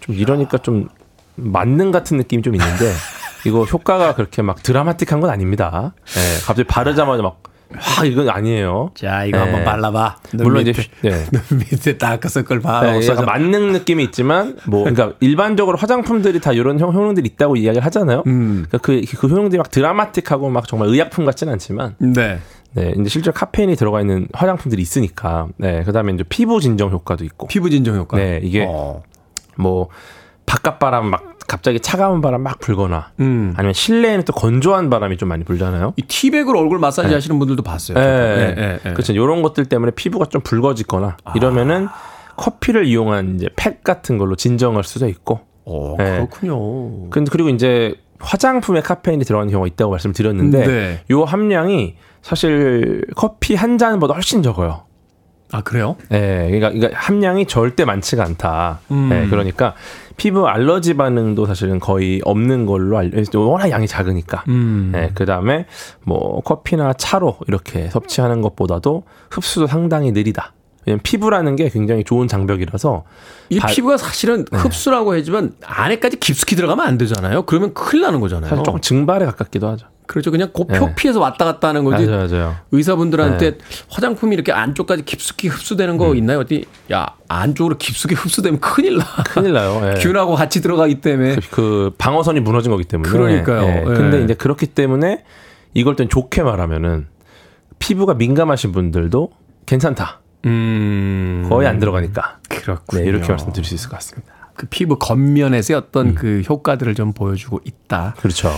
좀 0.00 0.14
이러니까 0.16 0.58
좀 0.58 0.88
만능 1.36 1.90
같은 1.90 2.16
느낌이 2.16 2.42
좀 2.42 2.54
있는데 2.54 2.92
이거 3.46 3.64
효과가 3.64 4.14
그렇게 4.14 4.42
막 4.42 4.62
드라마틱한 4.62 5.20
건 5.20 5.30
아닙니다. 5.30 5.94
예, 6.16 6.40
갑자기 6.44 6.64
바르자마자 6.64 7.22
막 7.22 7.42
와, 7.74 8.04
이건 8.04 8.28
아니에요. 8.28 8.90
자, 8.94 9.24
이거 9.24 9.38
네. 9.38 9.44
한번 9.44 9.64
발라봐. 9.64 10.16
눈 10.34 10.42
물론 10.44 10.64
밑에, 10.64 10.82
이제 10.82 10.90
네. 11.08 11.24
눈 11.48 11.58
밑에 11.58 11.96
다크서클 11.96 12.60
봐. 12.60 12.82
네, 12.82 12.96
없어져. 12.96 13.12
약간 13.12 13.24
만능 13.24 13.72
느낌이 13.72 14.04
있지만 14.04 14.58
뭐 14.66 14.84
그러니까 14.84 15.16
일반적으로 15.20 15.78
화장품들이 15.78 16.38
다 16.40 16.52
이런 16.52 16.78
효- 16.78 16.90
효능들이 16.90 17.26
있다고 17.30 17.56
이야기를 17.56 17.84
하잖아요. 17.86 18.24
음. 18.26 18.66
그러니까 18.68 18.78
그, 18.78 19.00
그 19.16 19.26
효능들이 19.26 19.56
막 19.56 19.70
드라마틱하고 19.70 20.50
막 20.50 20.68
정말 20.68 20.88
의약품 20.88 21.24
같지는 21.24 21.54
않지만 21.54 21.96
네. 21.98 22.38
네, 22.74 22.94
이제 22.98 23.08
실제 23.08 23.28
로 23.30 23.32
카페인이 23.34 23.74
들어가 23.76 24.00
있는 24.00 24.28
화장품들이 24.34 24.80
있으니까 24.82 25.48
네, 25.56 25.82
그다음에 25.84 26.12
이제 26.12 26.24
피부 26.28 26.60
진정 26.60 26.90
효과도 26.90 27.24
있고 27.24 27.46
피부 27.46 27.70
진정 27.70 27.96
효과. 27.96 28.18
네, 28.18 28.38
이게 28.42 28.66
어. 28.68 29.02
뭐 29.56 29.88
바깥 30.46 30.78
바람 30.78 31.06
막 31.06 31.38
갑자기 31.46 31.80
차가운 31.80 32.20
바람 32.20 32.42
막 32.42 32.58
불거나 32.60 33.10
음. 33.20 33.52
아니면 33.56 33.74
실내에는 33.74 34.24
또 34.24 34.32
건조한 34.32 34.90
바람이 34.90 35.16
좀 35.16 35.28
많이 35.28 35.44
불잖아요. 35.44 35.94
이 35.96 36.02
티백으로 36.02 36.58
얼굴 36.58 36.78
마사지 36.78 37.12
하시는 37.12 37.38
분들도 37.38 37.62
봤어요. 37.62 37.96
저도. 37.96 38.08
예, 38.08 38.54
예, 38.56 38.78
예. 38.84 38.92
그렇죠. 38.92 39.12
이런 39.12 39.42
것들 39.42 39.66
때문에 39.66 39.92
피부가 39.92 40.26
좀 40.26 40.40
붉어지거나 40.42 41.16
이러면은 41.34 41.88
커피를 42.36 42.86
이용한 42.86 43.36
이제 43.36 43.48
팩 43.56 43.84
같은 43.84 44.18
걸로 44.18 44.36
진정할 44.36 44.84
수도 44.84 45.08
있고. 45.08 45.40
어, 45.64 45.96
예. 46.00 46.04
그렇군요. 46.04 47.10
근데 47.10 47.30
그리고 47.30 47.48
이제 47.50 47.94
화장품에 48.18 48.80
카페인이 48.80 49.24
들어가는 49.24 49.50
경우가 49.50 49.66
있다고 49.66 49.90
말씀드렸는데 49.90 50.66
네. 50.66 51.04
요 51.10 51.24
함량이 51.24 51.96
사실 52.22 53.04
커피 53.16 53.54
한 53.54 53.78
잔보다 53.78 54.14
훨씬 54.14 54.42
적어요. 54.42 54.84
아, 55.50 55.60
그래요? 55.60 55.96
예, 56.12 56.46
그러니까, 56.46 56.70
그러니까 56.70 56.98
함량이 56.98 57.46
절대 57.46 57.84
많지가 57.84 58.24
않다. 58.24 58.80
음. 58.90 59.10
예, 59.12 59.28
그러니까 59.28 59.74
피부 60.16 60.46
알러지 60.48 60.94
반응도 60.94 61.46
사실은 61.46 61.78
거의 61.80 62.20
없는 62.24 62.66
걸로 62.66 62.98
알려. 62.98 63.22
워낙 63.34 63.70
양이 63.70 63.86
작으니까. 63.86 64.44
음. 64.48 64.92
예, 64.94 65.10
그 65.14 65.24
다음에 65.24 65.66
뭐 66.04 66.40
커피나 66.42 66.92
차로 66.94 67.38
이렇게 67.48 67.88
섭취하는 67.90 68.40
것보다도 68.42 69.04
흡수도 69.30 69.66
상당히 69.66 70.12
느리다. 70.12 70.52
왜냐면 70.84 71.00
피부라는 71.04 71.54
게 71.56 71.68
굉장히 71.68 72.02
좋은 72.02 72.26
장벽이라서 72.26 73.04
이 73.50 73.60
발- 73.60 73.72
피부가 73.72 73.96
사실은 73.96 74.44
흡수라고 74.50 75.14
하지만 75.14 75.54
안에까지 75.64 76.18
깊숙이 76.18 76.56
들어가면 76.56 76.84
안 76.84 76.98
되잖아요. 76.98 77.42
그러면 77.42 77.72
큰일 77.72 78.02
나는 78.02 78.18
거잖아요. 78.20 78.48
사실 78.50 78.64
조금 78.64 78.80
증발에 78.80 79.24
가깝기도 79.26 79.68
하죠. 79.68 79.86
그렇죠. 80.06 80.30
그냥 80.30 80.50
그 80.52 80.64
네. 80.68 80.78
표피에서 80.78 81.20
왔다 81.20 81.44
갔다 81.44 81.68
하는 81.68 81.84
거지. 81.84 82.06
맞아요, 82.06 82.28
맞아요. 82.28 82.56
의사분들한테 82.72 83.50
네. 83.52 83.58
화장품이 83.88 84.34
이렇게 84.34 84.52
안쪽까지 84.52 85.04
깊숙이 85.04 85.48
흡수되는 85.48 85.94
음. 85.94 85.98
거 85.98 86.14
있나요? 86.14 86.40
어디 86.40 86.64
야 86.92 87.06
안쪽으로 87.28 87.78
깊숙이 87.78 88.14
흡수되면 88.14 88.60
큰일 88.60 88.98
나. 88.98 89.04
큰일 89.24 89.52
나요. 89.52 89.80
예. 89.84 90.00
균하고 90.00 90.34
같이 90.34 90.60
들어가기 90.60 91.00
때문에. 91.00 91.36
그, 91.36 91.40
그 91.50 91.94
방어선이 91.98 92.40
무너진 92.40 92.70
거기 92.70 92.84
때문에. 92.84 93.10
그러니까요. 93.10 93.62
예. 93.62 93.80
예. 93.80 93.84
근데 93.84 94.22
이제 94.22 94.34
그렇기 94.34 94.66
때문에 94.66 95.24
이걸 95.74 95.96
좀 95.96 96.08
좋게 96.08 96.42
말하면은 96.42 97.06
피부가 97.78 98.14
민감하신 98.14 98.72
분들도 98.72 99.30
괜찮다. 99.66 100.20
음. 100.46 101.46
거의 101.48 101.68
안 101.68 101.78
들어가니까. 101.78 102.38
그렇군요. 102.48 103.02
네, 103.02 103.08
이렇게 103.08 103.28
말씀드릴 103.28 103.64
수 103.64 103.74
있을 103.74 103.88
것 103.88 103.96
같습니다. 103.96 104.32
그 104.54 104.66
피부 104.66 104.98
겉면에서의 104.98 105.78
어떤 105.78 106.08
음. 106.08 106.14
그 106.14 106.42
효과들을 106.48 106.94
좀 106.94 107.12
보여주고 107.12 107.60
있다. 107.64 108.14
그렇죠. 108.18 108.50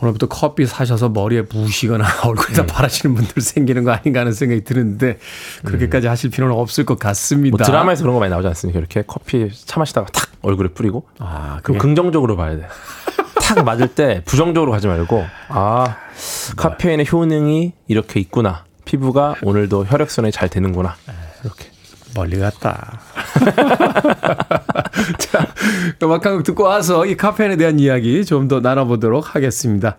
오늘부터 0.00 0.26
커피 0.28 0.66
사셔서 0.66 1.08
머리에 1.08 1.42
부으시거나 1.42 2.04
얼굴에다 2.24 2.62
음. 2.62 2.66
바르시는 2.66 3.14
분들 3.14 3.42
생기는 3.42 3.84
거 3.84 3.92
아닌가 3.92 4.20
하는 4.20 4.32
생각이 4.32 4.64
드는데 4.64 5.18
그렇게까지 5.64 6.06
하실 6.06 6.30
필요는 6.30 6.54
없을 6.54 6.84
것 6.84 6.98
같습니다. 6.98 7.56
뭐 7.56 7.64
드라마에서 7.64 8.02
그런 8.02 8.14
거 8.14 8.20
많이 8.20 8.30
나오지 8.30 8.48
않습니까? 8.48 8.78
이렇게 8.78 9.02
커피 9.06 9.50
차 9.52 9.78
마시다가 9.78 10.06
탁 10.12 10.30
얼굴에 10.42 10.68
뿌리고. 10.68 11.06
아, 11.18 11.60
그럼 11.62 11.78
긍정적으로 11.78 12.36
봐야 12.36 12.56
돼. 12.56 12.66
탁 13.40 13.64
맞을 13.64 13.88
때 13.88 14.22
부정적으로 14.24 14.72
가지 14.72 14.86
말고 14.86 15.24
아 15.48 15.96
카페인의 16.56 17.06
효능이 17.10 17.72
이렇게 17.88 18.20
있구나. 18.20 18.64
피부가 18.84 19.34
오늘도 19.42 19.84
혈액순환이 19.86 20.32
잘 20.32 20.48
되는구나. 20.48 20.96
이렇게. 21.42 21.70
멀리 22.14 22.38
갔다. 22.38 23.00
자, 25.18 25.46
음악 26.02 26.24
한 26.26 26.34
곡 26.36 26.44
듣고 26.44 26.64
와서 26.64 27.04
이 27.06 27.16
카페인에 27.16 27.56
대한 27.56 27.78
이야기 27.78 28.24
좀 28.24 28.48
더 28.48 28.60
나눠보도록 28.60 29.34
하겠습니다. 29.34 29.96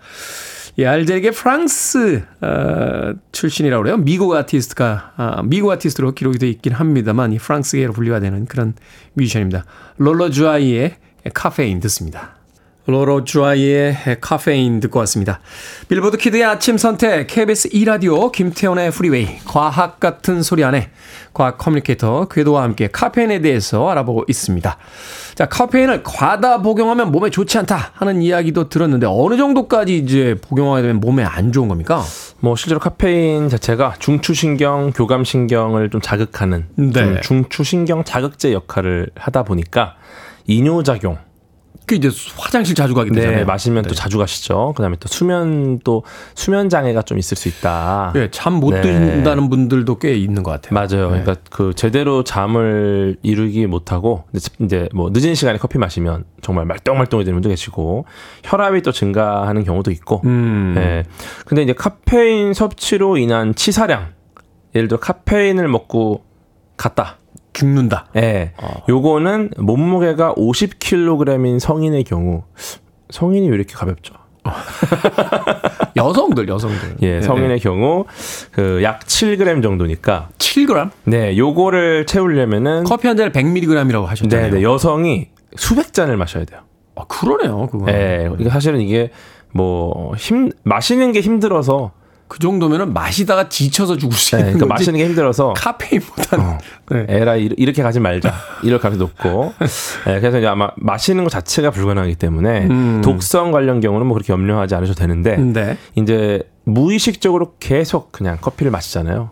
이 0.77 0.83
알제리계 0.85 1.31
프랑스 1.31 2.23
어, 2.41 3.13
출신이라고 3.31 3.81
그래요. 3.83 3.97
미국 3.97 4.35
아티스트가 4.35 5.13
아, 5.15 5.41
미국 5.43 5.71
아티스트로 5.71 6.13
기록이 6.13 6.37
되어 6.37 6.49
있긴 6.49 6.73
합니다만 6.73 7.31
이 7.33 7.37
프랑스계로 7.37 7.93
분류가 7.93 8.19
되는 8.19 8.45
그런 8.45 8.73
뮤지션입니다. 9.13 9.65
로로 9.97 10.29
주아이의 10.29 10.95
카페인 11.33 11.79
듣습니다. 11.79 12.34
로로 12.87 13.23
주아이의 13.23 13.97
카페인 14.21 14.79
듣고 14.79 14.99
왔습니다. 14.99 15.39
빌보드 15.87 16.17
키드의 16.17 16.43
아침 16.43 16.77
선택 16.77 17.25
KBS 17.27 17.69
2라디오 17.69 18.31
김태훈의 18.31 18.91
프리웨이 18.91 19.39
과학 19.45 19.99
같은 19.99 20.43
소리 20.43 20.63
하네 20.63 20.91
과학 21.33 21.57
커뮤니케이터 21.57 22.27
궤도와 22.27 22.61
함께 22.63 22.87
카페인에 22.87 23.41
대해서 23.41 23.89
알아보고 23.89 24.25
있습니다. 24.27 24.77
자, 25.33 25.45
카페인을 25.47 26.03
과다 26.03 26.61
복용하면 26.61 27.11
몸에 27.11 27.29
좋지 27.29 27.57
않다 27.57 27.91
하는 27.93 28.21
이야기도 28.21 28.69
들었는데 28.69 29.07
어느 29.09 29.35
정도까지 29.35 29.97
이제 29.97 30.35
복용하게 30.41 30.83
되면 30.83 30.99
몸에 30.99 31.23
안 31.23 31.51
좋은 31.51 31.67
겁니까? 31.67 32.03
뭐 32.39 32.55
실제로 32.55 32.79
카페인 32.79 33.49
자체가 33.49 33.95
중추신경, 33.99 34.93
교감신경을 34.93 35.89
좀 35.89 36.01
자극하는 36.01 36.67
네. 36.75 36.93
좀 36.93 37.19
중추신경 37.21 38.03
자극제 38.03 38.53
역할을 38.53 39.09
하다 39.15 39.43
보니까 39.43 39.95
이뇨작용 40.45 41.24
그 41.85 41.95
이제 41.95 42.09
화장실 42.37 42.75
자주 42.75 42.93
가게 42.93 43.11
되잖아요. 43.11 43.39
네, 43.39 43.43
마시면 43.45 43.83
또 43.83 43.89
네. 43.89 43.95
자주 43.95 44.17
가시죠. 44.17 44.73
그다음에 44.75 44.95
또 44.99 45.07
수면 45.07 45.79
또 45.83 46.03
수면 46.33 46.69
장애가 46.69 47.03
좀 47.03 47.17
있을 47.17 47.37
수 47.37 47.47
있다. 47.47 48.13
예, 48.15 48.29
잠못 48.31 48.73
네. 48.73 48.81
든다는 48.81 49.49
분들도 49.49 49.99
꽤 49.99 50.15
있는 50.15 50.43
것 50.43 50.51
같아요. 50.51 50.73
맞아요. 50.73 51.11
네. 51.11 51.21
그러니까 51.21 51.35
그 51.49 51.73
제대로 51.75 52.23
잠을 52.23 53.17
이루기 53.21 53.67
못하고 53.67 54.23
이제 54.59 54.89
뭐 54.93 55.11
늦은 55.13 55.35
시간에 55.35 55.57
커피 55.57 55.77
마시면 55.77 56.25
정말 56.41 56.65
말똥말똥해지는 56.65 57.35
분도 57.35 57.49
계시고 57.49 58.05
혈압이 58.43 58.81
또 58.81 58.91
증가하는 58.91 59.63
경우도 59.63 59.91
있고. 59.91 60.21
음. 60.25 60.73
예. 60.77 61.03
근데 61.45 61.61
이제 61.61 61.73
카페인 61.73 62.53
섭취로 62.53 63.17
인한 63.17 63.53
치사량, 63.53 64.07
예를 64.73 64.87
들어 64.87 64.99
카페인을 64.99 65.67
먹고 65.67 66.23
갔다. 66.77 67.17
죽는다. 67.55 68.05
예. 68.17 68.51
어. 68.61 68.83
요거는 68.87 69.51
몸무게가 69.57 70.33
50kg인 70.35 71.59
성인의 71.59 72.03
경우 72.03 72.43
성인이 73.09 73.49
왜 73.49 73.55
이렇게 73.55 73.73
가볍죠? 73.73 74.13
여성들, 75.95 76.47
여성들. 76.47 76.97
예, 77.01 77.21
성인의 77.21 77.59
경우 77.61 78.05
그 78.51 78.81
약 78.83 78.99
7g 79.01 79.63
정도니까 79.63 80.29
7g? 80.37 80.91
네, 81.05 81.35
요거를 81.37 82.05
채우려면은 82.05 82.83
커피 82.83 83.07
한 83.07 83.17
잔에 83.17 83.31
100mg이라고 83.31 84.05
하셨잖아요. 84.05 84.51
네, 84.51 84.57
네, 84.57 84.61
여성이 84.63 85.29
수백 85.55 85.93
잔을 85.93 86.17
마셔야 86.17 86.45
돼요. 86.45 86.59
아, 86.95 87.05
그러네요, 87.07 87.67
그거. 87.71 87.85
예. 87.91 88.25
그러니까 88.29 88.49
사실은 88.51 88.81
이게 88.81 89.11
뭐 89.51 90.13
힘 90.17 90.51
마시는 90.63 91.11
게 91.13 91.21
힘들어서 91.21 91.91
그 92.27 92.39
정도면은 92.39 92.91
마시다가 92.93 93.49
지쳐서 93.49 93.97
죽을 93.97 94.17
수 94.17 94.31
네, 94.35 94.39
있는 94.41 94.53
그러니까 94.53 94.73
거지. 94.75 94.81
마시는 94.83 94.99
게 94.99 95.05
힘들어서 95.05 95.53
카페인보다는 95.55 96.57
네. 96.89 97.05
에라 97.07 97.35
이- 97.35 97.49
이렇게 97.57 97.83
가지 97.83 97.99
말자 97.99 98.33
이럴 98.63 98.79
가능성이 98.79 99.07
높고 99.09 99.53
예, 100.07 100.19
그래서 100.19 100.39
이제 100.39 100.47
아마 100.47 100.71
마시는 100.77 101.23
것 101.23 101.29
자체가 101.29 101.69
불가능하기 101.71 102.15
때문에 102.15 102.67
음. 102.67 103.01
독성 103.03 103.51
관련 103.51 103.79
경우는 103.79 104.07
뭐 104.07 104.15
그렇게 104.15 104.33
염려하지 104.33 104.73
않으셔도 104.75 104.99
되는데 104.99 105.37
네. 105.37 105.77
이제 105.95 106.41
무의식적으로 106.63 107.53
계속 107.59 108.11
그냥 108.11 108.37
커피를 108.41 108.71
마시잖아요. 108.71 109.29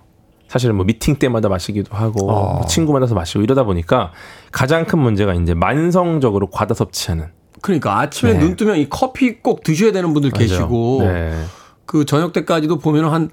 사실은 0.48 0.76
뭐 0.76 0.86
미팅 0.86 1.16
때마다 1.16 1.50
마시기도 1.50 1.96
하고 1.98 2.32
어. 2.32 2.54
뭐 2.58 2.66
친구 2.68 2.94
만나서 2.94 3.16
마시고 3.16 3.42
이러다 3.44 3.64
보니까 3.64 4.12
가장 4.52 4.86
큰 4.86 5.00
문제가 5.00 5.34
이제 5.34 5.56
만성적으로 5.56 6.48
과다 6.52 6.76
섭취하는 6.76 7.30
그러니까 7.62 8.00
아침에 8.02 8.34
네. 8.34 8.40
눈 8.40 8.56
뜨면 8.56 8.78
이 8.78 8.88
커피 8.88 9.40
꼭 9.42 9.64
드셔야 9.64 9.92
되는 9.92 10.14
분들 10.14 10.30
계시고 10.30 11.00
네. 11.02 11.34
그 11.86 12.06
저녁 12.06 12.34
때까지도 12.34 12.78
보면 12.80 13.06
한, 13.06 13.30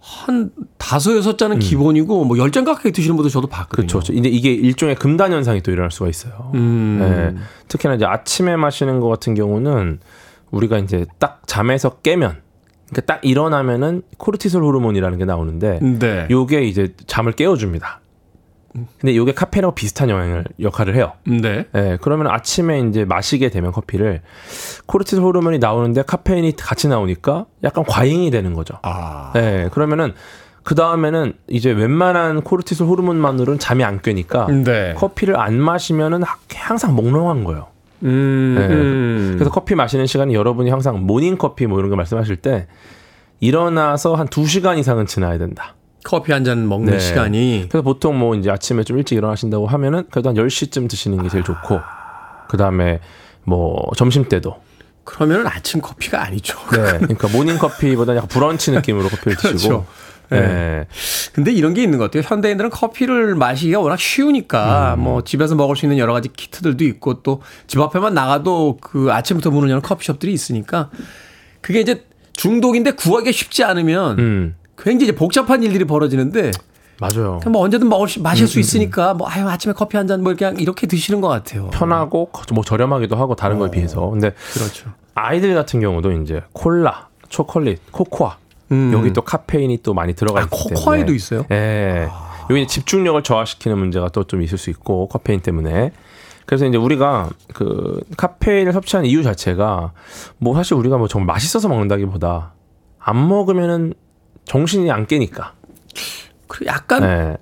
한 0.00 0.50
다섯, 0.78 1.16
여섯 1.16 1.36
잔은 1.38 1.58
기본이고 1.58 2.24
뭐 2.24 2.36
열 2.38 2.50
잔 2.50 2.64
가까이 2.64 2.92
드시는 2.92 3.16
분들 3.16 3.30
저도 3.30 3.46
봤거든요. 3.48 3.84
음. 3.84 3.88
그렇죠. 3.88 4.12
이제 4.12 4.28
이게 4.28 4.52
일종의 4.52 4.94
금단 4.96 5.32
현상이 5.32 5.60
또 5.62 5.70
일어날 5.70 5.90
수가 5.90 6.08
있어요. 6.08 6.50
음. 6.54 6.98
네. 7.00 7.42
특히나 7.68 7.94
이제 7.94 8.04
아침에 8.06 8.56
마시는 8.56 9.00
것 9.00 9.08
같은 9.08 9.34
경우는 9.34 10.00
우리가 10.50 10.78
이제 10.78 11.04
딱 11.18 11.42
잠에서 11.46 11.90
깨면 12.00 12.40
그러니까 12.88 13.12
딱 13.14 13.20
일어나면은 13.22 14.02
코르티솔 14.16 14.62
호르몬이라는 14.62 15.18
게 15.18 15.24
나오는데 15.26 15.78
네. 15.82 16.26
요게 16.30 16.62
이제 16.62 16.94
잠을 17.06 17.32
깨워줍니다. 17.32 18.00
근데 18.72 19.16
요게 19.16 19.32
카페인하고 19.32 19.74
비슷한 19.74 20.10
영향을 20.10 20.44
역할을 20.60 20.94
해요. 20.94 21.12
네. 21.24 21.66
예, 21.74 21.98
그러면 22.00 22.28
아침에 22.28 22.80
이제 22.80 23.04
마시게 23.04 23.50
되면 23.50 23.72
커피를 23.72 24.20
코르티솔 24.86 25.24
호르몬이 25.24 25.58
나오는데 25.58 26.02
카페인이 26.02 26.56
같이 26.56 26.88
나오니까 26.88 27.46
약간 27.64 27.84
과잉이 27.84 28.30
되는 28.30 28.54
거죠. 28.54 28.78
아. 28.82 29.32
예, 29.36 29.68
그러면은 29.72 30.12
그 30.62 30.74
다음에는 30.74 31.32
이제 31.48 31.70
웬만한 31.70 32.42
코르티솔 32.42 32.86
호르몬만으로는 32.88 33.58
잠이 33.58 33.84
안 33.84 34.02
깨니까 34.02 34.48
네. 34.48 34.94
커피를 34.94 35.40
안 35.40 35.58
마시면은 35.58 36.22
항상 36.54 36.94
몽롱한 36.94 37.44
거예요. 37.44 37.68
음. 38.02 38.54
네. 38.58 38.66
음. 38.66 39.34
그래서 39.38 39.50
커피 39.50 39.74
마시는 39.74 40.06
시간이 40.06 40.34
여러분이 40.34 40.70
항상 40.70 41.06
모닝 41.06 41.38
커피 41.38 41.66
뭐 41.66 41.78
이런 41.78 41.90
거 41.90 41.96
말씀하실 41.96 42.36
때 42.36 42.66
일어나서 43.40 44.14
한 44.14 44.26
2시간 44.26 44.78
이상은 44.78 45.06
지나야 45.06 45.38
된다. 45.38 45.74
커피 46.04 46.32
한 46.32 46.44
잔 46.44 46.68
먹는 46.68 46.92
네. 46.94 46.98
시간이 47.00 47.66
그래서 47.68 47.82
보통 47.82 48.18
뭐 48.18 48.34
이제 48.34 48.50
아침에 48.50 48.84
좀 48.84 48.98
일찍 48.98 49.16
일어나신다고 49.16 49.66
하면은 49.66 50.04
그래도 50.10 50.28
한 50.30 50.36
10시쯤 50.36 50.88
드시는 50.88 51.22
게 51.22 51.28
제일 51.28 51.44
좋고 51.44 51.80
그 52.48 52.56
다음에 52.56 53.00
뭐 53.44 53.82
점심 53.96 54.28
때도 54.28 54.56
그러면은 55.04 55.46
아침 55.46 55.80
커피가 55.80 56.22
아니죠. 56.22 56.58
네. 56.72 56.98
그러니까 56.98 57.28
모닝 57.28 57.58
커피보다 57.58 58.14
약간 58.14 58.28
브런치 58.28 58.70
느낌으로 58.72 59.08
커피를 59.08 59.36
드시고 59.40 59.56
그렇죠. 59.58 59.86
네. 60.30 60.86
근데 61.32 61.50
이런 61.52 61.72
게 61.72 61.82
있는 61.82 61.96
것 61.98 62.04
같아요. 62.04 62.22
현대인들은 62.26 62.68
커피를 62.68 63.34
마시기가 63.34 63.80
워낙 63.80 63.98
쉬우니까 63.98 64.94
음. 64.94 65.00
뭐 65.00 65.24
집에서 65.24 65.54
먹을 65.54 65.74
수 65.76 65.86
있는 65.86 65.96
여러 65.96 66.12
가지 66.12 66.28
키트들도 66.30 66.84
있고 66.84 67.22
또 67.22 67.40
집 67.66 67.80
앞에만 67.80 68.12
나가도 68.14 68.78
그 68.82 69.10
아침부터 69.10 69.50
문을 69.50 69.70
여는 69.70 69.80
커피숍들이 69.82 70.32
있으니까 70.32 70.90
그게 71.62 71.80
이제 71.80 72.04
중독인데 72.34 72.92
구하기가 72.92 73.32
쉽지 73.32 73.64
않으면 73.64 74.18
음. 74.18 74.54
굉장히 74.78 75.12
복잡한 75.12 75.62
일들이 75.62 75.84
벌어지는데 75.84 76.50
맞아요. 77.00 77.40
뭐 77.48 77.62
언제든 77.62 77.88
수, 78.08 78.20
마실 78.22 78.44
음, 78.44 78.46
수 78.46 78.58
있으니까 78.60 79.14
뭐 79.14 79.28
아유 79.28 79.46
아침에 79.48 79.72
커피 79.72 79.96
한 79.96 80.06
잔 80.06 80.22
뭐 80.22 80.34
그냥 80.34 80.56
이렇게 80.58 80.86
드시는 80.86 81.20
것 81.20 81.28
같아요. 81.28 81.70
편하고 81.70 82.30
뭐 82.52 82.64
저렴하기도 82.64 83.14
하고 83.16 83.34
다른 83.36 83.58
거에 83.58 83.70
비해서. 83.70 84.08
근데 84.10 84.32
그렇죠. 84.52 84.90
아이들 85.14 85.54
같은 85.54 85.80
경우도 85.80 86.12
이제 86.22 86.42
콜라, 86.52 87.08
초콜릿, 87.28 87.92
코코아 87.92 88.36
음. 88.72 88.90
여기 88.92 89.12
또 89.12 89.22
카페인이 89.22 89.78
또 89.82 89.94
많이 89.94 90.14
들어가 90.14 90.40
아, 90.40 90.42
있기 90.44 90.56
때문에 90.56 90.74
코코아에도 90.74 91.14
있어요? 91.14 91.44
예. 91.50 92.08
여기 92.50 92.62
이제 92.62 92.74
집중력을 92.74 93.22
저하시키는 93.22 93.78
문제가 93.78 94.08
또 94.08 94.24
좀 94.24 94.42
있을 94.42 94.58
수 94.58 94.70
있고 94.70 95.08
카페인 95.08 95.40
때문에 95.40 95.92
그래서 96.46 96.66
이제 96.66 96.76
우리가 96.78 97.28
그 97.54 98.00
카페인을 98.16 98.72
섭취하는 98.72 99.08
이유 99.08 99.22
자체가 99.22 99.92
뭐 100.38 100.54
사실 100.54 100.74
우리가 100.74 100.96
뭐 100.98 101.06
정말 101.08 101.34
맛있어서 101.34 101.68
먹는다기보다 101.68 102.54
안 102.98 103.28
먹으면은 103.28 103.92
정신이 104.48 104.90
안 104.90 105.06
깨니까. 105.06 105.54
그리고 106.48 106.66
약간 106.72 107.02
예. 107.04 107.36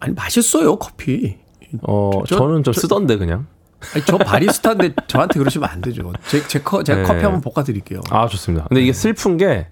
아니 0.00 0.14
맛있어요 0.14 0.76
커피. 0.76 1.38
어 1.82 2.10
저- 2.26 2.36
저는 2.36 2.62
좀 2.64 2.74
저- 2.74 2.80
쓰던데 2.80 3.16
그냥. 3.16 3.46
아니, 3.94 4.04
저 4.04 4.18
바리스타인데 4.18 4.92
저한테 5.06 5.38
그러시면 5.38 5.68
안 5.70 5.80
되죠. 5.80 6.12
제, 6.26 6.44
제 6.48 6.60
커, 6.60 6.82
제가 6.82 7.02
네. 7.02 7.06
커피 7.06 7.22
한번 7.24 7.40
볶아드릴게요. 7.40 8.00
아 8.10 8.26
좋습니다. 8.26 8.66
근데 8.68 8.82
이게 8.82 8.92
슬픈 8.92 9.36
게 9.36 9.68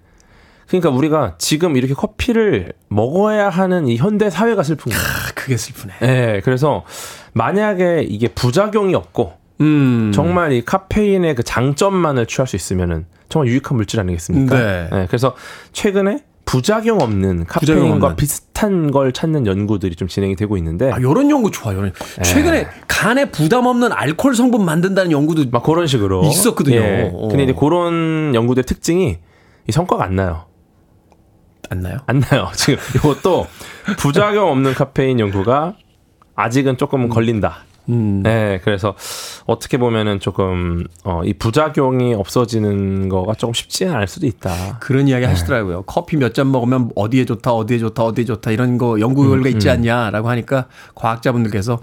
그러니까 0.69 0.91
우리가 0.91 1.35
지금 1.39 1.77
이렇게 1.77 1.93
커피를 1.95 2.73
먹어야 2.89 3.49
하는 3.49 3.89
이 3.89 3.97
현대 3.97 4.31
사회가 4.31 4.63
슬픈 4.63 4.93
거예요. 4.93 5.03
아, 5.05 5.33
그게 5.35 5.57
슬프네. 5.57 5.95
예, 6.03 6.41
그래서 6.45 6.85
만약에 7.33 8.03
이게 8.09 8.29
부작용이 8.29 8.95
없고 8.95 9.35
음. 9.61 10.13
정말 10.15 10.53
이 10.53 10.65
카페인의 10.65 11.35
그 11.35 11.43
장점만을 11.43 12.27
취할 12.27 12.47
수 12.47 12.55
있으면은 12.57 13.07
정말 13.29 13.49
유익한 13.49 13.77
물질 13.77 13.99
아니겠습니까? 14.01 14.57
네. 14.57 14.89
예, 14.93 15.07
그래서 15.09 15.35
최근에 15.73 16.23
부작용 16.47 17.01
없는 17.01 17.45
부작용 17.47 17.83
카페인과 17.83 18.07
없는. 18.07 18.17
비슷한 18.17 18.91
걸 18.91 19.13
찾는 19.13 19.47
연구들이 19.47 19.97
좀 19.97 20.09
진행이 20.09 20.37
되고 20.37 20.57
있는데 20.57 20.91
아, 20.91 20.99
요런 21.01 21.29
연구 21.31 21.51
좋아요. 21.51 21.77
요런. 21.79 21.93
최근에 22.23 22.69
간에 22.89 23.31
부담 23.31 23.67
없는 23.67 23.93
알코올 23.93 24.35
성분 24.35 24.65
만든다는 24.65 25.11
연구도 25.13 25.45
막 25.51 25.63
그런 25.65 25.87
식으로 25.87 26.25
있었거든요. 26.25 26.77
예. 26.77 27.11
어. 27.13 27.29
근데 27.29 27.43
이제 27.45 27.53
그런 27.53 28.33
연구들의 28.35 28.65
특징이 28.65 29.19
이 29.69 29.73
성과가 29.73 30.05
안 30.05 30.17
나요. 30.17 30.47
안 31.69 31.81
나요? 31.81 31.99
안 32.07 32.21
나요. 32.21 32.49
지금 32.55 32.79
이것도 32.95 33.47
부작용 33.99 34.49
없는 34.53 34.73
카페인 34.75 35.19
연구가 35.19 35.75
아직은 36.37 36.77
조금 36.79 37.09
걸린다. 37.09 37.65
음. 37.89 38.23
네, 38.23 38.61
그래서 38.65 38.95
어떻게 39.47 39.79
보면은 39.79 40.19
조금 40.21 40.85
어, 41.05 41.23
이 41.25 41.33
부작용이 41.33 42.15
없어지는 42.15 43.09
거가 43.09 43.35
조금 43.35 43.55
쉽지 43.55 43.87
않을 43.87 44.09
수도 44.09 44.27
있다. 44.27 44.79
그런 44.81 45.07
이야기 45.09 45.23
네. 45.25 45.31
하시더라고요. 45.31 45.83
커피 45.83 46.17
몇 46.17 46.35
잔 46.35 46.51
먹으면 46.51 46.91
어디에 46.97 47.25
좋다, 47.25 47.53
어디에 47.53 47.79
좋다, 47.79 48.03
어디에 48.03 48.25
좋다 48.25 48.51
이런 48.51 48.77
거 48.79 48.99
연구 49.01 49.23
음, 49.25 49.31
결과 49.31 49.49
있지 49.49 49.71
않냐라고 49.71 50.29
하니까 50.29 50.67
과학자분들께서 50.95 51.79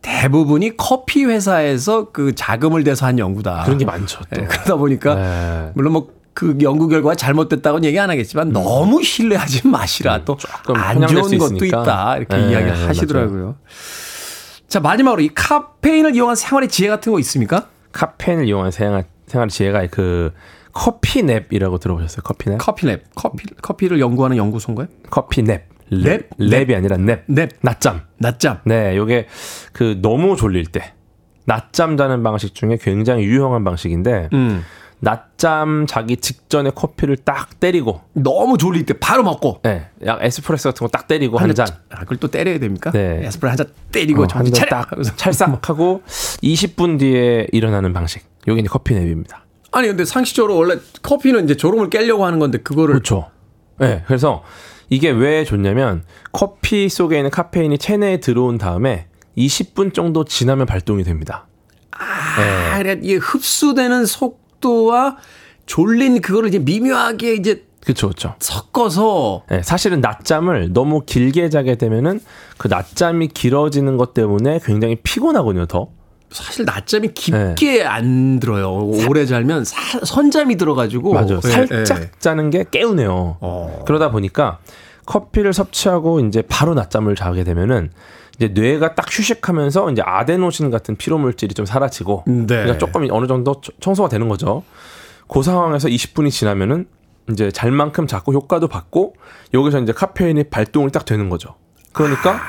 대부분이 0.00 0.76
커피 0.76 1.24
회사에서 1.24 2.10
그 2.12 2.34
자금을 2.34 2.84
대서 2.84 3.04
한 3.06 3.18
연구다. 3.18 3.64
그런 3.64 3.78
게 3.78 3.84
많죠. 3.84 4.20
또. 4.34 4.40
예, 4.40 4.46
그러다 4.46 4.76
보니까 4.76 5.14
네. 5.16 5.70
물론 5.74 5.92
뭐그 5.94 6.58
연구 6.62 6.88
결과가 6.88 7.16
잘못됐다고는 7.16 7.84
얘기 7.84 7.98
안 7.98 8.08
하겠지만 8.08 8.52
너무 8.52 9.02
신뢰하지 9.02 9.66
마시라 9.66 10.24
또 10.24 10.34
음. 10.34 10.38
조금 10.38 10.76
안 10.76 10.94
편향될 11.00 11.24
수 11.24 11.30
좋은 11.30 11.38
것도. 11.58 11.64
있다 11.66 12.16
이렇게 12.18 12.36
네, 12.36 12.42
이야기를 12.52 12.72
맞아요. 12.72 12.88
하시더라고요. 12.88 13.56
자 14.68 14.80
마지막으로 14.80 15.22
이 15.22 15.30
카페인을 15.34 16.14
이용한 16.14 16.36
생활의 16.36 16.68
지혜 16.68 16.88
같은 16.88 17.10
거 17.10 17.18
있습니까? 17.20 17.68
카페인을 17.92 18.46
이용한 18.46 18.70
생활 18.70 19.04
생활 19.26 19.48
지혜가 19.48 19.86
그 19.90 20.32
커피 20.72 21.13
nap이라고 21.13 21.78
들어보셨어요? 21.78 22.22
커피 22.22 22.42
nap? 22.42 22.58
커피 22.58 22.84
lab 22.84 23.00
커피 23.14 23.46
커피를 23.62 23.98
연구하는 23.98 24.36
연구소인가요? 24.36 24.88
커피 25.10 25.42
nap. 25.42 25.68
Lab? 25.90 26.28
Lab이 26.38 26.74
아니라 26.74 26.98
nap. 26.98 27.24
Nap 27.26 27.48
낮잠. 27.62 28.02
낮잠. 28.18 28.58
네, 28.64 28.94
요게 28.94 29.26
그 29.72 29.98
너무 30.02 30.36
졸릴 30.36 30.66
때 30.66 30.92
낮잠 31.46 31.96
자는 31.96 32.22
방식 32.22 32.54
중에 32.54 32.76
굉장히 32.78 33.24
유용한 33.24 33.64
방식인데 33.64 34.28
음. 34.34 34.62
낮잠 35.00 35.86
자기 35.86 36.16
직전에 36.16 36.70
커피를 36.70 37.16
딱 37.16 37.60
때리고 37.60 38.00
너무 38.14 38.58
졸릴 38.58 38.84
때 38.84 38.94
바로 38.98 39.22
먹고 39.22 39.60
네, 39.62 39.88
약 40.04 40.18
에스프레소 40.22 40.70
같은 40.70 40.86
거 40.86 40.90
딱 40.90 41.06
때리고 41.06 41.38
한 41.38 41.54
잔. 41.54 41.66
아, 41.90 42.00
그걸 42.00 42.18
또 42.18 42.28
때려야 42.28 42.58
됩니까? 42.58 42.90
네. 42.90 43.20
에스프레소 43.24 43.48
한 43.50 43.56
잔 43.56 43.66
때리고 43.92 44.22
어, 44.24 44.26
정신 44.26 44.54
하면서. 44.56 45.14
찰싹하고 45.16 46.02
20분 46.06 46.98
뒤에 46.98 47.46
일어나는 47.52 47.92
방식. 47.92 48.24
요게 48.46 48.60
이제 48.60 48.68
커피 48.68 48.94
냅입니다. 48.94 49.44
아니 49.70 49.86
근데 49.88 50.04
상식적으로 50.04 50.56
원래 50.56 50.76
커피는 51.02 51.44
이제 51.44 51.56
졸음을 51.56 51.90
깨려고 51.90 52.24
하는 52.24 52.38
건데 52.38 52.58
그거를 52.58 52.94
그렇죠. 52.94 53.30
네, 53.78 54.02
그래서 54.06 54.42
이게 54.88 55.10
왜 55.10 55.44
좋냐면 55.44 56.04
커피 56.32 56.88
속에 56.88 57.18
있는 57.18 57.30
카페인이 57.30 57.76
체내에 57.78 58.20
들어온 58.20 58.56
다음에 58.58 59.06
20분 59.36 59.92
정도 59.94 60.24
지나면 60.24 60.66
발동이 60.66 61.04
됩니다. 61.04 61.46
아, 61.92 62.78
그래 62.78 62.98
이게 63.02 63.16
흡수되는 63.16 64.06
속 64.06 64.47
도와 64.60 65.16
졸린 65.66 66.20
그거를 66.20 66.48
이제 66.48 66.58
미묘하게 66.58 67.34
이제 67.34 67.64
그렇죠, 67.84 68.08
그렇죠. 68.08 68.34
섞어서 68.40 69.44
네, 69.50 69.62
사실은 69.62 70.00
낮잠을 70.00 70.72
너무 70.72 71.02
길게 71.06 71.48
자게 71.48 71.76
되면은 71.76 72.20
그 72.58 72.68
낮잠이 72.68 73.28
길어지는 73.28 73.96
것 73.96 74.12
때문에 74.14 74.60
굉장히 74.64 74.96
피곤하거든요, 74.96 75.66
더. 75.66 75.88
사실 76.30 76.66
낮잠이 76.66 77.14
깊게 77.14 77.84
안 77.84 78.38
들어요. 78.40 78.70
오래 79.08 79.24
자면 79.24 79.64
사- 79.64 80.00
선잠이 80.04 80.56
들어가지고. 80.56 81.14
예, 81.44 81.48
살짝 81.66 82.02
예. 82.02 82.10
자는 82.18 82.50
게 82.50 82.66
깨우네요. 82.70 83.38
어. 83.40 83.82
그러다 83.86 84.10
보니까 84.10 84.58
커피를 85.06 85.54
섭취하고 85.54 86.20
이제 86.20 86.42
바로 86.42 86.74
낮잠을 86.74 87.14
자게 87.16 87.44
되면은 87.44 87.90
이제 88.38 88.48
뇌가 88.48 88.94
딱 88.94 89.06
휴식하면서 89.10 89.90
이제 89.90 90.02
아데노신 90.04 90.70
같은 90.70 90.96
피로 90.96 91.18
물질이 91.18 91.54
좀 91.54 91.66
사라지고 91.66 92.24
네. 92.26 92.46
그러니까 92.46 92.78
조금 92.78 93.06
어느 93.10 93.26
정도 93.26 93.60
청- 93.60 93.74
청소가 93.80 94.08
되는 94.08 94.28
거죠. 94.28 94.62
그 95.28 95.42
상황에서 95.42 95.88
20분이 95.88 96.30
지나면은 96.30 96.86
이제 97.30 97.50
잘만큼 97.50 98.06
잡고 98.06 98.32
효과도 98.32 98.68
받고 98.68 99.14
여기서 99.52 99.80
이제 99.80 99.92
카페인이 99.92 100.44
발동이 100.44 100.90
딱 100.92 101.04
되는 101.04 101.28
거죠. 101.28 101.56
그러니까 101.92 102.40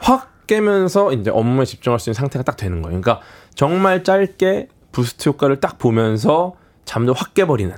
확 0.00 0.46
깨면서 0.46 1.12
이제 1.14 1.30
업무에 1.30 1.64
집중할 1.64 1.98
수 1.98 2.10
있는 2.10 2.14
상태가 2.14 2.42
딱 2.44 2.56
되는 2.56 2.82
거예요. 2.82 3.00
그러니까 3.00 3.24
정말 3.54 4.04
짧게 4.04 4.68
부스트 4.92 5.30
효과를 5.30 5.58
딱 5.58 5.78
보면서 5.78 6.54
잠도 6.84 7.14
확 7.14 7.32
깨버리는. 7.34 7.74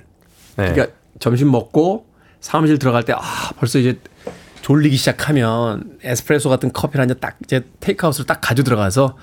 네. 0.56 0.72
그러니까 0.72 0.88
점심 1.20 1.50
먹고 1.52 2.06
사무실 2.40 2.78
들어갈 2.78 3.04
때 3.04 3.12
아 3.14 3.20
벌써 3.58 3.78
이제 3.78 3.98
졸리기 4.66 4.96
시작하면 4.96 5.96
에스프레소 6.02 6.48
같은 6.48 6.72
커피를 6.72 7.00
한 7.02 7.08
잔 7.08 7.20
딱 7.20 7.36
이제 7.44 7.62
테이크아웃으로 7.78 8.26
딱 8.26 8.40
가져 8.40 8.64
들어가서 8.64 9.16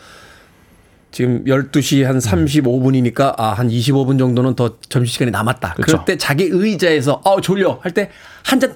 지금 1.11 1.43
12시 1.43 2.03
한 2.05 2.17
35분이니까 2.17 3.37
아 3.37 3.51
한 3.53 3.67
25분 3.67 4.17
정도는 4.17 4.55
더 4.55 4.77
점심시간이 4.87 5.31
남았다. 5.31 5.73
그럴 5.73 5.85
그렇죠. 5.85 6.05
때 6.05 6.17
자기 6.17 6.45
의자에서 6.49 7.21
어 7.25 7.41
졸려 7.41 7.77
할 7.83 7.91
때 7.91 8.09
한 8.45 8.59
잔 8.61 8.73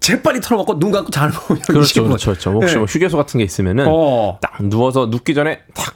재빨리 0.00 0.40
털어먹고 0.42 0.78
눈 0.78 0.90
감고 0.92 1.10
자는 1.10 1.32
거예요. 1.32 1.62
그렇죠, 1.66 2.02
25분. 2.02 2.06
그렇죠, 2.08 2.30
그렇죠. 2.32 2.52
혹시 2.52 2.74
네. 2.74 2.78
뭐 2.78 2.84
휴게소 2.86 3.16
같은 3.16 3.38
게 3.38 3.44
있으면은 3.44 3.86
어. 3.88 4.38
딱 4.42 4.62
누워서 4.68 5.06
눕기 5.06 5.32
전에 5.34 5.60
탁 5.74 5.86
하, 5.88 5.92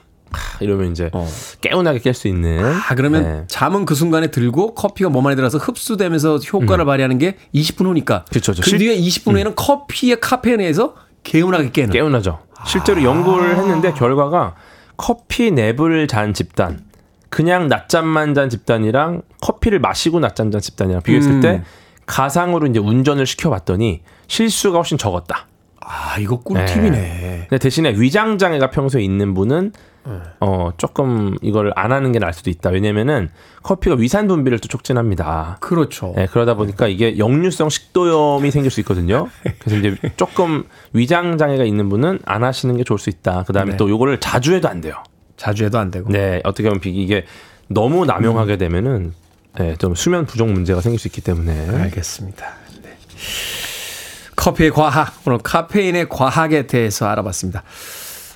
이러면 0.61 0.93
이제 0.93 1.11
어. 1.12 1.28
개운하게 1.61 1.99
깰 2.01 2.12
수 2.14 2.28
있는. 2.28 2.64
아, 2.64 2.95
그러면 2.95 3.22
네. 3.22 3.45
잠은 3.49 3.85
그 3.85 3.95
순간에 3.95 4.28
들고 4.30 4.74
커피가 4.74 5.11
몸 5.11 5.26
안에 5.26 5.37
들어서 5.37 5.59
흡수되면서 5.59 6.37
효과를 6.39 6.85
발휘하는 6.85 7.18
게 7.18 7.37
20분 7.55 7.87
후니까. 7.87 8.24
음. 8.28 8.33
그쵸, 8.33 8.53
그쵸. 8.53 8.62
그 8.62 8.68
실- 8.70 8.76
음. 8.76 8.78
뒤에 8.78 8.97
20분 8.97 9.33
후에는 9.35 9.55
커피의 9.55 10.20
카페인에 10.20 10.62
의해서 10.64 10.95
개운하게 11.24 11.70
깨는. 11.70 11.91
개운하죠. 11.91 12.39
실제로 12.66 13.03
연구를 13.03 13.57
했는데 13.57 13.93
결과가 13.93 14.55
커피 14.97 15.51
냅을 15.51 16.07
잔 16.07 16.33
집단, 16.35 16.80
그냥 17.28 17.66
낮잠만 17.68 18.35
잔 18.35 18.51
집단이랑 18.51 19.22
커피를 19.41 19.78
마시고 19.80 20.20
낮잠 20.20 20.51
잔 20.51 20.61
집단이랑 20.61 21.03
비교했을 21.03 21.33
음. 21.33 21.41
때 21.41 21.62
가상으로 22.07 22.66
이제 22.66 22.78
운전을 22.78 23.26
시켜봤더니 23.26 24.03
실수가 24.28 24.78
훨씬 24.78 24.99
적었다. 24.99 25.47
아, 25.80 26.16
이거 26.20 26.39
꿀팁이네. 26.41 27.47
근데 27.49 27.59
대신에 27.59 27.91
위장 27.99 28.39
장애가 28.39 28.70
평소에 28.70 29.03
있는 29.03 29.35
분은 29.35 29.72
어 30.40 30.70
조금 30.78 31.36
이걸 31.42 31.72
안 31.76 31.92
하는 31.92 32.11
게 32.12 32.18
나을 32.18 32.32
수도 32.32 32.50
있다. 32.50 32.70
왜냐면은 32.70 33.28
커피가 33.62 33.96
위산 33.96 34.26
분비를 34.26 34.59
또 34.59 34.66
촉진합니다. 34.68 35.59
그렇죠. 35.61 36.12
네, 36.16 36.26
그러다 36.26 36.55
보니까 36.55 36.88
이게 36.88 37.18
역류성 37.18 37.68
식도염이 37.68 38.50
생길 38.50 38.70
수 38.70 38.80
있거든요. 38.80 39.28
그래서 39.61 39.76
이제 39.78 39.96
조금 40.16 40.64
위장 40.92 41.38
장애가 41.38 41.64
있는 41.64 41.88
분은 41.88 42.18
안 42.24 42.42
하시는 42.42 42.76
게 42.76 42.82
좋을 42.84 42.98
수 42.98 43.11
있다. 43.11 43.44
그다음에 43.44 43.72
네. 43.72 43.76
또 43.76 43.88
요거를 43.88 44.18
자주 44.18 44.55
해도 44.55 44.68
안 44.68 44.80
돼요. 44.80 44.94
자주 45.36 45.64
해도 45.64 45.78
안 45.78 45.90
되고. 45.90 46.11
네, 46.11 46.40
어떻게 46.44 46.68
보면 46.68 46.80
비- 46.80 46.90
이게 46.90 47.24
너무 47.68 48.05
남용하게 48.05 48.57
되면은 48.57 49.12
네, 49.59 49.76
좀 49.76 49.94
수면 49.94 50.26
부족 50.26 50.50
문제가 50.50 50.80
생길 50.80 50.98
수 50.98 51.07
있기 51.09 51.20
때문에 51.20 51.68
알겠습니다. 51.82 52.46
네. 52.82 52.96
커피의 54.36 54.70
과학. 54.72 55.12
오늘 55.26 55.38
카페인의 55.38 56.09
과학에 56.09 56.66
대해서 56.66 57.07
알아봤습니다. 57.07 57.62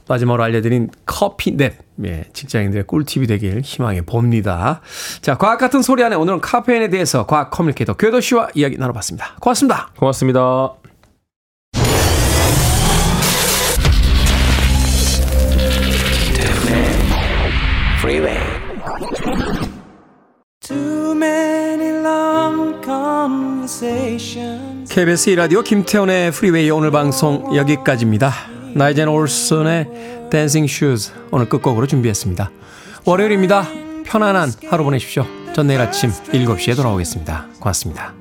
마지막으로 0.08 0.42
알려드린 0.44 0.90
커피 1.04 1.56
냅. 1.56 1.78
예, 2.04 2.24
직장인들의 2.32 2.84
꿀팁이 2.86 3.26
되길 3.26 3.60
희망해 3.62 4.02
봅니다. 4.02 4.80
자, 5.22 5.36
과학 5.36 5.58
같은 5.58 5.82
소리 5.82 6.04
안에 6.04 6.16
오늘은 6.16 6.40
카페인에 6.40 6.88
대해서 6.88 7.26
과학 7.26 7.50
커뮤니케이터 7.50 7.94
궤도 7.94 8.20
씨와 8.20 8.48
이야기 8.54 8.76
나눠봤습니다. 8.76 9.36
고맙습니다. 9.40 9.90
고맙습니다. 9.96 10.74
KBS 24.88 25.30
1라디오 25.32 25.62
김태훈의 25.64 26.30
프리웨이 26.30 26.70
오늘 26.70 26.90
방송 26.90 27.54
여기까지입니다. 27.54 28.55
나이젤 28.76 29.08
올슨의 29.08 30.28
Dancin' 30.30 30.66
Shoes 30.66 31.12
오늘 31.30 31.48
끝곡으로 31.48 31.86
준비했습니다. 31.86 32.50
월요일입니다. 33.06 33.66
편안한 34.04 34.50
하루 34.68 34.84
보내십시오. 34.84 35.24
전 35.54 35.66
내일 35.66 35.80
아침 35.80 36.10
7시에 36.10 36.76
돌아오겠습니다. 36.76 37.46
고맙습니다. 37.58 38.12